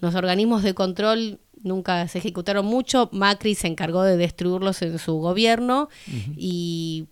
los 0.00 0.14
organismos 0.14 0.62
de 0.62 0.74
control 0.74 1.40
nunca 1.62 2.06
se 2.08 2.18
ejecutaron 2.18 2.66
mucho. 2.66 3.08
Macri 3.12 3.54
se 3.54 3.66
encargó 3.66 4.02
de 4.02 4.16
destruirlos 4.16 4.82
en 4.82 4.98
su 4.98 5.14
gobierno 5.14 5.88
y 6.36 7.06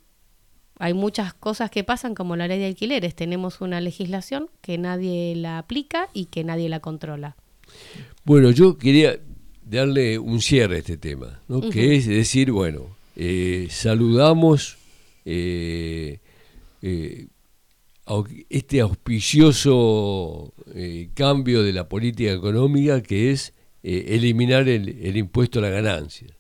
hay 0.79 0.95
muchas 0.95 1.35
cosas 1.35 1.71
que 1.71 1.85
pasan 1.85 2.15
como 2.15 2.37
la 2.37 2.49
ley 2.49 2.59
de 2.59 2.67
alquileres. 2.67 3.15
Tenemos 3.15 3.61
una 3.61 3.81
legislación 3.81 4.49
que 4.61 4.79
nadie 4.79 5.35
la 5.37 5.59
aplica 5.59 6.09
y 6.13 6.27
que 6.27 6.45
nadie 6.45 6.69
la 6.69 6.81
controla. 6.81 7.37
Bueno, 8.25 8.51
yo 8.51 8.77
quería 8.79 9.19
darle 9.65 10.19
un 10.19 10.41
cierre 10.41 10.77
a 10.77 10.79
este 10.79 10.97
tema, 10.97 11.41
¿no? 11.49 11.61
que 11.71 11.97
es 11.97 12.07
decir, 12.07 12.51
bueno, 12.51 12.97
eh, 13.17 13.69
saludamos 13.71 14.77
eh, 15.25 16.19
eh, 16.83 17.29
este 18.51 18.81
auspicioso 18.81 20.53
eh, 20.75 21.11
cambio 21.15 21.63
de 21.63 21.73
la 21.73 21.89
política 21.89 22.33
económica 22.33 23.03
que 23.03 23.31
es 23.31 23.55
eh, 23.83 24.07
eliminar 24.09 24.69
el, 24.69 25.17
impuesto 25.17 25.59
a 25.59 25.63
la 25.63 25.71
ganancia. 25.71 26.37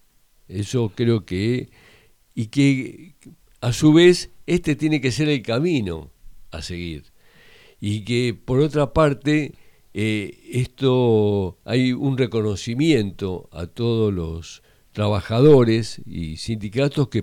Eso 0.46 0.92
creo 0.94 1.24
que, 1.24 1.70
y 2.34 2.46
que 2.46 3.14
a 3.60 3.72
su 3.72 3.92
vez 3.92 4.30
este 4.46 4.76
tiene 4.76 5.00
que 5.00 5.10
ser 5.10 5.28
el 5.28 5.42
camino 5.42 6.10
a 6.50 6.60
seguir 6.60 7.04
y 7.80 8.04
que 8.04 8.34
por 8.34 8.60
otra 8.60 8.92
parte 8.92 9.54
eh, 9.94 10.38
esto 10.52 11.58
hay 11.64 11.92
un 11.92 12.18
reconocimiento 12.18 13.48
a 13.52 13.66
todos 13.66 14.12
los 14.12 14.62
trabajadores 14.92 16.00
y 16.06 16.36
sindicatos 16.36 17.08
que 17.08 17.22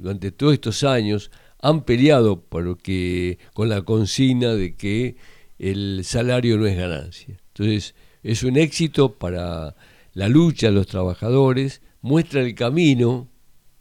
durante 0.00 0.30
todos 0.30 0.54
estos 0.54 0.84
años 0.84 1.30
han 1.60 1.84
peleado 1.84 2.40
por 2.40 2.78
que, 2.78 3.38
con 3.54 3.68
la 3.68 3.82
consigna 3.82 4.54
de 4.54 4.76
que 4.76 5.16
el 5.58 6.02
salario 6.04 6.58
no 6.58 6.66
es 6.66 6.76
ganancia. 6.76 7.38
Entonces, 7.48 7.94
es 8.22 8.42
un 8.42 8.56
éxito 8.56 9.14
para 9.14 9.76
la 10.12 10.28
lucha 10.28 10.68
de 10.68 10.72
los 10.72 10.86
trabajadores, 10.86 11.82
muestra 12.00 12.42
el 12.42 12.54
camino, 12.54 13.28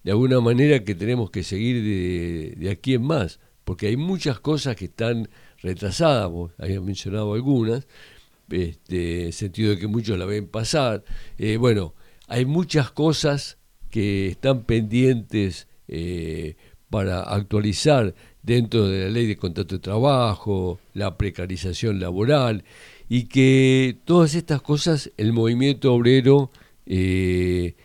de 0.04 0.12
alguna 0.12 0.40
manera, 0.40 0.84
que 0.84 0.96
tenemos 0.96 1.32
que 1.32 1.44
seguir 1.44 1.84
de, 1.84 2.56
de 2.58 2.70
aquí 2.70 2.94
en 2.94 3.04
más, 3.04 3.40
porque 3.64 3.88
hay 3.88 3.98
muchas 3.98 4.40
cosas 4.40 4.76
que 4.76 4.86
están 4.86 5.30
retrasadas, 5.62 6.30
vos 6.30 6.52
habías 6.58 6.82
mencionado 6.82 7.34
algunas, 7.34 7.88
este, 8.50 9.32
sentido 9.32 9.72
de 9.72 9.80
que 9.80 9.88
muchos 9.88 10.18
la 10.18 10.26
ven 10.26 10.48
pasar. 10.48 11.04
Eh, 11.38 11.58
bueno, 11.58 11.96
hay 12.28 12.46
muchas 12.46 12.92
cosas 12.92 13.58
que 13.90 14.28
están 14.28 14.64
pendientes 14.64 15.68
eh, 15.88 16.56
para 16.96 17.24
actualizar 17.24 18.16
dentro 18.42 18.88
de 18.88 19.04
la 19.04 19.10
ley 19.10 19.28
de 19.28 19.36
contrato 19.36 19.76
de 19.76 19.82
trabajo, 19.82 20.80
la 20.94 21.18
precarización 21.18 22.00
laboral, 22.00 22.64
y 23.10 23.24
que 23.24 23.98
todas 24.06 24.34
estas 24.34 24.62
cosas 24.62 25.12
el 25.18 25.34
movimiento 25.34 25.94
obrero 25.94 26.52
eh, 26.86 27.76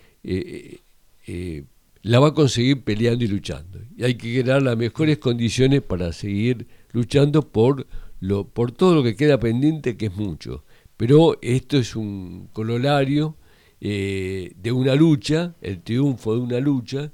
la 2.03 2.21
va 2.21 2.29
a 2.29 2.35
conseguir 2.35 2.85
peleando 2.85 3.25
y 3.25 3.27
luchando. 3.27 3.81
Y 3.97 4.05
hay 4.05 4.15
que 4.15 4.43
crear 4.43 4.63
las 4.63 4.77
mejores 4.77 5.19
condiciones 5.19 5.83
para 5.83 6.13
seguir 6.13 6.69
luchando 6.93 7.43
por 7.43 7.89
lo, 8.21 8.47
por 8.47 8.71
todo 8.71 8.95
lo 8.95 9.03
que 9.03 9.17
queda 9.17 9.41
pendiente, 9.41 9.97
que 9.97 10.07
es 10.07 10.15
mucho. 10.15 10.63
Pero 10.97 11.37
esto 11.43 11.79
es 11.79 11.97
un 11.97 12.49
cololario 12.53 13.35
eh, 13.81 14.53
de 14.55 14.71
una 14.71 14.95
lucha, 14.95 15.57
el 15.63 15.81
triunfo 15.81 16.37
de 16.37 16.43
una 16.43 16.61
lucha, 16.61 17.11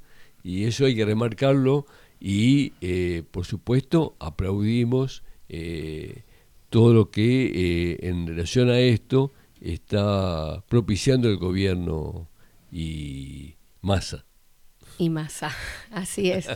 y 0.46 0.64
eso 0.64 0.84
hay 0.86 0.94
que 0.94 1.04
remarcarlo, 1.04 1.86
y 2.20 2.72
eh, 2.80 3.22
por 3.30 3.44
supuesto 3.44 4.14
aplaudimos 4.20 5.22
eh, 5.48 6.22
todo 6.70 6.94
lo 6.94 7.10
que 7.10 7.98
en 8.02 8.26
relación 8.26 8.70
a 8.70 8.78
esto 8.78 9.32
está 9.60 10.62
propiciando 10.68 11.28
el 11.28 11.36
gobierno 11.36 12.28
y 12.72 13.54
Massa. 13.80 14.24
Y 14.98 15.10
Massa, 15.10 15.50
así 15.90 16.30
es. 16.30 16.46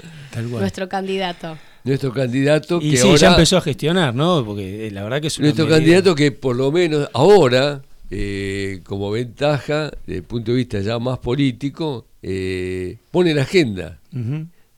Nuestro 0.50 0.88
candidato. 0.88 1.58
Nuestro 1.84 2.12
candidato 2.12 2.78
y 2.80 2.92
que 2.92 2.96
sí, 2.96 3.06
ahora, 3.06 3.18
ya 3.18 3.30
empezó 3.32 3.56
a 3.58 3.60
gestionar, 3.60 4.14
¿no? 4.14 4.44
Porque 4.44 4.86
eh, 4.86 4.90
la 4.90 5.02
verdad 5.02 5.20
que 5.20 5.26
es 5.26 5.38
una 5.38 5.46
Nuestro 5.48 5.64
medida- 5.66 5.76
candidato 5.78 6.14
que 6.14 6.32
por 6.32 6.56
lo 6.56 6.70
menos 6.72 7.08
ahora, 7.12 7.82
eh, 8.10 8.80
como 8.84 9.10
ventaja, 9.10 9.90
desde 10.06 10.18
el 10.18 10.24
punto 10.24 10.52
de 10.52 10.56
vista 10.58 10.80
ya 10.80 10.98
más 10.98 11.18
político, 11.18 12.06
eh, 12.22 12.98
pone 13.10 13.34
la 13.34 13.42
agenda. 13.42 14.00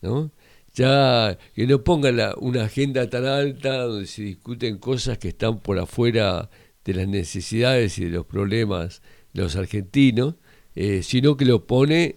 ¿no? 0.03 0.31
Ya 0.75 1.39
que 1.55 1.67
no 1.67 1.85
ponga 1.85 2.11
la- 2.13 2.35
una 2.39 2.65
agenda 2.65 3.09
tan 3.11 3.27
alta 3.27 3.83
donde 3.83 4.07
se 4.07 4.23
discuten 4.23 4.79
cosas 4.79 5.19
que 5.19 5.29
están 5.29 5.59
por 5.61 5.79
afuera 5.79 6.49
de 6.85 6.95
las 6.95 7.07
necesidades 7.09 7.99
y 7.99 8.05
de 8.05 8.11
los 8.11 8.27
problemas 8.27 9.03
de 9.35 9.43
los 9.43 9.55
argentinos, 9.57 10.35
eh, 10.75 11.03
sino 11.03 11.37
que 11.37 11.45
lo 11.45 11.67
pone 11.67 12.17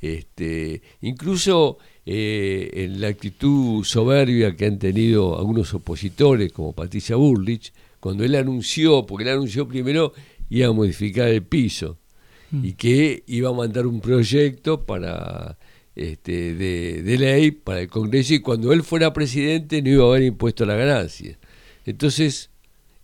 este, 0.00 0.82
incluso 1.00 1.78
eh, 2.04 2.70
en 2.74 3.00
la 3.00 3.06
actitud 3.08 3.84
soberbia 3.84 4.56
que 4.56 4.66
han 4.66 4.78
tenido 4.80 5.38
algunos 5.38 5.72
opositores, 5.74 6.52
como 6.52 6.72
Patricia 6.72 7.14
Burlich, 7.14 7.72
cuando 8.00 8.24
él 8.24 8.34
anunció, 8.34 9.06
porque 9.06 9.22
él 9.24 9.30
anunció 9.30 9.68
primero 9.68 10.12
iba 10.50 10.66
a 10.68 10.72
modificar 10.72 11.28
el 11.28 11.44
piso 11.44 11.98
y 12.52 12.72
que 12.74 13.22
iba 13.26 13.48
a 13.50 13.52
mandar 13.52 13.86
un 13.86 14.00
proyecto 14.00 14.84
para 14.84 15.58
este, 15.96 16.54
de, 16.54 17.02
de 17.02 17.18
ley 17.18 17.50
para 17.50 17.80
el 17.80 17.88
Congreso 17.88 18.34
y 18.34 18.40
cuando 18.40 18.72
él 18.72 18.82
fuera 18.82 19.12
presidente 19.12 19.80
no 19.82 19.88
iba 19.90 20.04
a 20.04 20.08
haber 20.08 20.22
impuesto 20.22 20.64
a 20.64 20.66
la 20.66 20.74
ganancia. 20.76 21.38
Entonces, 21.86 22.50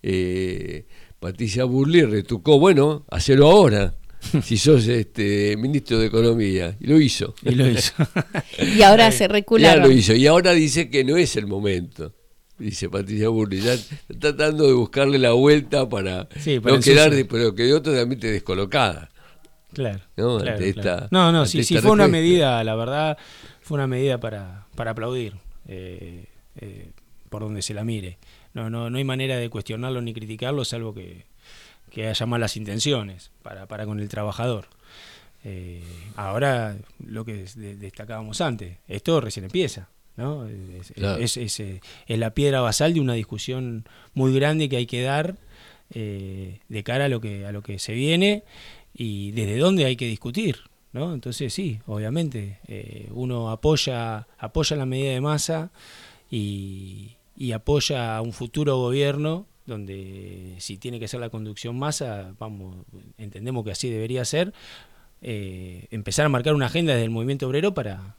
eh, 0.02 0.84
Patricia 1.20 1.64
Burley 1.64 2.02
retucó, 2.02 2.58
bueno, 2.58 3.04
hacerlo 3.10 3.50
ahora, 3.50 3.94
si 4.42 4.56
sos 4.56 4.86
este, 4.86 5.56
ministro 5.56 5.98
de 5.98 6.06
Economía, 6.06 6.76
y 6.80 6.86
lo 6.86 7.00
hizo. 7.00 7.34
Y 7.42 7.54
lo 7.54 7.66
hizo. 7.68 7.92
Y 8.76 8.82
ahora 8.82 9.10
se 9.10 9.24
Ya 9.24 9.28
recularon. 9.28 9.82
lo 9.88 9.90
hizo, 9.92 10.14
y 10.14 10.26
ahora 10.26 10.52
dice 10.52 10.90
que 10.90 11.04
no 11.04 11.16
es 11.16 11.36
el 11.36 11.46
momento. 11.46 12.14
Dice 12.58 12.88
Patricia 12.88 13.28
Burley, 13.28 13.60
ya 13.60 13.74
está 13.74 13.94
tratando 14.18 14.66
de 14.66 14.72
buscarle 14.72 15.18
la 15.18 15.30
vuelta 15.32 15.88
para 15.88 16.28
Sí, 16.40 16.58
para 16.58 16.74
no 16.76 16.82
quedar, 16.82 17.14
de, 17.14 17.24
pero 17.24 17.54
quedó 17.54 17.80
totalmente 17.80 18.28
descolocada. 18.30 19.10
Claro. 19.72 20.00
¿no? 20.16 20.38
claro, 20.38 20.52
Ante 20.56 20.72
claro. 20.74 20.90
esta- 20.90 21.08
no, 21.10 21.30
no, 21.32 21.44
sí, 21.46 21.62
sí, 21.64 21.78
fue 21.78 21.90
una 21.90 22.08
medida, 22.08 22.62
la 22.64 22.74
verdad, 22.74 23.18
fue 23.60 23.76
una 23.76 23.86
medida 23.86 24.18
para, 24.18 24.66
para 24.74 24.92
aplaudir, 24.92 25.34
eh, 25.66 26.24
eh, 26.60 26.90
por 27.28 27.42
donde 27.42 27.62
se 27.62 27.74
la 27.74 27.84
mire. 27.84 28.18
No, 28.54 28.70
no, 28.70 28.88
no 28.90 28.96
hay 28.98 29.04
manera 29.04 29.36
de 29.36 29.50
cuestionarlo 29.50 30.00
ni 30.00 30.14
criticarlo, 30.14 30.64
salvo 30.64 30.94
que, 30.94 31.26
que 31.90 32.06
haya 32.08 32.26
malas 32.26 32.56
intenciones 32.56 33.30
para, 33.42 33.66
para 33.66 33.84
con 33.86 34.00
el 34.00 34.08
trabajador. 34.08 34.66
Eh, 35.44 35.82
ahora, 36.16 36.76
lo 37.06 37.24
que 37.24 37.34
des- 37.34 37.56
de- 37.56 37.76
destacábamos 37.76 38.40
antes, 38.40 38.78
esto 38.88 39.20
recién 39.20 39.44
empieza. 39.44 39.88
¿no? 40.16 40.46
Es, 40.48 40.90
Claro. 40.96 41.22
es- 41.22 41.36
es, 41.36 41.60
eh, 41.60 41.80
es 42.08 42.18
la 42.18 42.34
piedra 42.34 42.60
basal 42.60 42.92
de 42.92 43.00
una 43.00 43.12
discusión 43.12 43.84
muy 44.14 44.34
grande 44.34 44.68
que 44.68 44.76
hay 44.78 44.86
que 44.86 45.02
dar 45.02 45.36
eh, 45.94 46.60
de 46.68 46.82
cara 46.82 47.06
a 47.06 47.08
lo 47.08 47.18
que 47.20 47.46
a 47.46 47.52
lo 47.52 47.62
que 47.62 47.78
se 47.78 47.94
viene 47.94 48.42
y 48.98 49.30
desde 49.30 49.56
dónde 49.56 49.84
hay 49.84 49.96
que 49.96 50.06
discutir 50.06 50.58
¿no? 50.92 51.14
entonces 51.14 51.54
sí 51.54 51.78
obviamente 51.86 52.58
eh, 52.66 53.08
uno 53.12 53.50
apoya 53.50 54.26
apoya 54.36 54.76
la 54.76 54.84
medida 54.84 55.12
de 55.12 55.20
masa 55.20 55.70
y, 56.30 57.12
y 57.36 57.52
apoya 57.52 58.16
a 58.16 58.22
un 58.22 58.32
futuro 58.32 58.76
gobierno 58.76 59.46
donde 59.66 60.56
si 60.58 60.78
tiene 60.78 60.98
que 60.98 61.06
ser 61.06 61.20
la 61.20 61.30
conducción 61.30 61.78
masa 61.78 62.34
vamos 62.40 62.74
entendemos 63.16 63.64
que 63.64 63.70
así 63.70 63.88
debería 63.88 64.24
ser 64.24 64.52
eh, 65.22 65.86
empezar 65.90 66.26
a 66.26 66.28
marcar 66.28 66.54
una 66.54 66.66
agenda 66.66 66.92
desde 66.92 67.04
el 67.04 67.10
movimiento 67.10 67.46
obrero 67.46 67.72
para 67.74 68.16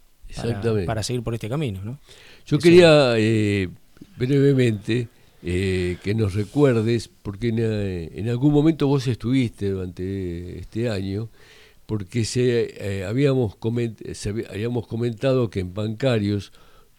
para, 0.85 1.03
seguir 1.03 1.23
por 1.23 1.33
este 1.33 1.49
camino 1.49 1.81
¿no? 1.83 1.99
Yo 2.45 2.57
Eso. 2.57 2.59
quería 2.59 3.15
eh, 3.17 3.67
brevemente 4.15 5.09
eh, 5.43 5.97
que 6.03 6.13
nos 6.15 6.33
recuerdes, 6.33 7.09
porque 7.21 7.49
en, 7.49 7.57
eh, 7.59 8.11
en 8.15 8.29
algún 8.29 8.53
momento 8.53 8.87
vos 8.87 9.07
estuviste 9.07 9.69
durante 9.69 10.59
este 10.59 10.89
año, 10.89 11.29
porque 11.85 12.25
se, 12.25 12.99
eh, 12.99 13.05
habíamos, 13.05 13.55
coment- 13.57 14.13
se 14.13 14.29
habíamos 14.29 14.85
comentado 14.87 15.49
que 15.49 15.61
en 15.61 15.73
bancarios 15.73 16.51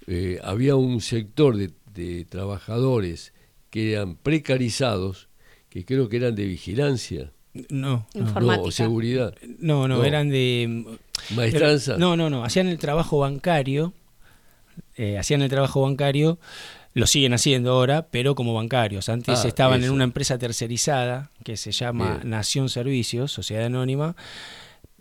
eh, 0.07 0.39
había 0.43 0.75
un 0.77 1.01
sector 1.01 1.57
de, 1.57 1.71
de 1.95 2.25
trabajadores 2.25 3.33
que 3.71 3.93
eran 3.93 4.17
precarizados, 4.17 5.29
que 5.69 5.85
creo 5.85 6.09
que 6.09 6.17
eran 6.17 6.35
de 6.35 6.47
vigilancia, 6.47 7.33
no 7.69 8.07
no 8.15 8.21
Informática. 8.23 8.63
no, 8.63 8.69
o 8.69 8.71
seguridad, 8.71 9.35
no, 9.59 9.87
no, 9.87 9.99
No. 9.99 10.05
eran 10.05 10.29
de 10.31 10.85
maestranza. 11.37 11.97
No, 11.99 12.17
no, 12.17 12.31
no. 12.31 12.45
Hacían 12.45 12.69
el 12.69 12.79
trabajo 12.79 13.19
bancario. 13.19 13.93
eh, 14.97 15.19
hacían 15.19 15.43
el 15.43 15.51
trabajo 15.51 15.83
bancario. 15.83 16.39
Lo 16.93 17.07
siguen 17.07 17.33
haciendo 17.35 17.73
ahora, 17.73 18.09
pero 18.11 18.35
como 18.35 18.53
bancarios. 18.55 19.09
Antes 19.09 19.45
Ah, 19.45 19.49
estaban 19.49 19.85
en 19.85 19.91
una 19.91 20.05
empresa 20.05 20.39
tercerizada 20.39 21.31
que 21.45 21.57
se 21.57 21.71
llama 21.73 22.17
Bien. 22.19 22.31
Nación 22.31 22.69
Servicios, 22.69 23.31
Sociedad 23.33 23.67
Anónima. 23.67 24.17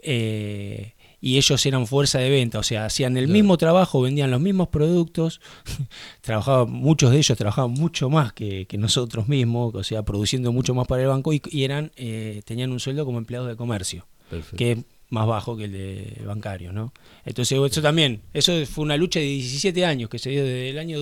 eh, 0.02 0.94
y 1.22 1.36
ellos 1.38 1.66
eran 1.66 1.86
fuerza 1.86 2.20
de 2.20 2.30
venta, 2.30 2.60
o 2.60 2.64
sea, 2.64 2.86
hacían 2.86 3.18
el 3.18 3.26
Claro. 3.26 3.34
mismo 3.34 3.58
trabajo, 3.58 4.02
vendían 4.02 4.32
los 4.32 4.40
mismos 4.40 4.70
productos, 4.70 5.42
trabajaban, 6.22 6.72
muchos 6.72 7.12
de 7.12 7.18
ellos 7.18 7.38
trabajaban 7.38 7.72
mucho 7.72 8.10
más 8.10 8.32
que, 8.32 8.66
que 8.68 8.78
nosotros 8.78 9.28
mismos, 9.28 9.76
o 9.76 9.84
sea, 9.84 10.04
produciendo 10.04 10.54
mucho 10.54 10.74
más 10.74 10.88
para 10.88 11.02
el 11.02 11.10
banco 11.10 11.34
y, 11.34 11.42
y 11.52 11.66
eran, 11.66 11.92
eh, 11.98 12.42
tenían 12.46 12.72
un 12.72 12.80
sueldo 12.80 13.04
como 13.06 13.18
empleados 13.18 13.50
de 13.50 13.58
comercio 13.58 14.08
Perfecto. 14.30 14.56
que 14.56 14.72
es 14.72 14.78
más 15.10 15.28
bajo 15.28 15.58
que 15.58 15.66
el 15.66 15.72
de 15.74 16.22
bancario, 16.26 16.72
¿no? 16.72 16.94
Entonces, 17.26 17.60
eso 17.70 17.82
también, 17.82 18.22
eso 18.34 18.54
fue 18.66 18.86
una 18.86 18.96
lucha 18.96 19.20
de 19.20 19.26
17 19.26 19.84
años 19.86 20.10
que 20.10 20.20
se 20.20 20.30
dio 20.30 20.44
desde 20.46 20.70
el 20.70 20.78
año 20.80 21.02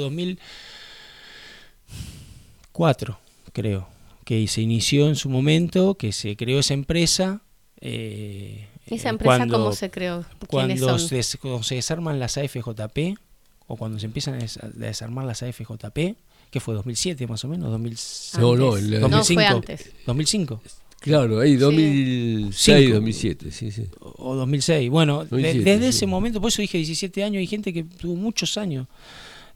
2004, 1.88 3.18
creo, 3.54 3.88
que 4.26 4.48
se 4.48 4.62
inició 4.62 5.08
en 5.08 5.16
su 5.16 5.30
momento, 5.30 5.96
que 5.96 6.12
se 6.12 6.36
creó 6.36 6.60
esa 6.60 6.74
empresa. 6.74 7.42
eh, 7.80 8.68
¿Esa 8.88 9.10
eh, 9.10 9.12
empresa 9.12 9.38
cuando- 9.38 9.58
cómo 9.60 9.72
se 9.74 9.90
creó? 9.92 10.26
¿Quiénes 10.50 10.80
Cuando 10.82 10.98
son? 11.00 11.08
se, 11.10 11.16
des- 11.16 11.38
cuando 11.40 11.62
se 11.64 11.76
desarman 11.76 12.20
las 12.20 12.38
AFJP, 12.38 13.18
o 13.68 13.76
cuando 13.76 14.00
se 14.00 14.06
empiezan 14.08 14.36
a 14.36 14.38
des- 14.38 14.58
a 14.58 14.68
desarmar 14.70 15.26
las 15.26 15.44
AFJP, 15.44 16.16
que 16.50 16.60
fue 16.60 16.74
2007 16.74 17.28
más 17.28 17.44
o 17.44 17.48
menos, 17.50 17.70
2006, 17.70 18.42
No, 18.42 18.56
no, 18.56 18.70
Antes. 18.74 18.84
el- 18.86 18.92
No, 19.02 19.10
2005, 19.10 19.34
fue 19.42 19.46
antes. 19.46 19.92
2005 20.06 20.62
Claro, 21.00 21.40
ahí 21.40 21.56
2006, 21.58 22.78
Cinco. 22.80 22.96
2007, 22.96 23.52
sí, 23.52 23.72
sí. 23.72 23.84
o 24.00 24.36
2006. 24.36 24.90
Bueno, 24.90 25.20
de- 25.26 25.30
2007, 25.30 25.64
desde 25.70 25.84
sí. 25.92 25.98
ese 25.98 26.08
momento, 26.08 26.42
por 26.42 26.48
eso 26.50 26.62
dije 26.64 26.78
17 26.80 27.24
años, 27.24 27.40
hay 27.40 27.48
gente 27.48 27.72
que 27.72 27.84
tuvo 27.84 28.16
muchos 28.16 28.58
años, 28.58 28.88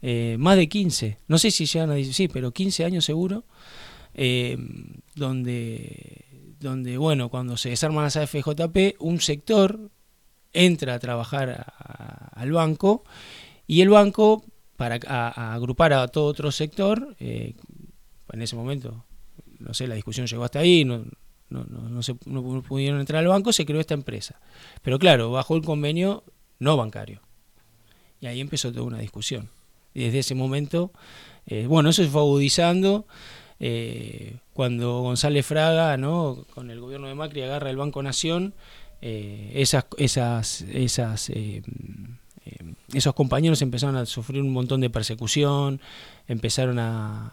eh, 0.02 0.36
más 0.38 0.56
de 0.56 0.68
15, 0.68 1.18
no 1.28 1.38
sé 1.38 1.50
si 1.50 1.66
llegan 1.66 1.90
a 1.90 1.94
16, 1.94 2.16
sí, 2.16 2.32
pero 2.32 2.50
15 2.52 2.84
años 2.84 3.04
seguro, 3.04 3.44
eh, 4.14 4.58
donde, 5.14 6.26
donde, 6.60 6.98
bueno, 6.98 7.28
cuando 7.28 7.56
se 7.56 7.70
desarman 7.70 8.04
las 8.04 8.16
AFJP, 8.16 8.96
un 8.98 9.20
sector 9.20 9.90
entra 10.52 10.94
a 10.94 10.98
trabajar 10.98 11.72
al 12.34 12.52
banco 12.52 13.04
y 13.66 13.80
el 13.80 13.88
banco, 13.88 14.44
para 14.76 14.96
agrupar 15.52 15.92
a 15.92 16.08
todo 16.08 16.26
otro 16.26 16.50
sector, 16.50 17.16
eh, 17.20 17.54
en 18.32 18.42
ese 18.42 18.56
momento 18.56 19.04
no 19.62 19.74
sé, 19.74 19.86
la 19.86 19.94
discusión 19.94 20.26
llegó 20.26 20.44
hasta 20.44 20.58
ahí, 20.58 20.84
no, 20.84 21.04
no, 21.48 21.64
no, 21.64 22.02
se, 22.02 22.16
no 22.26 22.62
pudieron 22.62 23.00
entrar 23.00 23.20
al 23.20 23.28
banco, 23.28 23.52
se 23.52 23.64
creó 23.64 23.80
esta 23.80 23.94
empresa. 23.94 24.40
Pero 24.82 24.98
claro, 24.98 25.30
bajo 25.30 25.56
el 25.56 25.62
convenio 25.62 26.24
no 26.58 26.76
bancario. 26.76 27.20
Y 28.20 28.26
ahí 28.26 28.40
empezó 28.40 28.72
toda 28.72 28.84
una 28.84 28.98
discusión. 28.98 29.48
Desde 29.94 30.20
ese 30.20 30.34
momento, 30.34 30.92
eh, 31.46 31.66
bueno, 31.66 31.90
eso 31.90 32.02
se 32.02 32.08
fue 32.08 32.20
agudizando. 32.20 33.06
Eh, 33.60 34.36
cuando 34.54 35.00
González 35.00 35.46
Fraga, 35.46 35.96
¿no? 35.96 36.44
con 36.54 36.70
el 36.70 36.80
gobierno 36.80 37.08
de 37.08 37.14
Macri, 37.14 37.42
agarra 37.42 37.70
el 37.70 37.76
Banco 37.76 38.02
Nación, 38.02 38.54
eh, 39.00 39.52
esas, 39.54 39.86
esas, 39.98 40.62
esas 40.62 41.30
esos 42.92 43.14
compañeros 43.14 43.62
empezaron 43.62 43.96
a 43.96 44.06
sufrir 44.06 44.42
un 44.42 44.52
montón 44.52 44.80
de 44.80 44.90
persecución, 44.90 45.80
empezaron 46.28 46.78
a, 46.78 47.30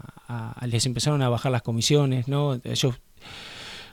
les 0.66 0.86
empezaron 0.86 1.22
a 1.22 1.30
bajar 1.30 1.52
las 1.52 1.62
comisiones, 1.62 2.28
¿no? 2.28 2.60
Ellos 2.64 2.96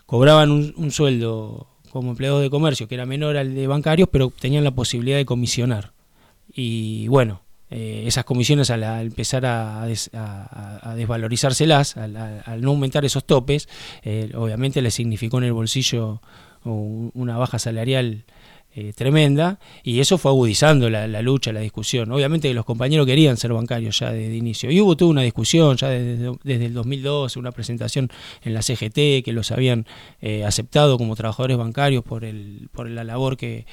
cobraban 0.07 0.51
un, 0.51 0.91
sueldo 0.91 1.69
como 1.91 2.11
empleados 2.11 2.43
de 2.43 2.51
comercio 2.51 2.87
que 2.87 2.95
era 2.95 3.07
menor 3.07 3.37
al 3.37 3.55
de 3.55 3.67
bancarios, 3.67 4.09
pero 4.11 4.31
tenían 4.31 4.65
la 4.65 4.71
posibilidad 4.71 5.17
de 5.17 5.25
comisionar. 5.25 5.93
Y 6.53 7.09
bueno, 7.09 7.43
eh, 7.71 8.05
esas 8.07 8.25
comisiones 8.25 8.71
al, 8.71 8.83
empezar 8.83 9.45
a, 9.47 9.87
desvalorizárselas, 10.95 11.97
al, 11.97 12.61
no 12.61 12.71
aumentar 12.71 13.05
esos 13.05 13.25
topes, 13.25 13.69
eh, 14.03 14.31
obviamente 14.35 14.83
le 14.83 14.91
significó 14.91 15.39
en 15.39 15.45
el 15.45 15.53
bolsillo 15.53 16.21
una 16.65 17.39
baja 17.39 17.61
salarial 17.61 18.25
eh, 18.79 18.93
tremenda 18.93 19.59
y 19.83 20.01
eso 20.01 20.19
fue 20.19 20.31
agudizando 20.31 20.91
la, 20.91 21.23
lucha, 21.23 21.51
la 21.51 21.61
discusión. 21.61 22.13
Obviamente 22.13 22.53
los 22.53 22.67
compañeros 22.67 23.07
querían 23.07 23.39
ser 23.39 23.55
bancarios 23.55 23.99
ya 23.99 24.13
desde 24.13 24.37
inicio 24.37 24.71
y 24.71 24.83
hubo 24.83 24.99
toda 24.99 25.13
una 25.13 25.23
discusión 25.23 25.79
ya 25.79 25.89
desde, 25.89 26.31
desde 26.45 26.67
el 26.67 26.75
2012, 26.75 27.39
una 27.39 27.53
presentación 27.53 28.11
en 28.43 28.53
la 28.53 28.61
CGT 28.61 29.25
que 29.25 29.33
los 29.33 29.51
habían 29.51 29.87
eh, 30.21 30.45
aceptado 30.45 30.99
como 30.99 31.17
trabajadores 31.17 31.57
bancarios 31.57 32.05
por, 32.05 32.23
el, 32.23 32.69
por 32.71 32.91
la 32.91 33.03
labor 33.03 33.39
que, 33.39 33.65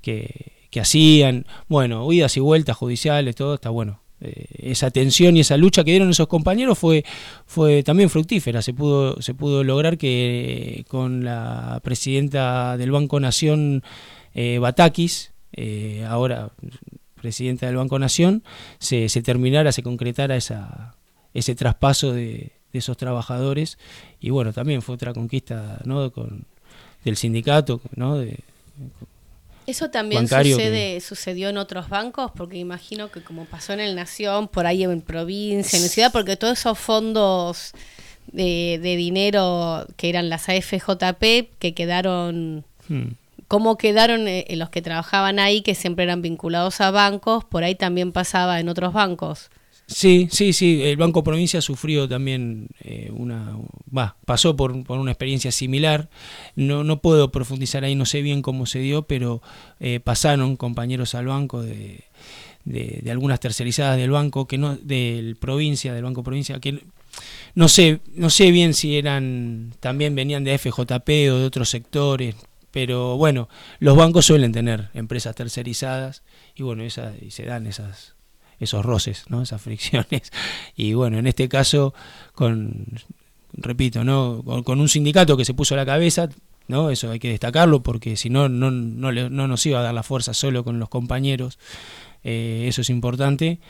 que, 0.00 0.55
hacían. 0.80 1.46
Bueno, 1.68 2.06
huidas 2.06 2.36
y 2.36 2.40
vueltas 2.40 2.76
judiciales, 2.76 3.34
todo 3.34 3.54
está 3.54 3.70
bueno. 3.70 4.00
Eh, 4.20 4.70
esa 4.70 4.90
tensión 4.90 5.36
y 5.36 5.40
esa 5.40 5.58
lucha 5.58 5.84
que 5.84 5.90
dieron 5.90 6.08
esos 6.08 6.26
compañeros 6.26 6.78
fue, 6.78 7.04
fue 7.44 7.82
también 7.82 8.08
fructífera. 8.08 8.62
Se 8.62 8.72
pudo, 8.72 9.20
se 9.20 9.34
pudo 9.34 9.62
lograr 9.62 9.98
que 9.98 10.84
con 10.88 11.24
la 11.24 11.80
presidenta 11.84 12.76
del 12.76 12.90
Banco 12.90 13.20
Nación 13.20 13.82
eh, 14.34 14.58
Batakis, 14.58 15.32
eh, 15.52 16.04
ahora 16.08 16.52
presidenta 17.14 17.66
del 17.66 17.76
Banco 17.76 17.98
Nación, 17.98 18.42
se, 18.78 19.08
terminara, 19.22 19.72
se 19.72 19.82
concretara 19.82 20.36
esa, 20.36 20.96
ese 21.34 21.54
traspaso 21.54 22.12
de, 22.12 22.52
esos 22.72 22.96
trabajadores. 22.96 23.78
Y 24.20 24.30
bueno, 24.30 24.52
también 24.52 24.82
fue 24.82 24.94
otra 24.94 25.12
conquista 25.12 25.80
¿no? 25.84 26.10
Con, 26.12 26.44
del 27.04 27.16
sindicato, 27.16 27.80
¿no? 27.94 28.18
Eso 29.66 29.90
también 29.90 30.28
sucede, 30.28 31.00
sucedió 31.00 31.48
en 31.48 31.58
otros 31.58 31.88
bancos, 31.88 32.30
porque 32.34 32.58
imagino 32.58 33.10
que 33.10 33.22
como 33.22 33.44
pasó 33.44 33.72
en 33.72 33.80
el 33.80 33.94
Nación, 33.94 34.48
por 34.48 34.66
ahí 34.66 34.84
en 34.84 35.00
provincia, 35.00 35.76
en 35.76 35.82
la 35.82 35.88
ciudad, 35.88 36.12
porque 36.12 36.36
todos 36.36 36.58
esos 36.58 36.78
fondos 36.78 37.72
de, 38.28 38.78
dinero 38.82 39.86
que 39.96 40.08
eran 40.08 40.28
las 40.28 40.48
AFJP, 40.48 41.50
que 41.58 41.74
quedaron 41.74 42.64
hmm 42.88 43.08
cómo 43.48 43.76
quedaron 43.76 44.28
eh, 44.28 44.46
los 44.50 44.70
que 44.70 44.82
trabajaban 44.82 45.38
ahí, 45.38 45.62
que 45.62 45.74
siempre 45.74 46.04
eran 46.04 46.22
vinculados 46.22 46.80
a 46.80 46.90
bancos, 46.90 47.44
por 47.44 47.64
ahí 47.64 47.74
también 47.74 48.12
pasaba 48.12 48.60
en 48.60 48.68
otros 48.68 48.92
bancos. 48.92 49.50
Sí, 49.86 50.28
sí, 50.32 50.52
sí, 50.52 50.82
el 50.82 50.96
Banco 50.96 51.22
Provincia 51.22 51.60
sufrió 51.60 52.08
también 52.08 52.68
eh, 52.80 53.08
una, 53.12 53.56
va, 53.96 54.16
pasó 54.24 54.56
por, 54.56 54.72
una 54.72 55.12
experiencia 55.12 55.52
similar, 55.52 56.10
no, 56.56 56.82
no 56.82 57.00
puedo 57.00 57.30
profundizar 57.30 57.84
ahí, 57.84 57.94
no 57.94 58.04
sé 58.04 58.20
bien 58.20 58.42
cómo 58.42 58.66
se 58.66 58.80
dio, 58.80 59.02
pero 59.06 59.42
eh, 59.78 60.00
pasaron 60.00 60.56
compañeros 60.56 61.14
al 61.14 61.26
banco 61.26 61.62
de, 61.62 62.04
de, 62.64 63.10
algunas 63.12 63.38
tercerizadas 63.38 63.96
del 63.96 64.10
banco, 64.10 64.46
que 64.46 64.58
no, 64.58 64.76
del 64.76 65.36
provincia, 65.36 65.94
del 65.94 66.02
Banco 66.02 66.24
Provincia, 66.24 66.58
que 66.58 66.82
no 67.54 67.68
sé, 67.68 68.00
no 68.14 68.28
sé 68.28 68.50
bien 68.50 68.74
si 68.74 68.96
eran, 68.96 69.72
también 69.78 70.14
venían 70.16 70.42
de 70.42 70.58
FJP 70.58 71.08
o 71.30 71.38
de 71.38 71.44
otros 71.44 71.70
sectores, 71.70 72.34
pero 72.72 73.16
bueno, 73.16 73.48
los 73.78 73.96
bancos 73.96 74.26
suelen 74.26 74.50
tener 74.50 74.90
empresas 74.94 75.36
tercerizadas 75.36 76.24
y 76.56 76.64
bueno, 76.64 76.82
esa, 76.82 77.14
y 77.20 77.30
se 77.30 77.44
dan 77.44 77.68
esas, 77.68 78.15
esos 78.60 78.84
roces, 78.84 79.24
¿no? 79.28 79.42
esas 79.42 79.60
fricciones. 79.60 80.32
Y 80.76 80.94
bueno, 80.94 81.18
en 81.18 81.26
este 81.26 81.48
caso, 81.48 81.94
con, 82.34 82.86
repito, 83.52 84.04
¿no? 84.04 84.42
con, 84.64 84.80
un 84.80 84.88
sindicato 84.88 85.36
que 85.36 85.44
se 85.44 85.54
puso 85.54 85.76
la 85.76 85.86
cabeza, 85.86 86.28
¿no? 86.68 86.90
eso 86.90 87.10
hay 87.10 87.18
que 87.18 87.30
destacarlo 87.30 87.82
porque 87.82 88.16
si 88.16 88.30
no, 88.30 88.48
no, 88.48 88.70
no, 88.70 89.12
no 89.12 89.48
nos 89.48 89.66
iba 89.66 89.80
a 89.80 89.82
dar 89.82 89.94
la 89.94 90.02
fuerza 90.02 90.34
solo 90.34 90.64
con 90.64 90.78
los 90.78 90.88
compañeros, 90.88 91.58
eh, 92.24 92.66
eso 92.68 92.80
es 92.82 92.90
importante. 92.90 93.60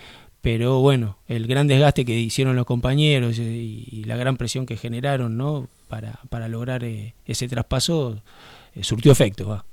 Pero 0.40 0.80
bueno, 0.80 1.18
el 1.26 1.48
gran 1.48 1.66
desgaste 1.66 2.04
que 2.04 2.18
hicieron 2.20 2.54
los 2.54 2.66
compañeros 2.66 3.38
y, 3.38 4.04
la 4.06 4.16
gran 4.16 4.36
presión 4.36 4.64
que 4.64 4.76
generaron 4.76 5.36
¿no? 5.36 5.68
para, 5.88 6.20
para 6.28 6.46
lograr 6.46 6.84
eh, 6.84 7.14
ese 7.26 7.48
traspaso 7.48 8.22
eh, 8.74 8.84
surtió 8.84 9.10
efecto. 9.10 9.64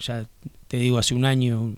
ya 0.00 0.26
te 0.66 0.78
digo, 0.78 0.98
hace 0.98 1.14
un 1.14 1.24
año 1.24 1.76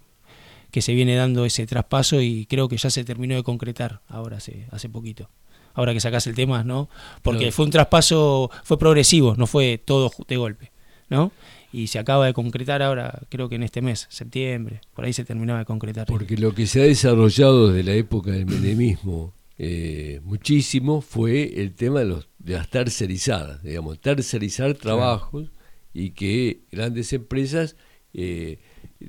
que 0.75 0.83
se 0.83 0.93
viene 0.93 1.15
dando 1.15 1.45
ese 1.45 1.69
traspaso 1.69 2.21
y 2.21 2.47
creo 2.47 2.69
que 2.69 2.77
ya 2.77 2.91
se 2.91 3.05
terminó 3.05 3.37
de 3.37 3.45
concretar 3.45 4.01
ahora 4.09 4.39
hace, 4.39 4.67
hace 4.73 4.89
poquito. 4.89 5.31
Ahora 5.73 5.93
que 5.93 6.01
sacas 6.01 6.27
el 6.27 6.35
tema, 6.35 6.65
¿no? 6.65 6.89
Porque 7.23 7.53
fue 7.53 7.67
un 7.67 7.71
traspaso, 7.71 8.51
fue 8.65 8.77
progresivo, 8.77 9.37
no 9.37 9.47
fue 9.47 9.79
todo 9.79 10.11
de 10.27 10.37
golpe, 10.37 10.73
¿no? 11.09 11.31
Y 11.73 11.87
se 11.87 12.01
acaba 12.01 12.27
de 12.27 12.33
concretar 12.33 12.83
ahora, 12.83 13.21
creo 13.29 13.49
que 13.49 13.55
en 13.55 13.63
este 13.63 13.83
mes, 13.83 14.09
septiembre, 14.11 14.81
por 14.95 15.05
ahí 15.05 15.13
se 15.13 15.25
terminaba 15.25 15.61
de 15.61 15.65
concretar. 15.65 16.09
Porque 16.09 16.37
lo 16.37 16.53
que 16.57 16.67
se 16.67 16.83
ha 16.83 16.87
desarrollado 16.87 17.69
desde 17.69 17.89
la 17.89 17.95
época 17.97 18.33
del 18.33 18.47
menemismo 18.47 19.33
eh, 19.57 20.21
muchísimo 20.25 21.03
fue 21.03 21.63
el 21.63 21.73
tema 21.77 22.01
de, 22.01 22.07
los, 22.07 22.29
de 22.41 22.55
las 22.55 22.69
tercerizadas, 22.69 23.63
digamos, 23.63 24.01
tercerizar 24.01 24.75
trabajos 24.75 25.53
y 25.93 26.11
que 26.11 26.63
grandes 26.73 27.13
empresas, 27.13 27.77
eh, 28.13 28.59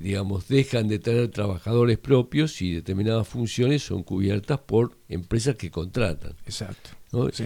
digamos, 0.00 0.48
dejan 0.48 0.88
de 0.88 0.98
tener 0.98 1.28
trabajadores 1.28 1.98
propios 1.98 2.60
y 2.62 2.74
determinadas 2.74 3.26
funciones 3.26 3.82
son 3.82 4.02
cubiertas 4.02 4.58
por 4.58 4.92
empresas 5.08 5.56
que 5.56 5.70
contratan. 5.70 6.34
Exacto. 6.44 6.90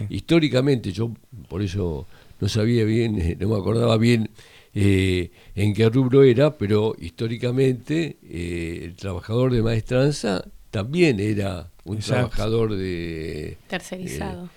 Históricamente, 0.08 0.92
yo 0.92 1.12
por 1.48 1.62
eso 1.62 2.06
no 2.40 2.48
sabía 2.48 2.84
bien, 2.84 3.36
no 3.40 3.48
me 3.48 3.56
acordaba 3.56 3.96
bien 3.96 4.30
eh, 4.74 5.30
en 5.54 5.74
qué 5.74 5.88
rubro 5.88 6.22
era, 6.22 6.56
pero 6.56 6.94
históricamente 6.98 8.18
eh, 8.22 8.80
el 8.84 8.96
trabajador 8.96 9.52
de 9.52 9.62
maestranza 9.62 10.44
también 10.70 11.20
era 11.20 11.70
un 11.84 11.98
trabajador 11.98 12.76
de... 12.76 13.58
Tercerizado. 13.68 14.48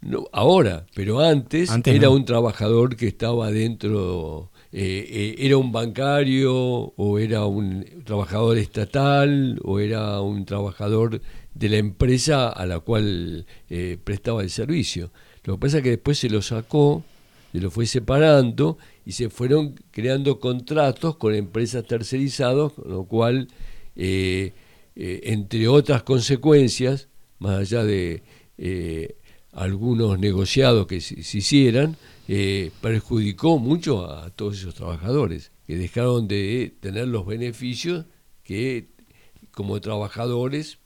No, 0.00 0.26
ahora, 0.32 0.86
pero 0.94 1.20
antes, 1.20 1.70
era 1.86 2.10
un 2.10 2.24
trabajador 2.26 2.96
que 2.96 3.06
estaba 3.06 3.50
dentro, 3.50 4.50
eh, 4.76 5.06
eh, 5.08 5.46
era 5.46 5.56
un 5.56 5.70
bancario 5.70 6.52
o 6.52 7.18
era 7.20 7.46
un 7.46 7.86
trabajador 8.04 8.58
estatal 8.58 9.60
o 9.62 9.78
era 9.78 10.20
un 10.20 10.44
trabajador 10.44 11.20
de 11.54 11.68
la 11.68 11.76
empresa 11.76 12.48
a 12.48 12.66
la 12.66 12.80
cual 12.80 13.46
eh, 13.70 13.98
prestaba 14.02 14.42
el 14.42 14.50
servicio. 14.50 15.12
Lo 15.44 15.54
que 15.54 15.60
pasa 15.60 15.76
es 15.76 15.84
que 15.84 15.90
después 15.90 16.18
se 16.18 16.28
lo 16.28 16.42
sacó, 16.42 17.04
se 17.52 17.60
lo 17.60 17.70
fue 17.70 17.86
separando 17.86 18.76
y 19.06 19.12
se 19.12 19.30
fueron 19.30 19.76
creando 19.92 20.40
contratos 20.40 21.18
con 21.18 21.36
empresas 21.36 21.86
tercerizadas, 21.86 22.72
con 22.72 22.90
lo 22.90 23.04
cual, 23.04 23.46
entre 23.94 25.68
otras 25.68 26.02
consecuencias, 26.02 27.08
más 27.38 27.60
allá 27.60 27.84
de 27.84 28.24
algunos 29.52 30.18
negociados 30.18 30.88
que 30.88 31.00
se, 31.00 31.14
hicieran, 31.20 31.96
eh, 32.28 32.70
perjudicó 32.80 33.58
mucho 33.58 34.10
a 34.10 34.30
todos 34.30 34.58
esos 34.58 34.74
trabajadores, 34.74 35.52
que 35.66 35.76
dejaron 35.76 36.28
de 36.28 36.74
tener 36.80 37.08
los 37.08 37.26
beneficios 37.26 38.06
que 38.42 38.88
como 39.50 39.80
trabajadores 39.80 40.78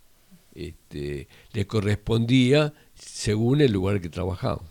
este, 0.55 1.29
les 1.53 1.67
correspondía 1.67 2.75
según 2.95 3.61
el 3.61 3.73
lugar 3.73 4.01
que 4.01 4.09
trabajaban. 4.09 4.67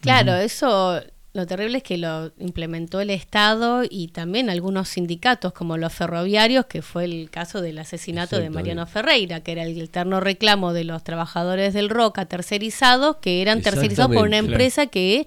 Claro, 0.00 0.34
eso 0.36 1.02
lo 1.34 1.46
terrible 1.46 1.78
es 1.78 1.84
que 1.84 1.98
lo 1.98 2.32
implementó 2.38 3.00
el 3.00 3.10
Estado 3.10 3.82
y 3.88 4.08
también 4.08 4.48
algunos 4.48 4.88
sindicatos, 4.88 5.52
como 5.52 5.76
los 5.76 5.92
ferroviarios, 5.92 6.66
que 6.66 6.80
fue 6.80 7.04
el 7.04 7.28
caso 7.30 7.60
del 7.60 7.78
asesinato 7.78 8.38
de 8.38 8.48
Mariano 8.48 8.86
Ferreira, 8.86 9.40
que 9.40 9.52
era 9.52 9.62
el 9.62 9.78
eterno 9.78 10.20
reclamo 10.20 10.72
de 10.72 10.84
los 10.84 11.04
trabajadores 11.04 11.74
del 11.74 11.90
Roca 11.90 12.24
tercerizados, 12.26 13.16
que 13.16 13.42
eran 13.42 13.60
tercerizados 13.60 14.14
por 14.14 14.26
una 14.26 14.38
empresa 14.38 14.86
que 14.86 15.26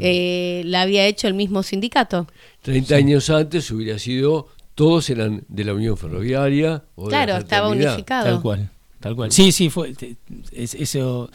eh, 0.00 0.62
la 0.64 0.82
había 0.82 1.06
hecho 1.06 1.28
el 1.28 1.34
mismo 1.34 1.62
sindicato. 1.62 2.26
Treinta 2.62 2.96
años 2.96 3.30
antes 3.30 3.70
hubiera 3.70 4.00
sido, 4.00 4.48
todos 4.74 5.08
eran 5.10 5.44
de 5.46 5.64
la 5.64 5.74
Unión 5.74 5.96
Ferroviaria. 5.96 6.82
O 6.96 7.06
claro, 7.06 7.36
estaba 7.36 7.68
unificado. 7.68 8.24
Tal 8.26 8.42
cual, 8.42 8.70
tal 8.98 9.14
cual. 9.14 9.30
Sí, 9.30 9.52
sí, 9.52 9.70
fue 9.70 9.94
eso 10.52 11.30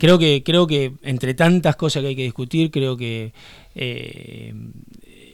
creo 0.00 0.18
que 0.18 0.42
creo 0.42 0.66
que 0.66 0.94
entre 1.02 1.34
tantas 1.34 1.76
cosas 1.76 2.02
que 2.02 2.08
hay 2.08 2.16
que 2.16 2.22
discutir 2.22 2.70
creo 2.70 2.96
que 2.96 3.32
eh, 3.74 4.54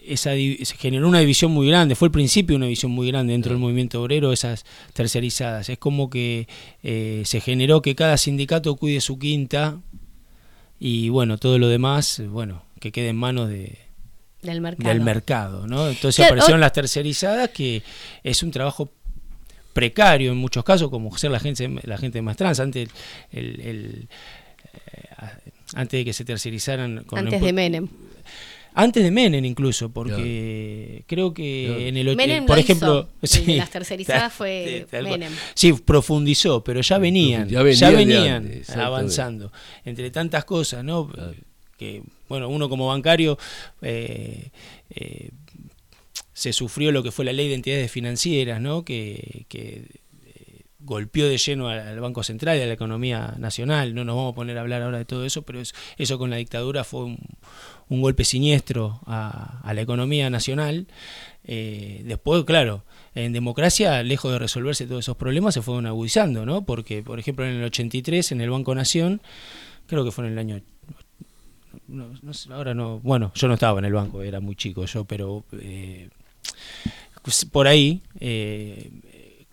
esa 0.07 0.33
se 0.33 0.77
generó 0.77 1.09
una 1.09 1.21
división 1.21 1.53
muy 1.53 1.69
grande 1.69 1.95
fue 1.95 2.09
el 2.09 2.12
principio 2.12 2.55
de 2.55 2.57
una 2.57 2.67
división 2.67 2.91
muy 2.91 3.07
grande 3.07 3.33
dentro 3.33 3.53
del 3.53 3.61
movimiento 3.61 4.03
obrero 4.03 4.33
esas 4.33 4.67
tercerizadas 4.93 5.69
es 5.69 5.79
como 5.79 6.11
que 6.11 6.49
eh, 6.83 7.23
se 7.25 7.41
generó 7.41 7.81
que 7.81 7.95
cada 7.95 8.17
sindicato 8.17 8.75
cuide 8.75 9.01
su 9.01 9.19
quinta 9.21 9.79
y 10.81 11.09
bueno 11.11 11.39
todo 11.39 11.59
lo 11.59 11.69
demás 11.69 12.21
bueno 12.29 12.64
que 12.81 12.91
quede 12.91 13.11
en 13.11 13.17
manos 13.17 13.49
de 13.49 13.79
del 14.43 14.61
mercado, 14.61 14.89
del 14.89 15.01
mercado 15.01 15.67
¿no? 15.69 15.89
entonces 15.89 16.27
aparecieron 16.27 16.61
las 16.61 16.73
tercerizadas 16.73 17.51
que 17.51 17.83
es 18.25 18.43
un 18.43 18.51
trabajo 18.51 18.91
precario 19.73 20.33
en 20.33 20.39
muchos 20.39 20.64
casos, 20.64 20.89
como 20.89 21.14
ser 21.19 21.31
la 21.31 21.39
gente, 21.39 21.69
la 21.83 21.99
gente 21.99 22.23
más 22.23 22.39
trans. 22.39 22.61
Antes, 22.61 22.89
el, 23.31 23.61
el, 23.61 24.09
eh, 24.09 24.09
antes 25.75 25.99
de 25.99 26.05
que 26.05 26.12
se 26.12 26.25
tercerizaran. 26.25 27.05
Con 27.05 27.19
antes 27.19 27.41
de 27.41 27.53
Menem. 27.53 27.89
Antes 28.75 29.03
de 29.03 29.11
Menem 29.11 29.45
incluso, 29.45 29.89
porque 29.89 31.03
creo 31.07 31.33
que 31.33 31.89
en 31.89 31.97
el 31.97 32.14
Menem 32.14 32.45
por 32.45 32.59
ejemplo, 32.59 33.09
sí, 33.23 33.57
las 33.57 33.71
tercerizadas 33.71 34.33
fue 34.33 34.87
Menem. 34.93 35.33
Sí, 35.55 35.73
profundizó, 35.73 36.62
pero 36.62 36.83
ya 36.83 36.99
venían, 36.99 37.49
ya 37.49 37.62
venían, 37.62 38.62
avanzando. 38.77 39.51
Entre 39.85 40.11
tantas 40.11 40.45
cosas, 40.45 40.85
¿no? 40.85 41.11
Que 41.79 42.03
bueno, 42.29 42.49
uno 42.49 42.69
como 42.69 42.89
bancario 42.89 43.39
eh, 43.83 44.51
eh, 44.91 45.31
se 46.33 46.53
sufrió 46.53 46.93
lo 46.93 47.03
que 47.03 47.12
fue 47.12 47.25
la 47.25 47.33
ley 47.33 47.49
de 47.49 47.55
entidades 47.55 47.91
financieras, 47.91 48.61
¿no? 48.61 48.85
que, 48.85 49.47
eh, 49.53 49.89
golpeó 50.87 51.28
de 51.28 51.37
lleno 51.37 51.68
al 51.68 52.01
Banco 52.01 52.22
Central 52.22 52.59
y 52.59 52.62
a 52.62 52.66
la 52.66 52.72
economía 52.72 53.34
nacional. 53.39 53.95
No 53.95 54.05
nos 54.05 54.16
vamos 54.16 54.32
a 54.32 54.34
poner 54.34 54.57
a 54.57 54.62
hablar 54.62 54.82
ahora 54.82 54.99
de 54.99 55.05
todo 55.05 55.26
eso, 55.26 55.43
pero 55.43 55.61
eso 55.61 56.18
con 56.18 56.30
la 56.30 56.37
dictadura 56.37 56.84
fue 56.84 57.05
un, 57.05 57.18
golpe 57.89 58.24
siniestro 58.24 59.01
a, 59.07 59.72
la 59.74 59.80
economía 59.80 60.30
nacional. 60.30 60.87
Eh, 61.45 62.03
después, 62.05 62.45
claro, 62.45 62.84
en 63.14 63.32
democracia, 63.32 64.03
lejos 64.03 64.32
de 64.32 64.39
resolverse 64.39 64.87
todos 64.87 65.05
esos 65.05 65.16
problemas, 65.16 65.55
se 65.55 65.62
fueron 65.62 65.87
agudizando, 65.87 66.47
¿no? 66.47 66.64
Porque, 66.64 67.03
por 67.03 67.18
ejemplo, 67.18 67.45
en 67.45 67.55
el 67.55 67.64
83, 67.64 68.32
en 68.32 68.41
el 68.41 68.51
Banco 68.51 68.74
Nación, 68.74 69.20
creo 69.87 70.05
que 70.05 70.11
fue 70.11 70.26
en 70.26 70.32
el 70.32 70.39
año 70.39 70.62
no, 71.89 72.11
ahora 72.51 72.74
no, 72.74 73.01
bueno, 73.01 73.32
yo 73.34 73.49
no 73.49 73.55
estaba 73.55 73.78
en 73.78 73.84
el 73.84 73.93
banco, 73.93 74.22
era 74.22 74.41
muy 74.41 74.57
chico 74.57 74.84
yo, 74.87 75.05
pero 75.05 75.45
eh, 75.53 76.09
pues, 77.22 77.45
por 77.45 77.66
ahí, 77.66 78.03
eh, 78.20 78.91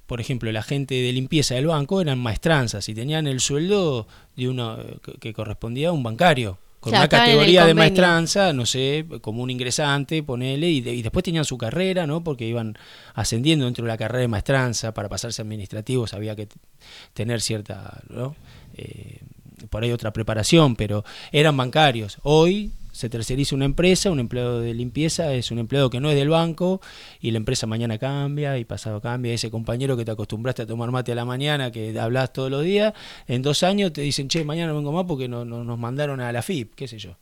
por 0.07 0.21
ejemplo, 0.21 0.51
la 0.51 0.63
gente 0.63 0.95
de 0.95 1.11
limpieza 1.13 1.55
del 1.55 1.67
banco 1.67 2.01
eran 2.01 2.19
maestranzas 2.19 2.87
y 2.89 2.93
tenían 2.93 3.27
el 3.27 3.39
sueldo 3.39 4.07
de 4.35 4.49
uno 4.49 4.77
que 5.19 5.33
correspondía 5.33 5.89
a 5.89 5.91
un 5.91 6.03
bancario 6.03 6.57
con 6.83 6.93
una 6.93 7.07
categoría 7.07 7.65
de 7.65 7.73
maestranza, 7.73 8.51
no 8.51 8.65
sé, 8.65 9.05
como 9.21 9.41
un 9.41 9.49
ingresante, 9.49 10.21
ponele, 10.21 10.69
y, 10.69 10.77
y, 10.77 11.01
después 11.01 11.23
tenían 11.23 11.45
su 11.45 11.57
carrera, 11.57 12.05
¿no? 12.05 12.25
Porque 12.25 12.45
iban 12.45 12.77
ascendiendo 13.13 13.63
dentro 13.63 13.85
de 13.85 13.87
la 13.87 13.97
carrera 13.97 14.19
de 14.19 14.27
maestranza, 14.27 14.93
para 14.93 15.07
pasarse 15.07 15.41
administrativos 15.41 16.13
había 16.13 16.35
que 16.35 16.49
tener 17.13 17.39
cierta, 17.39 18.01
¿no? 18.09 18.35
Eh, 18.75 19.19
por 19.69 19.83
ahí 19.83 19.93
otra 19.93 20.11
preparación, 20.11 20.75
pero 20.75 21.05
eran 21.31 21.55
bancarios. 21.55 22.17
Hoy 22.23 22.73
se 22.93 23.09
terceriza 23.09 23.55
una 23.55 23.65
empresa, 23.65 24.11
un 24.11 24.19
empleado 24.19 24.61
de 24.61 24.73
limpieza 24.73 25.33
es 25.33 25.49
un 25.49 25.57
empleado 25.57 25.89
que 25.89 25.99
no 25.99 26.11
es 26.11 26.15
del 26.15 26.29
banco 26.29 26.79
y 27.19 27.31
la 27.31 27.37
empresa 27.37 27.65
mañana 27.65 27.97
cambia 27.97 28.57
y 28.59 28.65
pasado 28.65 29.01
cambia. 29.01 29.33
Ese 29.33 29.49
compañero 29.49 29.97
que 29.97 30.05
te 30.05 30.11
acostumbraste 30.11 30.61
a 30.61 30.67
tomar 30.67 30.91
mate 30.91 31.11
a 31.11 31.15
la 31.15 31.25
mañana, 31.25 31.71
que 31.71 31.99
hablas 31.99 32.31
todos 32.31 32.51
los 32.51 32.63
días, 32.63 32.93
en 33.27 33.41
dos 33.41 33.63
años 33.63 33.91
te 33.93 34.01
dicen, 34.01 34.27
che, 34.27 34.45
mañana 34.45 34.71
no 34.71 34.77
vengo 34.77 34.91
más 34.91 35.05
porque 35.05 35.27
no, 35.27 35.43
nos 35.43 35.79
mandaron 35.79 36.21
a 36.21 36.31
la 36.31 36.43
FIP, 36.43 36.75
qué 36.75 36.87
sé 36.87 36.99
yo. 36.99 37.17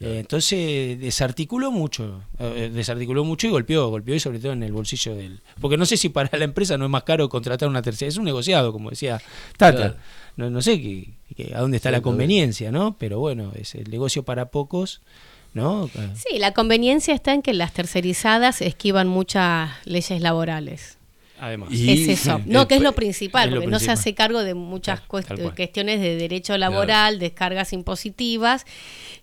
Eh, 0.00 0.18
entonces 0.18 0.98
desarticuló 0.98 1.70
mucho, 1.70 2.22
eh, 2.38 2.70
desarticuló 2.72 3.24
mucho 3.24 3.46
y 3.46 3.50
golpeó, 3.50 3.88
golpeó 3.88 4.14
y 4.14 4.20
sobre 4.20 4.40
todo 4.40 4.52
en 4.52 4.64
el 4.64 4.72
bolsillo 4.72 5.14
del... 5.14 5.40
Porque 5.60 5.76
no 5.76 5.86
sé 5.86 5.96
si 5.96 6.08
para 6.08 6.36
la 6.36 6.44
empresa 6.44 6.76
no 6.76 6.86
es 6.86 6.90
más 6.90 7.04
caro 7.04 7.28
contratar 7.28 7.68
una 7.68 7.82
tercera, 7.82 8.08
es 8.08 8.16
un 8.16 8.24
negociado, 8.24 8.72
como 8.72 8.90
decía 8.90 9.22
Tata. 9.56 9.96
No, 10.36 10.50
no 10.50 10.60
sé 10.62 10.80
qué 10.80 11.14
a 11.54 11.60
dónde 11.60 11.76
está 11.76 11.90
la 11.90 12.00
conveniencia, 12.00 12.70
¿no? 12.70 12.96
Pero 12.98 13.18
bueno, 13.18 13.52
es 13.54 13.74
el 13.74 13.90
negocio 13.90 14.24
para 14.24 14.50
pocos. 14.50 15.02
¿No? 15.54 15.90
Sí, 16.14 16.38
la 16.38 16.54
conveniencia 16.54 17.12
está 17.12 17.34
en 17.34 17.42
que 17.42 17.52
las 17.52 17.74
tercerizadas 17.74 18.62
esquivan 18.62 19.06
muchas 19.06 19.70
leyes 19.84 20.22
laborales. 20.22 20.96
Además. 21.42 21.70
es 21.72 22.08
eso. 22.08 22.40
No, 22.46 22.68
que 22.68 22.76
es 22.76 22.82
lo 22.82 22.92
principal, 22.92 23.50
porque 23.50 23.66
no 23.66 23.80
se 23.80 23.90
hace 23.90 24.14
cargo 24.14 24.44
de 24.44 24.54
muchas 24.54 25.00
cuestiones 25.00 26.00
de 26.00 26.14
derecho 26.14 26.56
laboral, 26.56 27.18
descargas 27.18 27.72
impositivas, 27.72 28.64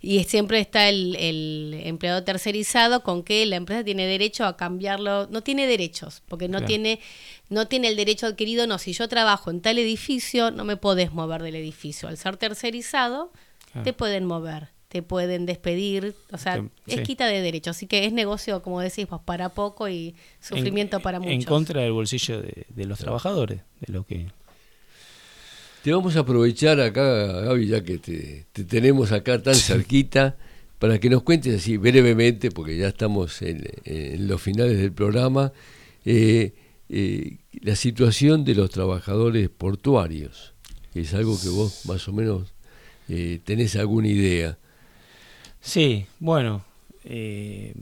y 0.01 0.21
siempre 0.25 0.59
está 0.59 0.89
el, 0.89 1.15
el, 1.15 1.81
empleado 1.85 2.25
tercerizado 2.25 3.03
con 3.03 3.23
que 3.23 3.45
la 3.45 3.55
empresa 3.55 3.85
tiene 3.85 4.05
derecho 4.05 4.43
a 4.43 4.57
cambiarlo, 4.57 5.27
no 5.27 5.43
tiene 5.43 5.65
derechos, 5.65 6.21
porque 6.27 6.49
no 6.49 6.65
tiene 6.65 6.99
no 7.47 7.67
tiene 7.67 7.87
el 7.87 7.95
derecho 7.95 8.27
adquirido, 8.27 8.67
no, 8.67 8.77
si 8.79 8.91
yo 8.91 9.07
trabajo 9.07 9.49
en 9.49 9.61
tal 9.61 9.79
edificio, 9.79 10.51
no 10.51 10.65
me 10.65 10.75
podés 10.75 11.13
mover 11.13 11.41
del 11.41 11.55
edificio. 11.55 12.09
Al 12.09 12.17
ser 12.17 12.35
tercerizado, 12.35 13.31
te 13.83 13.93
pueden 13.93 14.25
mover, 14.25 14.69
te 14.89 15.03
pueden 15.03 15.45
despedir, 15.45 16.15
o 16.31 16.37
sea, 16.37 16.65
es 16.87 17.01
quita 17.01 17.27
de 17.27 17.41
derechos. 17.41 17.77
Así 17.77 17.85
que 17.85 18.05
es 18.05 18.11
negocio, 18.11 18.63
como 18.63 18.81
decís 18.81 19.07
vos, 19.07 19.21
para 19.21 19.49
poco 19.49 19.87
y 19.87 20.15
sufrimiento 20.41 20.99
para 20.99 21.19
muchos. 21.19 21.33
En 21.33 21.43
contra 21.43 21.81
del 21.81 21.91
bolsillo 21.91 22.41
de, 22.41 22.85
los 22.85 22.97
trabajadores, 22.97 23.61
de 23.79 23.93
lo 23.93 24.03
que... 24.05 24.27
Te 25.83 25.93
vamos 25.93 26.15
a 26.15 26.21
aprovechar 26.21 26.81
acá, 26.81 27.03
Gaby, 27.41 27.67
ya 27.67 27.83
que 27.83 27.99
te, 27.99 28.45
tenemos 28.63 29.11
acá 29.11 29.41
tan 29.41 29.55
cerquita, 29.55 30.35
para 30.79 30.99
que 30.99 31.09
nos 31.09 31.21
cuentes 31.21 31.61
así 31.61 31.77
brevemente, 31.77 32.49
porque 32.49 32.75
ya 32.75 32.87
estamos 32.87 33.43
en, 33.43 33.63
los 34.27 34.41
finales 34.41 34.79
del 34.79 34.91
programa, 34.91 35.53
eh, 36.03 36.53
eh, 36.89 37.37
la 37.61 37.75
situación 37.75 38.43
de 38.43 38.55
los 38.55 38.71
trabajadores 38.71 39.49
portuarios, 39.49 40.53
que 40.91 41.01
es 41.01 41.13
algo 41.13 41.39
que 41.39 41.49
vos 41.49 41.85
más 41.85 42.07
o 42.07 42.13
menos 42.13 42.53
eh, 43.07 43.39
tenés 43.43 43.75
alguna 43.75 44.07
idea. 44.07 44.57
Sí, 45.69 46.05
bueno. 46.19 46.63
Eh, 47.05 47.73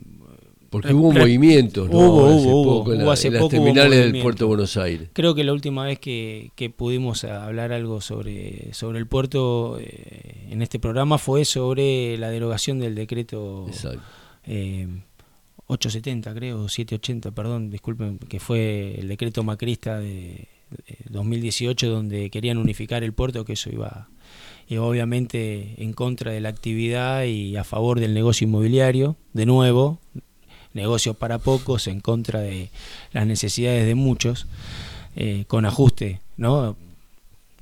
porque 0.69 0.93
hubo 0.93 1.13
movimientos, 1.13 1.89
¿no? 1.89 1.97
Hubo, 1.97 2.27
hace 2.27 2.49
poco, 2.49 2.93
en, 2.93 3.05
las 3.05 3.49
terminales 3.49 4.11
del 4.11 4.21
puerto 4.21 4.43
de 4.43 4.47
Buenos 4.49 4.75
Aires. 4.75 5.09
Creo 5.13 5.33
que 5.33 5.45
la 5.45 5.53
última 5.53 5.85
vez 5.85 5.97
que, 5.97 6.51
pudimos 6.75 7.23
hablar 7.23 7.71
algo 7.71 8.01
sobre, 8.01 8.73
sobre 8.73 8.99
el 8.99 9.07
puerto 9.07 9.79
en 9.79 10.61
este 10.61 10.79
programa 10.79 11.17
fue 11.17 11.45
sobre 11.45 12.17
la 12.17 12.29
derogación 12.29 12.79
del 12.79 12.95
decreto 12.95 13.65
Exacto. 13.69 14.01
870 15.67 16.33
creo, 16.33 16.69
780, 16.69 17.31
perdón, 17.31 17.69
disculpen, 17.69 18.19
que 18.19 18.39
fue 18.39 18.99
el 18.99 19.07
decreto 19.07 19.43
macrista 19.43 19.99
de, 19.99 20.47
2018 21.09 21.89
donde 21.89 22.29
querían 22.29 22.57
unificar 22.57 23.03
el 23.03 23.13
puerto, 23.13 23.45
que 23.45 23.53
eso 23.53 23.69
iba, 23.69 24.09
iba 24.67 24.85
obviamente 24.85 25.75
en 25.77 25.93
contra 25.93 26.31
de 26.31 26.41
la 26.41 26.49
actividad 26.49 27.23
y 27.23 27.55
a 27.55 27.63
favor 27.63 27.99
del 27.99 28.13
negocio 28.13 28.47
inmobiliario, 28.47 29.15
de 29.33 29.45
nuevo, 29.45 29.99
negocio 30.73 31.13
para 31.13 31.39
pocos, 31.39 31.87
en 31.87 32.01
contra 32.01 32.41
de 32.41 32.69
las 33.11 33.25
necesidades 33.25 33.85
de 33.85 33.95
muchos, 33.95 34.47
eh, 35.15 35.45
con 35.47 35.65
ajuste 35.65 36.21
¿no? 36.37 36.75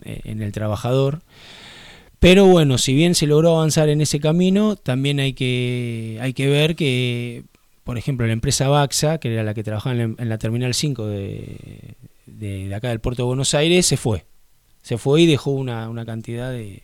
Eh, 0.04 0.22
en 0.26 0.42
el 0.42 0.52
trabajador. 0.52 1.22
Pero 2.20 2.46
bueno, 2.46 2.78
si 2.78 2.94
bien 2.94 3.16
se 3.16 3.28
logró 3.28 3.58
avanzar 3.58 3.90
en 3.90 4.02
ese 4.02 4.20
camino, 4.20 4.76
también 4.76 5.20
hay 5.20 5.34
que, 5.34 6.18
hay 6.22 6.34
que 6.34 6.48
ver 6.48 6.76
que 6.76 7.44
por 7.86 8.00
ejemplo, 8.00 8.26
la 8.26 8.34
empresa 8.34 8.68
Baxa, 8.68 9.20
que 9.20 9.32
era 9.32 9.44
la 9.44 9.54
que 9.54 9.64
trabajaba 9.64 9.96
en 9.96 10.16
la, 10.18 10.38
Terminal 10.40 10.74
5 10.74 11.06
de, 11.06 11.96
de, 12.26 12.74
acá 12.74 12.90
del 12.90 13.00
puerto 13.00 13.22
de 13.22 13.28
Buenos 13.28 13.54
Aires, 13.54 13.86
se 13.86 13.96
fue. 13.96 14.26
Se 14.82 14.98
fue 14.98 15.22
y 15.22 15.28
dejó 15.28 15.52
una, 15.52 16.04
cantidad 16.04 16.52
de, 16.52 16.82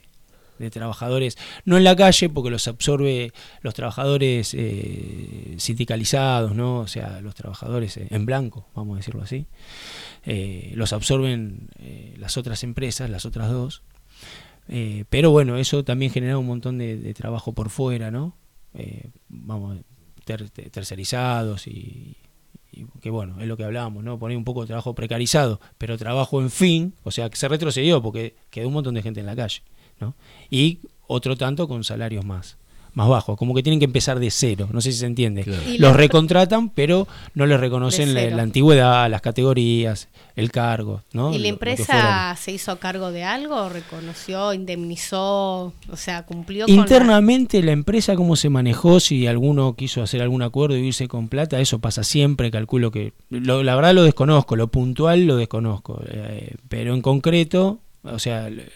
trabajadores, 0.70 1.38
no 1.66 1.78
en 1.78 1.84
la 1.84 1.96
calle, 1.96 2.30
porque 2.30 2.50
los 2.50 2.68
absorbe 2.68 3.32
los 3.62 3.74
trabajadores 3.74 4.54
eh, 4.54 5.56
sindicalizados, 5.58 6.56
¿no? 6.56 6.80
o 6.80 6.88
sea, 6.88 7.22
los 7.22 7.36
trabajadores 7.36 7.98
en 7.98 8.26
blanco, 8.26 8.68
vamos 8.76 8.96
a 8.96 8.98
decirlo 8.98 9.24
así, 9.24 9.48
eh, 10.26 10.72
los 10.76 10.94
absorben 10.94 11.70
eh, 11.80 12.16
las 12.18 12.38
otras 12.38 12.64
empresas, 12.64 13.10
las 13.10 13.26
otras 13.26 13.50
dos. 13.50 13.84
pero 15.10 15.32
bueno, 15.32 15.58
eso 15.58 15.84
también 15.84 16.12
genera 16.12 16.38
un 16.38 16.48
montón 16.48 16.78
de, 16.78 16.98
de 16.98 17.14
trabajo 17.14 17.54
por 17.54 17.70
fuera, 17.70 18.12
¿no? 18.12 18.38
vamos, 19.28 19.80
tercerizados 20.24 21.68
y, 21.68 22.16
que 23.02 23.10
bueno, 23.10 23.40
es 23.42 23.48
lo 23.48 23.58
que 23.58 23.64
hablábamos, 23.64 24.04
¿no? 24.04 24.18
Poner 24.18 24.38
un 24.38 24.44
poco 24.44 24.62
de 24.62 24.68
trabajo 24.68 24.96
precarizado, 24.96 25.60
pero 25.78 25.98
trabajo 25.98 26.42
en 26.42 26.50
fin, 26.50 26.96
o 27.04 27.12
sea, 27.12 27.30
que 27.30 27.36
se 27.36 27.48
retrocedió 27.48 28.02
porque 28.02 28.36
quedó 28.50 28.68
un 28.68 28.74
montón 28.74 28.94
de 28.94 29.02
gente 29.02 29.20
en 29.20 29.26
la 29.26 29.36
calle, 29.36 29.62
¿no? 30.02 30.14
Y 30.50 30.80
otro 31.08 31.38
tanto 31.38 31.68
con 31.68 31.84
salarios 31.86 32.26
más, 32.26 32.58
más 32.94 33.08
bajos, 33.08 33.38
como 33.38 33.54
que 33.54 33.64
tienen 33.64 33.80
que 33.80 33.86
empezar 33.86 34.20
de 34.20 34.30
cero, 34.32 34.68
no 34.74 34.82
sé 34.82 34.92
si 34.92 34.98
se 35.00 35.06
entiende. 35.06 35.44
Claro. 35.46 35.62
Los 35.78 35.96
recontratan, 35.96 36.70
pero 36.70 37.08
no 37.36 37.46
les 37.46 37.58
reconocen 37.60 38.14
la, 38.14 38.42
antigüedad, 38.44 39.10
las 39.10 39.22
categorías, 39.22 40.10
el 40.36 40.52
cargo, 40.52 41.02
¿no? 41.14 41.34
¿Y 41.34 41.40
la 41.40 41.48
empresa 41.48 42.36
se 42.38 42.52
hizo 42.52 42.78
cargo 42.80 43.12
de 43.14 43.24
algo? 43.24 43.70
¿Reconoció, 43.70 44.54
indemnizó? 44.54 45.74
O 45.90 45.96
sea, 45.96 46.24
cumplió 46.26 46.66
con 46.66 46.76
la- 46.76 46.82
Internamente 46.82 47.62
la 47.64 47.72
empresa 47.72 48.16
cómo 48.16 48.36
se 48.36 48.50
manejó, 48.50 49.00
si 49.00 49.26
alguno 49.28 49.76
quiso 49.76 50.02
hacer 50.02 50.22
algún 50.22 50.42
acuerdo 50.42 50.78
y 50.78 50.82
irse 50.88 51.08
con 51.08 51.28
plata, 51.30 51.60
eso 51.60 51.80
pasa 51.80 52.04
siempre, 52.04 52.52
calculo 52.52 52.92
que 52.92 53.14
lo- 53.30 53.64
la 53.64 53.76
verdad 53.76 53.94
lo 53.94 54.04
desconozco, 54.04 54.56
lo 54.56 54.68
puntual 54.68 55.26
lo 55.26 55.38
desconozco, 55.38 56.02
eh, 56.10 56.56
pero 56.70 56.94
en 56.94 57.02
concreto, 57.02 57.80
o 58.04 58.20
sea, 58.20 58.48
eh, 58.50 58.68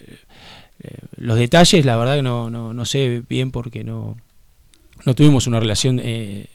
los 1.17 1.37
detalles 1.37 1.85
la 1.85 1.95
verdad 1.97 2.15
que 2.17 2.21
no, 2.21 2.49
no, 2.49 2.73
no 2.73 2.85
sé 2.85 3.23
bien 3.27 3.51
porque 3.51 3.83
no, 3.83 4.17
no 5.05 5.15
tuvimos 5.15 5.47
una 5.47 5.59
relación 5.59 5.99
eh, 6.03 6.47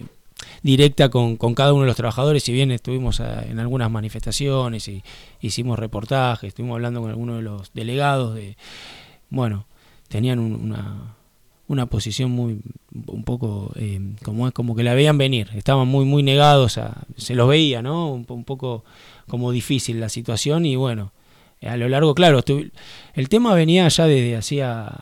directa 0.62 1.08
con, 1.08 1.36
con 1.36 1.54
cada 1.54 1.72
uno 1.72 1.82
de 1.82 1.88
los 1.88 1.96
trabajadores, 1.96 2.42
si 2.42 2.52
bien 2.52 2.70
estuvimos 2.70 3.20
ah, 3.20 3.44
en 3.48 3.58
algunas 3.58 3.90
manifestaciones 3.90 4.88
y 4.88 5.02
hicimos 5.40 5.78
reportajes, 5.78 6.48
estuvimos 6.48 6.74
hablando 6.76 7.00
con 7.00 7.10
algunos 7.10 7.36
de 7.36 7.42
los 7.42 7.72
delegados 7.72 8.34
de, 8.34 8.56
bueno, 9.30 9.66
tenían 10.08 10.38
un- 10.38 10.54
una, 10.54 11.14
una 11.68 11.86
posición 11.86 12.30
muy 12.30 12.58
un 13.06 13.22
poco 13.24 13.72
eh, 13.76 14.00
como 14.24 14.48
es 14.48 14.52
como 14.54 14.74
que 14.74 14.82
la 14.82 14.94
veían 14.94 15.16
venir 15.18 15.50
estaban 15.54 15.86
muy 15.86 16.04
muy 16.04 16.24
negados 16.24 16.78
a 16.78 17.04
se 17.16 17.36
los 17.36 17.48
veía 17.48 17.80
no 17.80 18.10
un, 18.10 18.26
un 18.28 18.42
poco 18.44 18.84
como 19.28 19.52
difícil 19.52 20.00
la 20.00 20.08
situación 20.08 20.66
y 20.66 20.74
bueno 20.74 21.12
a 21.62 21.76
lo 21.76 21.88
largo 21.88 22.14
claro 22.14 22.44
el 23.14 23.28
tema 23.28 23.54
venía 23.54 23.88
ya 23.88 24.06
desde 24.06 24.36
hacía 24.36 25.00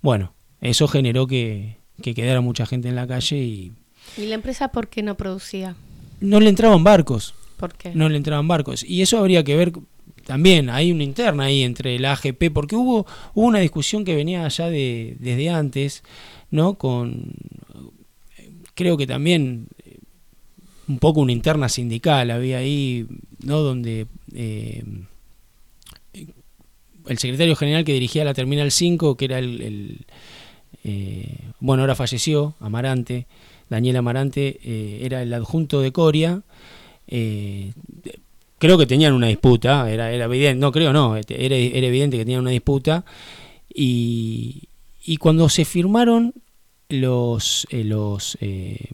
bueno, 0.00 0.32
eso 0.60 0.86
generó 0.88 1.26
que, 1.26 1.76
que 2.02 2.14
quedara 2.14 2.40
mucha 2.40 2.66
gente 2.66 2.88
en 2.88 2.94
la 2.96 3.06
calle 3.06 3.36
y 3.36 3.72
¿Y 4.16 4.26
la 4.26 4.36
empresa 4.36 4.68
por 4.68 4.88
qué 4.88 5.02
no 5.02 5.16
producía? 5.16 5.74
no 6.20 6.40
le 6.40 6.48
entraban 6.48 6.82
barcos, 6.84 7.34
¿Por 7.58 7.74
qué? 7.74 7.92
no 7.94 8.08
le 8.08 8.16
entraban 8.16 8.48
barcos. 8.48 8.82
Y 8.84 9.02
eso 9.02 9.18
habría 9.18 9.42
que 9.44 9.56
ver 9.56 9.72
también, 10.24 10.70
hay 10.70 10.92
una 10.92 11.04
interna 11.04 11.44
ahí 11.44 11.62
entre 11.62 11.98
la 11.98 12.12
AGP, 12.12 12.50
porque 12.52 12.76
hubo, 12.76 13.06
hubo 13.34 13.46
una 13.46 13.58
discusión 13.60 14.04
que 14.04 14.14
venía 14.14 14.46
ya 14.48 14.68
de, 14.70 15.16
desde 15.20 15.50
antes, 15.50 16.02
¿no? 16.50 16.74
Con, 16.74 17.32
creo 18.78 18.96
que 18.96 19.06
también 19.08 19.66
eh, 19.84 19.98
un 20.86 20.98
poco 20.98 21.20
una 21.20 21.32
interna 21.32 21.68
sindical 21.68 22.30
había 22.30 22.58
ahí, 22.58 23.06
¿no? 23.42 23.58
Donde 23.58 24.06
eh, 24.34 24.84
el 27.06 27.18
secretario 27.18 27.56
general 27.56 27.84
que 27.84 27.92
dirigía 27.92 28.24
la 28.24 28.34
Terminal 28.34 28.70
5, 28.70 29.16
que 29.16 29.24
era 29.24 29.38
el, 29.40 30.06
eh, 30.84 31.40
bueno, 31.58 31.82
ahora 31.82 31.96
falleció, 31.96 32.54
Amarante, 32.60 33.26
Daniel 33.68 33.96
Amarante, 33.96 34.60
era 35.04 35.22
el 35.22 35.32
adjunto 35.34 35.80
de 35.80 35.92
Coria, 35.92 36.42
creo 37.06 38.78
que 38.78 38.86
tenían 38.86 39.12
una 39.12 39.26
disputa, 39.26 39.90
era, 39.90 40.12
era 40.12 40.26
evidente, 40.26 40.60
no 40.60 40.70
creo 40.72 40.92
no, 40.92 41.16
era, 41.16 41.56
era 41.56 41.86
evidente 41.86 42.16
que 42.16 42.24
tenían 42.24 42.42
una 42.42 42.50
disputa, 42.50 43.04
y, 43.74 44.67
y 45.08 45.16
cuando 45.16 45.48
se 45.48 45.64
firmaron 45.64 46.34
los, 46.90 47.66
eh, 47.70 47.82
los 47.82 48.36
eh, 48.42 48.90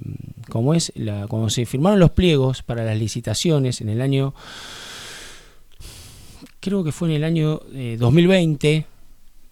¿cómo 0.49 0.73
es? 0.73 0.93
Cuando 1.29 1.51
se 1.51 1.67
firmaron 1.67 1.99
los 1.99 2.13
pliegos 2.13 2.63
para 2.63 2.85
las 2.85 2.97
licitaciones 2.97 3.81
en 3.81 3.89
el 3.89 4.01
año, 4.01 4.33
creo 6.61 6.85
que 6.85 6.93
fue 6.93 7.09
en 7.09 7.17
el 7.17 7.25
año 7.25 7.63
eh, 7.73 7.97
2020, 7.99 8.87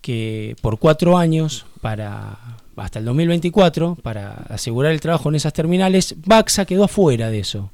que 0.00 0.54
por 0.62 0.78
cuatro 0.78 1.18
años, 1.18 1.66
para 1.80 2.38
hasta 2.76 3.00
el 3.00 3.06
2024, 3.06 3.96
para 3.96 4.30
asegurar 4.48 4.92
el 4.92 5.00
trabajo 5.00 5.30
en 5.30 5.34
esas 5.34 5.52
terminales, 5.52 6.14
Baxa 6.24 6.64
quedó 6.64 6.84
afuera 6.84 7.28
de 7.28 7.40
eso. 7.40 7.72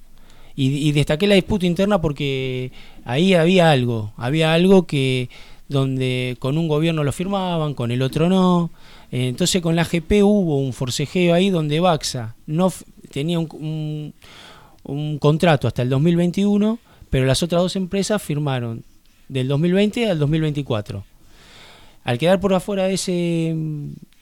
Y, 0.57 0.89
y 0.89 0.93
destaqué 0.93 1.27
la 1.27 1.35
disputa 1.35 1.67
interna 1.67 2.01
porque 2.01 2.73
ahí 3.05 3.35
había 3.35 3.71
algo, 3.71 4.15
había 4.17 4.55
algo 4.55 4.87
que 4.87 5.29
donde 5.69 6.37
con 6.39 6.57
un 6.57 6.69
gobierno 6.69 7.05
lo 7.05 7.13
firmaban, 7.13 7.75
con 7.75 7.91
el 7.91 8.03
otro 8.03 8.29
no. 8.29 8.71
Eh, 9.11 9.29
Entonces 9.29 9.63
con 9.63 9.77
la 9.77 9.83
AGP 9.83 10.23
hubo 10.23 10.59
un 10.59 10.73
forcejeo 10.73 11.35
ahí 11.35 11.51
donde 11.51 11.81
Baxa 11.81 12.37
no 12.47 12.73
tenía 13.11 13.39
un, 13.39 14.15
contrato 15.19 15.69
hasta 15.69 15.83
el 15.83 15.91
2021, 15.91 16.79
pero 17.11 17.27
las 17.27 17.43
otras 17.43 17.63
dos 17.63 17.77
empresas 17.77 18.23
firmaron 18.23 18.85
del 19.29 19.49
2020 19.49 20.11
al 20.11 20.19
2024. 20.19 21.05
Al 22.05 22.19
quedar 22.19 22.41
por 22.41 22.55
afuera 22.55 22.85
de 22.85 22.95
ese 22.95 23.55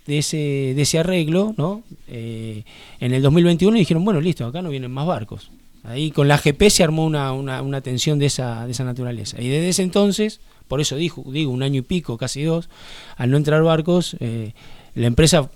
de 0.07 0.18
ese, 0.18 0.37
de 0.37 0.82
ese 0.82 0.99
arreglo, 0.99 1.55
¿no? 1.57 1.82
Eh, 2.09 2.62
en 3.01 3.12
el 3.12 3.22
2021 3.22 3.76
dijeron, 3.76 4.05
bueno, 4.05 4.20
listo, 4.20 4.47
acá 4.47 4.62
no 4.62 4.70
vienen 4.70 4.91
más 4.91 5.07
barcos. 5.07 5.51
Ahí 5.82 6.11
con 6.11 6.28
la 6.28 6.34
AGP 6.34 6.68
se 6.68 6.84
armó 6.84 7.05
una, 7.05 7.32
una, 7.32 7.62
una 7.62 7.80
tensión 7.80 8.18
de 8.18 8.26
esa, 8.26 8.66
de 8.66 8.72
esa 8.72 8.84
naturaleza. 8.84 9.41
Y 9.41 9.49
desde 9.49 9.68
ese 9.68 9.82
entonces, 9.82 10.41
por 10.69 10.81
eso 10.81 10.97
dijo, 10.97 11.25
digo, 11.31 11.51
un 11.53 11.62
año 11.62 11.81
y 11.81 11.83
pico, 11.83 12.17
casi 12.19 12.43
dos, 12.43 12.69
al 13.17 13.31
no 13.31 13.37
entrar 13.37 13.62
barcos, 13.62 14.17
eh, 14.21 14.53
la 14.95 15.07
empresa 15.07 15.49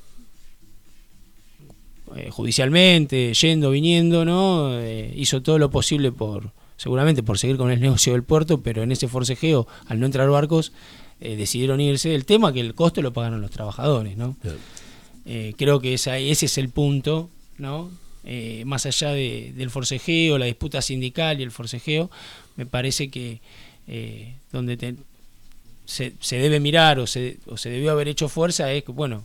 eh, 2.16 2.28
judicialmente, 2.30 3.32
yendo, 3.34 3.70
viniendo, 3.70 4.24
¿no? 4.24 4.78
Eh, 4.80 5.12
hizo 5.16 5.42
todo 5.42 5.58
lo 5.58 5.70
posible 5.70 6.10
por, 6.10 6.50
seguramente 6.76 7.22
por 7.22 7.38
seguir 7.38 7.56
con 7.56 7.70
el 7.70 7.80
negocio 7.86 8.12
del 8.14 8.24
puerto, 8.24 8.60
pero 8.62 8.82
en 8.82 8.90
ese 8.92 9.06
forcejeo, 9.08 9.66
al 9.86 10.00
no 10.00 10.06
entrar 10.06 10.28
barcos, 10.30 10.72
decidieron 11.20 11.82
irse. 11.82 12.14
El 12.14 12.24
tema 12.24 12.50
que 12.50 12.60
el 12.60 12.74
costo 12.74 13.02
lo 13.02 13.12
pagaron 13.12 13.42
los 13.42 13.50
trabajadores, 13.50 14.16
¿no? 14.16 14.36
Claro. 14.40 14.56
Creo 15.58 15.78
que 15.78 15.92
esa- 15.92 16.16
ese 16.16 16.46
es 16.46 16.56
el 16.56 16.70
punto, 16.70 17.28
¿no? 17.58 17.90
Más 18.64 18.86
allá 18.86 19.10
de- 19.10 19.52
del 19.54 19.68
forcejeo, 19.70 20.38
la 20.38 20.46
disputa 20.46 20.80
sindical 20.80 21.38
y 21.38 21.42
el 21.42 21.50
forcejeo, 21.50 22.10
me 22.56 22.64
parece 22.64 23.10
que 23.10 23.40
eh, 23.90 24.34
donde 24.52 24.76
te- 24.76 24.94
se, 25.84 26.12
se 26.20 26.36
debe 26.38 26.60
mirar 26.60 26.98
o 27.00 27.06
se, 27.06 27.38
o 27.46 27.56
se 27.56 27.68
debió 27.70 27.90
haber 27.90 28.06
hecho 28.08 28.28
fuerza 28.28 28.72
es 28.72 28.84
que, 28.84 28.92
bueno, 28.92 29.24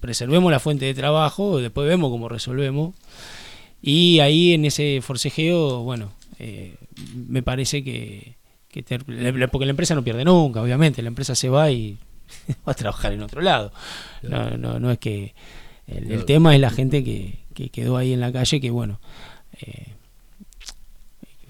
preservemos 0.00 0.50
la 0.50 0.58
fuente 0.58 0.84
de 0.86 0.94
trabajo, 0.94 1.58
después 1.60 1.86
vemos 1.86 2.10
cómo 2.10 2.28
resolvemos. 2.28 2.94
Y 3.82 4.18
ahí 4.20 4.52
en 4.52 4.64
ese 4.64 5.00
forcejeo, 5.02 5.82
bueno, 5.84 6.12
eh, 6.38 6.74
me 7.14 7.42
parece 7.42 7.82
que, 7.84 8.34
porque 9.50 9.64
la 9.66 9.70
empresa 9.70 9.94
no 9.94 10.02
pierde 10.04 10.24
nunca, 10.24 10.60
obviamente, 10.62 11.00
la 11.02 11.08
empresa 11.08 11.34
se 11.34 11.48
va 11.48 11.70
y 11.70 11.96
va 12.68 12.72
a 12.72 12.74
trabajar 12.74 13.12
en 13.12 13.22
otro 13.22 13.40
lado. 13.40 13.72
No, 14.22 14.50
no, 14.56 14.78
no 14.80 14.90
es 14.90 14.98
que 14.98 15.34
el, 15.86 16.10
el 16.12 16.24
tema 16.24 16.54
es 16.54 16.60
la 16.60 16.70
gente 16.70 17.02
que, 17.04 17.38
que 17.54 17.68
quedó 17.70 17.96
ahí 17.96 18.12
en 18.12 18.20
la 18.20 18.32
calle, 18.32 18.60
que 18.60 18.70
bueno, 18.70 19.00
eh, 19.60 19.86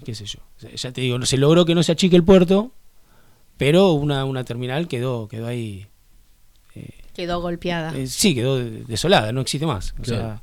qué 0.05 0.15
sé 0.15 0.25
yo, 0.25 0.39
ya 0.75 0.91
te 0.91 1.01
digo, 1.01 1.17
no 1.19 1.25
se 1.25 1.37
logró 1.37 1.65
que 1.65 1.75
no 1.75 1.83
se 1.83 1.91
achique 1.91 2.15
el 2.15 2.23
puerto, 2.23 2.71
pero 3.57 3.91
una, 3.93 4.25
una 4.25 4.43
terminal 4.43 4.87
quedó, 4.87 5.27
quedó 5.27 5.47
ahí, 5.47 5.87
Quedó 7.13 7.41
golpeada. 7.41 7.93
eh, 7.97 8.07
sí, 8.07 8.33
quedó 8.33 8.57
de- 8.57 8.85
desolada, 8.85 9.33
no 9.33 9.41
existe 9.41 9.65
más. 9.67 9.93
O 9.99 10.05
sea, 10.05 10.41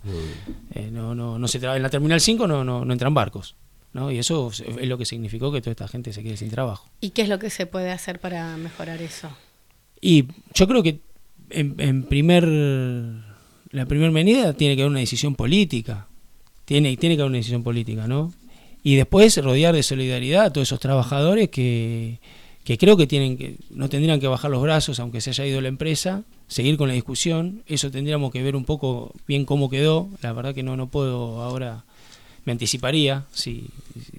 eh, 0.74 0.90
no, 0.92 1.14
no, 1.14 1.38
no 1.38 1.48
se 1.48 1.56
en 1.58 1.82
la 1.82 1.88
terminal 1.88 2.20
5 2.20 2.46
no, 2.46 2.62
no, 2.62 2.84
no 2.84 2.92
entran 2.92 3.14
barcos. 3.14 3.56
¿no? 3.94 4.10
Y 4.12 4.18
eso 4.18 4.50
es 4.52 4.86
lo 4.86 4.98
que 4.98 5.06
significó 5.06 5.50
que 5.50 5.62
toda 5.62 5.70
esta 5.72 5.88
gente 5.88 6.12
se 6.12 6.22
quede 6.22 6.36
sin 6.36 6.50
trabajo. 6.50 6.86
¿Y 7.00 7.10
qué 7.10 7.22
es 7.22 7.30
lo 7.30 7.38
que 7.38 7.48
se 7.48 7.64
puede 7.64 7.90
hacer 7.90 8.20
para 8.20 8.54
mejorar 8.58 9.00
eso? 9.00 9.30
Y 10.00 10.26
yo 10.52 10.68
creo 10.68 10.82
que 10.82 11.00
en, 11.48 11.74
en 11.78 12.02
primer 12.04 12.44
la 12.46 13.86
primera 13.86 14.10
medida 14.12 14.52
tiene 14.52 14.76
que 14.76 14.82
haber 14.82 14.90
una 14.90 15.00
decisión 15.00 15.34
política. 15.34 16.06
Tiene, 16.66 16.96
tiene 16.98 17.16
que 17.16 17.22
haber 17.22 17.30
una 17.30 17.38
decisión 17.38 17.62
política, 17.62 18.06
¿no? 18.06 18.32
Y 18.82 18.96
después 18.96 19.36
rodear 19.42 19.74
de 19.74 19.82
solidaridad 19.82 20.46
a 20.46 20.52
todos 20.52 20.68
esos 20.68 20.80
trabajadores 20.80 21.48
que, 21.48 22.18
que 22.64 22.78
creo 22.78 22.96
que 22.96 23.06
tienen 23.06 23.36
que, 23.36 23.56
no 23.70 23.88
tendrían 23.88 24.20
que 24.20 24.28
bajar 24.28 24.50
los 24.50 24.62
brazos 24.62 25.00
aunque 25.00 25.20
se 25.20 25.30
haya 25.30 25.46
ido 25.46 25.60
la 25.60 25.68
empresa, 25.68 26.22
seguir 26.48 26.76
con 26.76 26.88
la 26.88 26.94
discusión. 26.94 27.62
Eso 27.66 27.90
tendríamos 27.90 28.30
que 28.32 28.42
ver 28.42 28.56
un 28.56 28.64
poco 28.64 29.14
bien 29.26 29.44
cómo 29.44 29.70
quedó. 29.70 30.08
La 30.22 30.32
verdad 30.32 30.54
que 30.54 30.62
no, 30.62 30.76
no 30.76 30.88
puedo 30.88 31.42
ahora 31.42 31.84
me 32.44 32.52
anticiparía 32.52 33.24
si, 33.32 33.68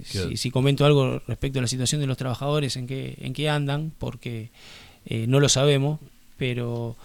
si, 0.04 0.38
si, 0.38 0.52
comento 0.52 0.86
algo 0.86 1.20
respecto 1.28 1.58
a 1.58 1.62
la 1.64 1.68
situación 1.68 2.00
de 2.00 2.06
los 2.06 2.18
trabajadores, 2.18 2.76
en 2.76 2.86
qué, 2.86 3.18
en 3.22 3.34
qué 3.34 3.50
andan, 3.50 3.92
porque 3.98 4.50
eh, 5.08 5.26
no 5.28 5.40
lo 5.40 5.50
sabemos, 5.50 6.00
pero 6.38 6.96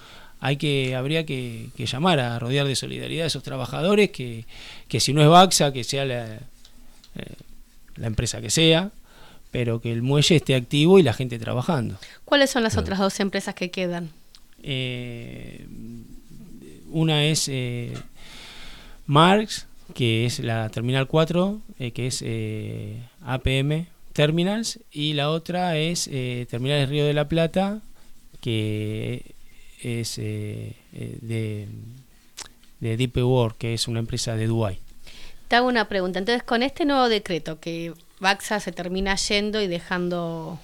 hay 0.41 0.59
que 0.59 0.95
habría 0.95 1.25
que, 1.25 1.71
llamar 1.79 2.21
a 2.21 2.39
rodear 2.39 2.67
de 2.67 2.77
solidaridad 2.77 3.25
a 3.25 3.29
esos 3.29 3.43
trabajadores 3.43 4.11
que, 4.11 4.45
que 4.89 5.01
si 5.01 5.15
no 5.15 5.23
es 5.23 5.29
Baxa, 5.29 5.73
que 5.73 5.85
sea 5.85 6.05
la, 6.05 6.27
eh, 6.35 6.41
la 7.97 8.07
empresa 8.07 8.41
que 8.41 8.51
sea, 8.51 8.91
pero 9.51 9.81
que 9.81 9.93
el 9.93 10.03
muelle 10.03 10.37
esté 10.37 10.55
activo 10.55 10.99
y 10.99 11.03
la 11.03 11.13
gente 11.13 11.39
trabajando. 11.39 11.97
¿Cuáles 12.25 12.51
son 12.51 12.63
las 12.63 12.77
otras 12.77 12.99
dos 12.99 13.21
empresas 13.21 13.55
que 13.55 13.71
quedan? 13.71 14.11
Eh, 14.63 15.67
una 16.91 17.25
es 17.25 17.49
eh, 17.49 17.93
Marx, 19.07 19.67
que 19.93 20.25
es 20.25 20.39
la 20.39 20.69
Terminal 20.71 21.07
4, 21.07 21.61
eh, 21.79 21.91
que 21.91 22.07
es 22.07 22.23
eh, 22.25 23.03
APM 23.23 23.87
Terminals, 24.13 24.81
y 24.91 25.13
la 25.13 25.31
otra 25.31 25.77
es 25.77 26.09
eh, 26.11 26.47
Terminales 26.49 26.89
Río 26.89 27.05
de 27.05 27.13
la 27.13 27.29
Plata, 27.29 27.83
que 28.41 29.35
es 29.83 30.17
de, 30.17 30.77
de 32.81 32.97
Deep 32.97 33.17
World, 33.19 33.57
que 33.59 33.75
es 33.75 33.89
una 33.89 33.99
empresa 33.99 34.37
de 34.37 34.47
Dubái. 34.47 34.79
Te 35.55 35.59
hago 35.59 35.69
una 35.69 35.85
pregunta. 35.85 36.19
Entonces, 36.19 36.43
con 36.43 36.65
este 36.65 36.85
nuevo 36.85 37.09
decreto 37.09 37.61
que 37.61 37.93
Baxa 38.19 38.59
se 38.59 38.73
termina 38.73 39.15
yendo 39.15 39.63
y 39.63 39.69
dejando 39.69 40.59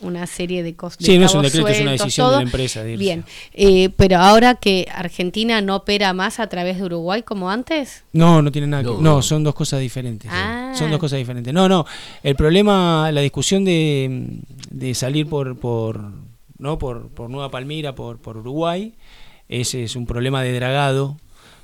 una 0.00 0.26
serie 0.26 0.64
de 0.64 0.74
cosas. 0.74 0.98
Sí, 1.06 1.16
no 1.20 1.26
es 1.26 1.34
un 1.36 1.42
decreto, 1.42 1.62
sueltos, 1.62 1.76
es 1.76 1.82
una 1.82 1.92
decisión 1.92 2.24
todo. 2.24 2.32
de 2.32 2.36
la 2.38 2.42
empresa. 2.42 2.82
De 2.82 2.96
Bien, 2.96 3.24
eh, 3.52 3.90
pero 3.90 4.18
ahora 4.18 4.56
que 4.56 4.88
Argentina 4.92 5.60
no 5.60 5.76
opera 5.76 6.12
más 6.14 6.40
a 6.40 6.48
través 6.48 6.78
de 6.78 6.82
Uruguay 6.82 7.22
como 7.22 7.48
antes. 7.48 8.02
No, 8.12 8.42
no 8.42 8.50
tiene 8.50 8.66
nada 8.66 8.82
no, 8.82 8.96
que 8.96 9.02
No, 9.04 9.22
son 9.22 9.44
dos 9.44 9.54
cosas 9.54 9.78
diferentes. 9.78 10.28
Ah. 10.34 10.72
Son 10.76 10.90
dos 10.90 10.98
cosas 10.98 11.20
diferentes. 11.20 11.54
No, 11.54 11.68
no, 11.68 11.86
el 12.24 12.34
problema, 12.34 13.12
la 13.12 13.20
discusión 13.20 13.64
de, 13.64 14.40
de 14.68 14.94
salir 14.96 15.28
por, 15.28 15.56
por, 15.60 16.10
¿no? 16.58 16.76
por, 16.76 17.06
por 17.10 17.30
Nueva 17.30 17.52
Palmira, 17.52 17.94
por, 17.94 18.18
por 18.18 18.38
Uruguay, 18.38 18.94
ese 19.48 19.84
es 19.84 19.94
un 19.94 20.06
problema 20.06 20.42
de 20.42 20.52
dragado 20.54 21.18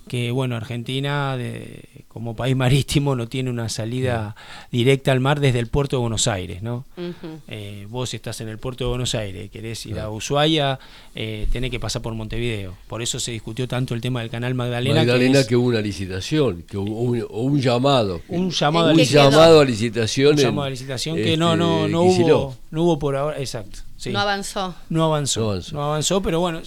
que 0.09 0.31
bueno, 0.31 0.57
Argentina 0.57 1.37
de, 1.37 1.85
como 2.09 2.35
país 2.35 2.57
marítimo 2.57 3.15
no 3.15 3.29
tiene 3.29 3.51
una 3.51 3.69
salida 3.69 4.35
directa 4.73 5.13
al 5.13 5.21
mar 5.21 5.39
desde 5.41 5.61
el 5.61 5.69
puerto 5.69 5.97
de 5.97 6.01
Buenos 6.01 6.27
Aires, 6.27 6.63
¿no? 6.63 6.85
Uh 6.97 7.01
-huh. 7.01 7.41
eh, 7.49 7.87
vos 7.89 8.13
estás 8.13 8.41
en 8.41 8.49
el 8.49 8.59
puerto 8.59 8.85
de 8.85 8.89
Buenos 8.89 9.15
Aires, 9.15 9.51
querés 9.51 9.87
ir 9.87 10.01
a 10.01 10.11
Ushuaia, 10.11 10.79
eh, 11.15 11.47
tenés 11.53 11.71
que 11.71 11.79
pasar 11.79 12.03
por 12.03 12.15
Montevideo. 12.15 12.75
Por 12.89 13.03
eso 13.03 13.21
se 13.21 13.31
discutió 13.31 13.69
tanto 13.69 13.95
el 13.95 14.01
tema 14.01 14.21
del 14.21 14.31
canal 14.31 14.55
Magdalena. 14.55 14.97
Magdalena 14.97 15.35
que, 15.35 15.41
es, 15.41 15.47
que 15.47 15.57
hubo 15.57 15.69
una 15.69 15.81
licitación, 15.81 16.63
que 16.63 16.77
hubo 16.77 17.01
un, 17.01 17.27
un 17.31 17.61
llamado. 17.61 18.21
Un 18.29 18.51
llamado, 18.51 18.93
un 18.93 19.01
a, 19.01 19.03
llamado 19.05 19.61
a 19.61 19.65
licitación. 19.65 20.35
Un 20.35 20.41
llamado 20.41 20.67
a 20.67 20.71
licitación 20.71 21.17
que 21.17 21.37
no, 21.37 21.57
no, 21.57 21.87
no, 21.87 22.03
hubo, 22.03 22.57
no 22.71 22.83
hubo 22.83 22.99
por 22.99 23.17
ahora, 23.17 23.39
exacto. 23.39 23.81
Sí. 23.97 24.11
No 24.11 24.21
avanzó. 24.21 24.75
No 24.89 25.05
avanzó. 25.05 25.41
No 25.41 25.51
avanzó. 25.51 25.75
No 25.75 25.85
avanzó, 25.85 26.23
pero 26.23 26.41
bueno, 26.41 26.63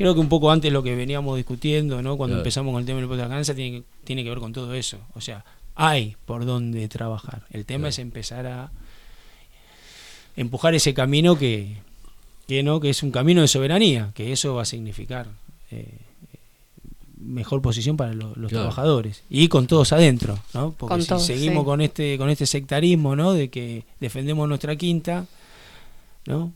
creo 0.00 0.14
que 0.14 0.20
un 0.20 0.30
poco 0.30 0.50
antes 0.50 0.72
lo 0.72 0.82
que 0.82 0.96
veníamos 0.96 1.36
discutiendo, 1.36 2.00
¿no? 2.00 2.16
Cuando 2.16 2.32
Claro. 2.36 2.40
empezamos 2.40 2.72
con 2.72 2.80
el 2.80 2.86
tema 2.86 2.96
del 2.96 3.04
impuesto 3.04 3.22
a 3.22 3.26
la 3.28 3.34
ganancia, 3.34 3.54
tiene 3.54 3.80
que, 3.80 3.84
tiene 4.04 4.24
que 4.24 4.30
ver 4.30 4.38
con 4.38 4.52
todo 4.54 4.72
eso. 4.72 4.96
O 5.14 5.20
sea, 5.20 5.44
hay 5.74 6.16
por 6.24 6.46
dónde 6.46 6.88
trabajar. 6.88 7.42
El 7.50 7.66
tema 7.66 7.80
Claro. 7.82 7.88
es 7.90 7.98
empezar 7.98 8.46
a 8.46 8.70
empujar 10.36 10.74
ese 10.74 10.94
camino 10.94 11.36
que, 11.36 11.76
que 12.48 12.62
no, 12.62 12.80
que 12.80 12.88
es 12.90 13.02
un 13.02 13.10
camino 13.10 13.42
de 13.42 13.48
soberanía, 13.48 14.10
que 14.14 14.32
eso 14.32 14.54
va 14.54 14.62
a 14.62 14.64
significar 14.64 15.26
eh, 15.70 15.98
mejor 17.18 17.60
posición 17.60 17.96
para 17.98 18.14
lo- 18.14 18.28
los 18.36 18.48
Claro. 18.48 18.64
trabajadores 18.64 19.22
y 19.28 19.48
con 19.48 19.66
todos 19.66 19.92
adentro, 19.92 20.38
¿no? 20.54 20.72
Porque 20.72 20.92
Con 20.94 21.02
si 21.02 21.08
todos, 21.08 21.26
seguimos 21.26 21.62
sí. 21.62 21.66
con 21.66 21.80
este 21.82 22.16
con 22.16 22.30
este 22.30 22.46
sectarismo, 22.46 23.14
¿no? 23.16 23.32
De 23.34 23.50
que 23.50 23.84
defendemos 24.00 24.48
nuestra 24.48 24.74
quinta, 24.76 25.26
¿no? 26.26 26.52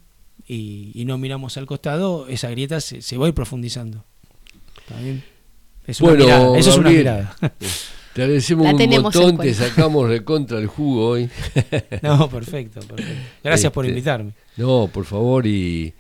Y, 0.47 0.91
y 0.95 1.05
no 1.07 1.17
miramos 1.19 1.57
al 1.57 1.67
costado, 1.67 2.29
esa 2.29 2.51
grieta 2.51 2.81
se, 2.81 3.01
se 3.03 3.17
va 3.17 3.27
a 3.27 3.29
ir 3.29 3.35
profundizando. 3.35 4.05
¿Está 4.79 5.01
bien? 5.01 5.25
Es 5.87 6.01
una 6.01 6.11
Bueno, 6.11 6.25
mirada, 6.25 6.59
eso 6.59 6.71
es 6.71 6.79
una 6.79 6.91
mirada. 6.91 7.37
Te 8.15 8.23
agradecemos 8.23 8.67
un 8.73 9.03
montón, 9.03 9.39
te 9.39 9.53
sacamos 9.55 10.09
recontra 10.09 10.59
el 10.59 10.67
jugo 10.67 11.09
hoy. 11.09 11.29
no, 12.03 12.29
perfecto, 12.31 12.81
perfecto. 12.81 13.13
Gracias 13.43 13.73
por 13.73 13.85
Este, 13.85 13.93
invitarme. 13.93 14.33
No, 14.57 14.89
por 14.93 15.05
favor, 15.05 15.47
y 15.47 15.93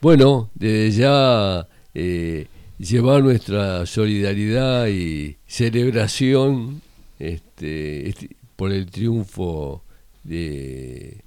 bueno, 0.00 0.50
desde 0.54 0.90
ya 0.90 1.66
eh, 1.94 2.46
llevar 2.78 3.22
nuestra 3.22 3.86
solidaridad 3.86 4.88
y 4.88 5.36
celebración 5.46 6.82
este, 7.18 8.08
este, 8.08 8.36
por 8.56 8.70
el 8.72 8.86
triunfo 8.90 9.82
de, 10.24 11.24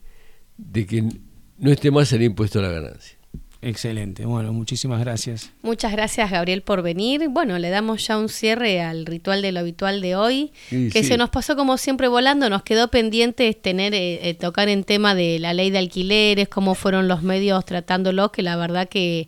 de 0.57 0.85
que 0.85 1.09
no 1.57 1.71
esté 1.71 1.91
más 1.91 2.11
el 2.13 2.23
impuesto 2.23 2.59
a 2.59 2.63
la 2.63 2.69
ganancia. 2.69 3.15
Excelente. 3.61 4.25
Bueno, 4.27 4.53
muchísimas 4.53 4.99
gracias. 4.99 5.49
Muchas 5.63 5.91
gracias, 5.91 6.29
Gabriel, 6.29 6.61
por 6.61 6.83
venir. 6.83 7.29
Bueno, 7.29 7.57
le 7.57 7.69
damos 7.71 8.05
ya 8.05 8.15
un 8.19 8.29
cierre 8.29 8.79
al 8.81 9.07
ritual 9.07 9.41
de 9.41 9.51
lo 9.51 9.61
habitual 9.61 10.01
de 10.01 10.15
hoy, 10.15 10.51
Sí, 10.69 10.89
que 10.93 11.01
sí. 11.01 11.07
se 11.09 11.17
nos 11.17 11.31
pasó 11.31 11.55
como 11.55 11.77
siempre 11.77 12.07
volando. 12.07 12.47
Nos 12.47 12.61
quedó 12.61 12.89
pendiente 12.89 13.51
tener 13.53 13.95
eh, 13.95 14.29
eh, 14.29 14.33
tocar 14.35 14.69
en 14.69 14.83
tema 14.83 15.15
de 15.15 15.39
la 15.39 15.55
ley 15.55 15.71
de 15.71 15.79
alquileres, 15.79 16.47
cómo 16.47 16.75
fueron 16.75 17.07
los 17.07 17.23
medios 17.23 17.65
tratándolo, 17.65 18.31
que 18.31 18.43
la 18.43 18.55
verdad 18.55 18.87
que 18.87 19.27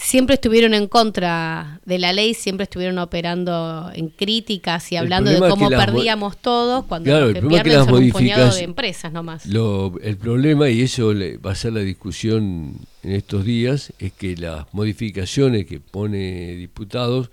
siempre 0.00 0.34
estuvieron 0.34 0.74
en 0.74 0.86
contra 0.86 1.80
de 1.84 1.98
la 1.98 2.12
ley, 2.12 2.32
siempre 2.32 2.64
estuvieron 2.64 2.98
operando 2.98 3.90
en 3.92 4.08
críticas 4.10 4.90
y 4.92 4.96
El 4.96 5.02
hablando 5.02 5.30
de 5.30 5.36
es 5.36 5.42
cómo 5.42 5.68
perdíamos 5.68 6.36
todos 6.38 6.84
cuando 6.84 7.10
Claro, 7.10 7.26
los 7.26 7.28
el 7.28 7.34
que 7.34 7.38
es 7.38 7.44
que 7.44 7.48
pierden 7.48 7.72
las 7.78 7.86
son 7.86 7.94
un 8.04 8.10
puñado 8.10 8.44
modificas- 8.46 8.54
de 8.58 8.62
empresas 8.64 9.12
nomás. 9.12 9.46
Lo, 9.46 9.98
el 10.00 10.16
problema, 10.16 10.70
y 10.70 10.82
eso 10.82 11.12
le- 11.12 11.36
va 11.38 11.50
a 11.50 11.54
ser 11.56 11.72
la 11.72 11.80
discusión 11.80 12.74
en 13.02 13.12
estos 13.12 13.44
días, 13.44 13.92
es 13.98 14.12
que 14.12 14.36
las 14.36 14.72
modificaciones 14.72 15.66
que 15.66 15.80
pone 15.80 16.54
diputados 16.54 17.30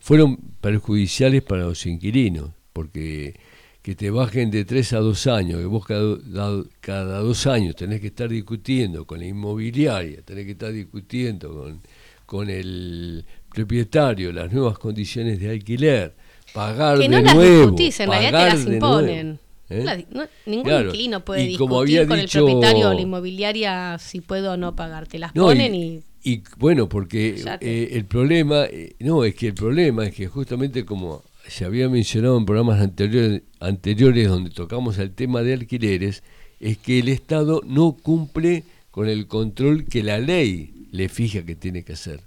fueron 0.00 0.36
perjudiciales 0.60 1.42
para 1.42 1.62
los 1.62 1.86
inquilinos, 1.86 2.50
porque 2.72 3.34
que 3.82 3.94
te 3.94 4.10
bajen 4.10 4.50
de 4.50 4.64
tres 4.66 4.92
a 4.92 4.98
dos 4.98 5.26
años, 5.28 5.60
que 5.60 5.66
vos 5.66 5.86
cada, 5.86 6.16
da- 6.16 6.64
cada 6.80 7.20
dos 7.20 7.46
años 7.46 7.74
tenés 7.76 8.00
que 8.00 8.08
estar 8.08 8.28
discutiendo 8.28 9.06
con 9.06 9.20
la 9.20 9.26
inmobiliaria, 9.26 10.20
tenés 10.22 10.44
que 10.44 10.50
estar 10.52 10.72
discutiendo 10.72 11.54
con, 11.54 11.80
con 12.28 12.50
el 12.50 13.24
propietario 13.48 14.32
las 14.32 14.52
nuevas 14.52 14.78
condiciones 14.78 15.40
de 15.40 15.48
alquiler, 15.48 16.14
pagar 16.52 16.98
Que 16.98 17.08
no 17.08 17.16
de 17.16 17.22
las 17.22 17.34
nuevo, 17.34 17.60
discutís, 17.62 18.00
en 18.00 18.10
realidad 18.10 18.30
te 18.30 18.56
las 18.56 18.66
imponen. 18.66 19.38
¿eh? 19.70 20.04
No 20.10 20.26
ningún 20.44 20.64
Claro, 20.64 20.88
inquilino 20.90 21.24
puede 21.24 21.44
y 21.52 21.56
como 21.56 21.76
discutir 21.82 22.00
había 22.00 22.08
con 22.08 22.20
dicho- 22.20 22.38
el 22.40 22.44
propietario 22.44 22.90
o 22.90 22.92
la 22.92 23.00
inmobiliaria 23.00 23.98
si 23.98 24.20
puedo 24.20 24.52
o 24.52 24.56
no 24.58 24.76
pagar. 24.76 25.06
Te 25.06 25.18
las 25.18 25.34
No, 25.34 25.44
ponen 25.46 25.74
y, 25.74 26.02
y 26.22 26.42
bueno, 26.58 26.86
porque 26.86 27.42
eh, 27.62 27.88
el 27.92 28.04
problema, 28.04 28.66
eh, 28.66 28.94
no, 29.00 29.24
es 29.24 29.34
que 29.34 29.46
el 29.46 29.54
problema 29.54 30.04
es 30.06 30.14
que 30.14 30.26
justamente 30.26 30.84
como 30.84 31.22
se 31.46 31.64
había 31.64 31.88
mencionado 31.88 32.36
en 32.36 32.44
programas 32.44 32.78
anteriores, 32.82 33.40
anteriores 33.58 34.28
donde 34.28 34.50
tocamos 34.50 34.98
el 34.98 35.12
tema 35.12 35.42
de 35.42 35.54
alquileres, 35.54 36.22
es 36.60 36.76
que 36.76 36.98
el 36.98 37.08
Estado 37.08 37.62
no 37.64 37.92
cumple 38.02 38.64
con 38.90 39.08
el 39.08 39.26
control 39.28 39.86
que 39.86 40.02
la 40.02 40.18
ley 40.18 40.74
le 40.90 41.08
fija 41.08 41.44
que 41.44 41.54
tiene 41.54 41.82
que 41.84 41.92
hacer. 41.94 42.20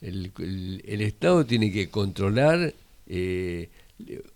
El, 0.00 0.32
el- 0.38 0.82
el 0.86 1.00
Estado 1.00 1.44
tiene 1.46 1.72
que 1.72 1.88
controlar 1.88 2.74
eh, 3.08 3.68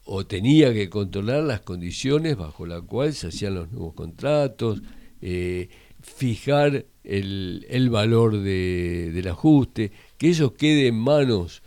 o 0.05 0.25
tenía 0.27 0.73
que 0.73 0.89
controlar 0.89 1.43
las 1.45 1.61
condiciones 1.61 2.37
bajo 2.37 2.66
las 2.66 2.83
cuales 2.83 3.18
se 3.18 3.29
hacían 3.29 3.55
los 3.55 3.71
nuevos 3.73 3.95
contratos, 3.95 4.81
eh, 5.21 5.68
fijar 6.03 6.85
el, 7.05 7.66
el 7.68 7.91
valor 7.91 8.39
de- 8.41 9.11
del 9.12 9.29
ajuste, 9.29 9.93
que 10.16 10.31
eso 10.31 10.55
quede 10.55 10.89
en 10.89 10.97
manos, 10.99 11.62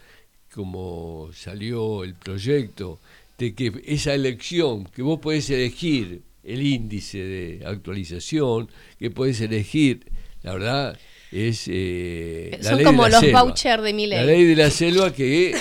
como 0.53 1.29
salió 1.33 2.03
el 2.03 2.15
proyecto, 2.15 2.99
de 3.37 3.53
que 3.53 3.71
esa 3.85 4.13
elección, 4.13 4.85
que 4.85 5.01
vos 5.01 5.19
podés 5.19 5.49
elegir 5.49 6.21
el 6.43 6.61
índice 6.65 7.17
de 7.19 7.65
actualización, 7.65 8.69
que 8.99 9.09
podés 9.11 9.41
elegir, 9.41 10.05
la 10.43 10.53
verdad, 10.53 10.99
es 11.33 11.65
eh, 11.67 12.59
la 12.61 12.69
son 12.69 12.77
ley 12.77 12.85
de 12.85 12.91
como 12.91 13.03
la 13.03 13.09
los 13.09 13.19
selva. 13.21 13.43
vouchers 13.43 13.83
de 13.83 13.93
mi 13.93 14.07
La 14.07 14.23
ley. 14.23 14.27
ley 14.37 14.45
de 14.45 14.55
la 14.55 14.69
selva 14.69 15.11
que 15.13 15.55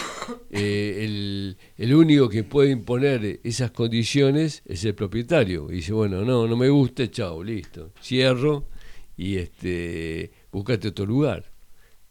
eh, 0.51 1.05
el, 1.05 1.57
el 1.79 1.95
único 1.95 2.29
que 2.29 2.45
puede 2.45 2.71
imponer 2.71 3.41
esas 3.45 3.71
condiciones 3.71 4.63
es 4.67 4.85
el 4.85 4.95
propietario. 4.95 5.71
Y 5.71 5.77
dice, 5.77 5.93
bueno, 5.93 6.25
no, 6.25 6.47
no 6.47 6.57
me 6.57 6.69
gusta, 6.69 7.11
chao, 7.11 7.43
listo. 7.43 7.93
Cierro 8.03 8.69
y 9.17 9.37
este 9.39 10.31
buscate 10.51 10.89
otro 10.89 11.07
lugar. 11.07 11.51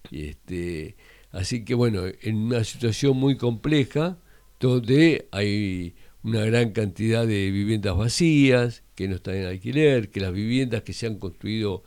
Y 0.09 0.25
este, 0.29 0.95
así 1.31 1.63
que 1.63 1.73
bueno, 1.75 2.03
en 2.21 2.37
una 2.37 2.63
situación 2.63 3.15
muy 3.17 3.37
compleja, 3.37 4.17
donde 4.59 5.27
hay 5.31 5.95
una 6.23 6.45
gran 6.45 6.71
cantidad 6.71 7.25
de 7.27 7.49
viviendas 7.51 7.95
vacías, 7.97 8.83
que 8.95 9.07
no 9.07 9.15
están 9.15 9.35
en 9.35 9.45
alquiler, 9.45 10.09
que 10.09 10.19
las 10.19 10.33
viviendas 10.33 10.83
que 10.83 10.93
se 10.93 11.07
han 11.07 11.15
construido 11.19 11.83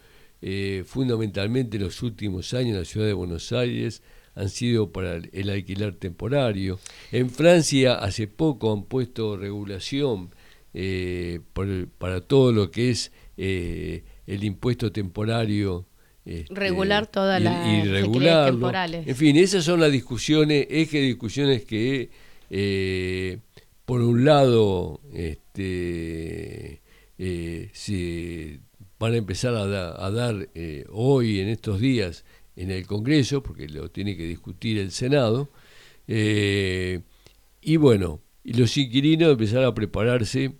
eh, 0.46 0.82
fundamentalmente 0.86 1.78
en 1.78 1.84
los 1.84 2.02
últimos 2.02 2.52
años 2.52 2.72
en 2.74 2.78
la 2.80 2.84
ciudad 2.84 3.06
de 3.06 3.14
Buenos 3.14 3.50
Aires 3.52 4.02
han 4.34 4.50
sido 4.50 4.92
para 4.92 5.14
el- 5.16 5.48
alquiler 5.48 5.94
temporario. 5.94 6.78
En 7.12 7.30
Francia 7.30 7.94
hace 7.94 8.26
poco 8.26 8.70
han 8.72 8.82
puesto 8.84 9.38
regulación 9.38 10.34
eh, 10.74 11.40
para 11.98 12.20
todo 12.20 12.52
lo 12.52 12.70
que 12.70 12.90
es 12.90 13.10
eh, 13.38 14.04
el 14.26 14.44
impuesto 14.44 14.92
temporario. 14.92 15.86
Este, 16.26 16.52
regular 16.54 17.06
todas 17.08 17.42
las 17.42 17.66
temporales. 18.52 19.06
En 19.06 19.16
fin, 19.16 19.36
esas 19.36 19.64
son 19.64 19.80
las 19.80 19.92
discusiones, 19.92 20.66
eje 20.68 20.98
de 20.98 21.06
discusiones 21.06 21.64
que, 21.64 22.10
eh, 22.50 23.38
por 23.86 24.02
un 24.02 24.24
lado, 24.26 25.00
este, 25.14 26.82
se 27.72 28.60
van 28.98 29.14
a 29.14 29.16
empezar 29.16 29.54
a, 29.54 30.10
dar 30.10 30.48
hoy, 30.90 31.40
en 31.40 31.48
estos 31.48 31.80
días, 31.80 32.24
en 32.56 32.70
el 32.70 32.86
Congreso, 32.86 33.42
porque 33.42 33.68
lo 33.68 33.90
tiene 33.90 34.16
que 34.16 34.24
discutir 34.24 34.78
el 34.78 34.90
Senado. 34.90 35.50
y 36.06 37.76
bueno, 37.76 38.20
los 38.44 38.76
inquilinos 38.76 39.32
empezaron 39.32 39.66
a 39.66 39.74
prepararse 39.74 40.52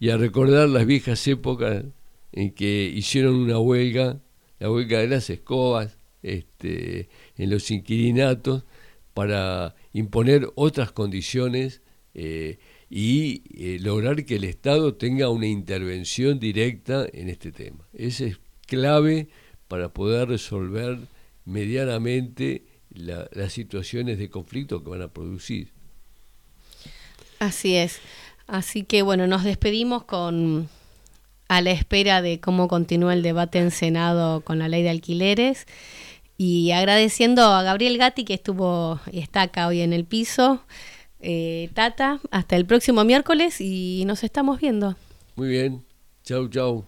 y 0.00 0.10
a 0.10 0.16
recordar 0.16 0.68
las 0.68 0.86
viejas 0.86 1.26
épocas 1.26 1.84
en 2.32 2.52
que 2.52 2.92
hicieron 2.94 3.34
una 3.34 3.58
huelga, 3.58 4.20
la 4.58 4.70
huelga 4.70 5.00
de 5.00 5.08
las 5.08 5.28
escobas, 5.30 5.98
este, 6.22 7.08
en 7.36 7.50
los 7.50 7.70
inquilinatos, 7.70 8.64
para 9.14 9.74
imponer 9.92 10.48
otras 10.54 10.92
condiciones 10.92 11.82
eh, 12.14 12.58
y 12.90 13.42
eh, 13.54 13.78
lograr 13.80 14.24
que 14.24 14.36
el 14.36 14.44
Estado 14.44 14.94
tenga 14.94 15.28
una 15.28 15.46
intervención 15.46 16.38
directa 16.38 17.06
en 17.12 17.28
este 17.28 17.52
tema. 17.52 17.86
Ese 17.92 18.28
es 18.28 18.40
clave 18.66 19.28
para 19.68 19.90
poder 19.90 20.28
resolver 20.28 20.98
medianamente 21.44 22.64
las 22.90 23.52
situaciones 23.52 24.18
de 24.18 24.30
conflicto 24.30 24.82
que 24.82 24.90
van 24.90 25.02
a 25.02 25.08
producir. 25.08 25.72
Así 27.38 27.76
es. 27.76 28.00
Así 28.46 28.82
que 28.82 29.02
bueno, 29.02 29.26
nos 29.26 29.44
despedimos 29.44 30.04
con 30.04 30.68
a 31.48 31.62
la 31.62 31.70
espera 31.70 32.20
de 32.22 32.40
cómo 32.40 32.68
continúa 32.68 33.14
el 33.14 33.22
debate 33.22 33.58
en 33.58 33.70
Senado 33.70 34.42
con 34.42 34.58
la 34.58 34.68
ley 34.68 34.82
de 34.82 34.90
alquileres 34.90 35.66
y 36.36 36.70
agradeciendo 36.72 37.42
a 37.42 37.62
Gabriel 37.62 37.98
Gatti 37.98 38.24
que 38.24 38.34
estuvo 38.34 39.00
y 39.10 39.20
está 39.20 39.42
acá 39.42 39.66
hoy 39.66 39.80
en 39.80 39.92
el 39.92 40.04
piso 40.04 40.62
eh, 41.20 41.70
Tata, 41.74 42.20
hasta 42.30 42.56
el 42.56 42.66
próximo 42.66 43.04
miércoles 43.04 43.60
y 43.60 44.04
nos 44.06 44.24
estamos 44.24 44.60
viendo. 44.60 44.96
Muy 45.36 45.48
bien, 45.48 45.84
chau, 46.24 46.48
chau. 46.48 46.84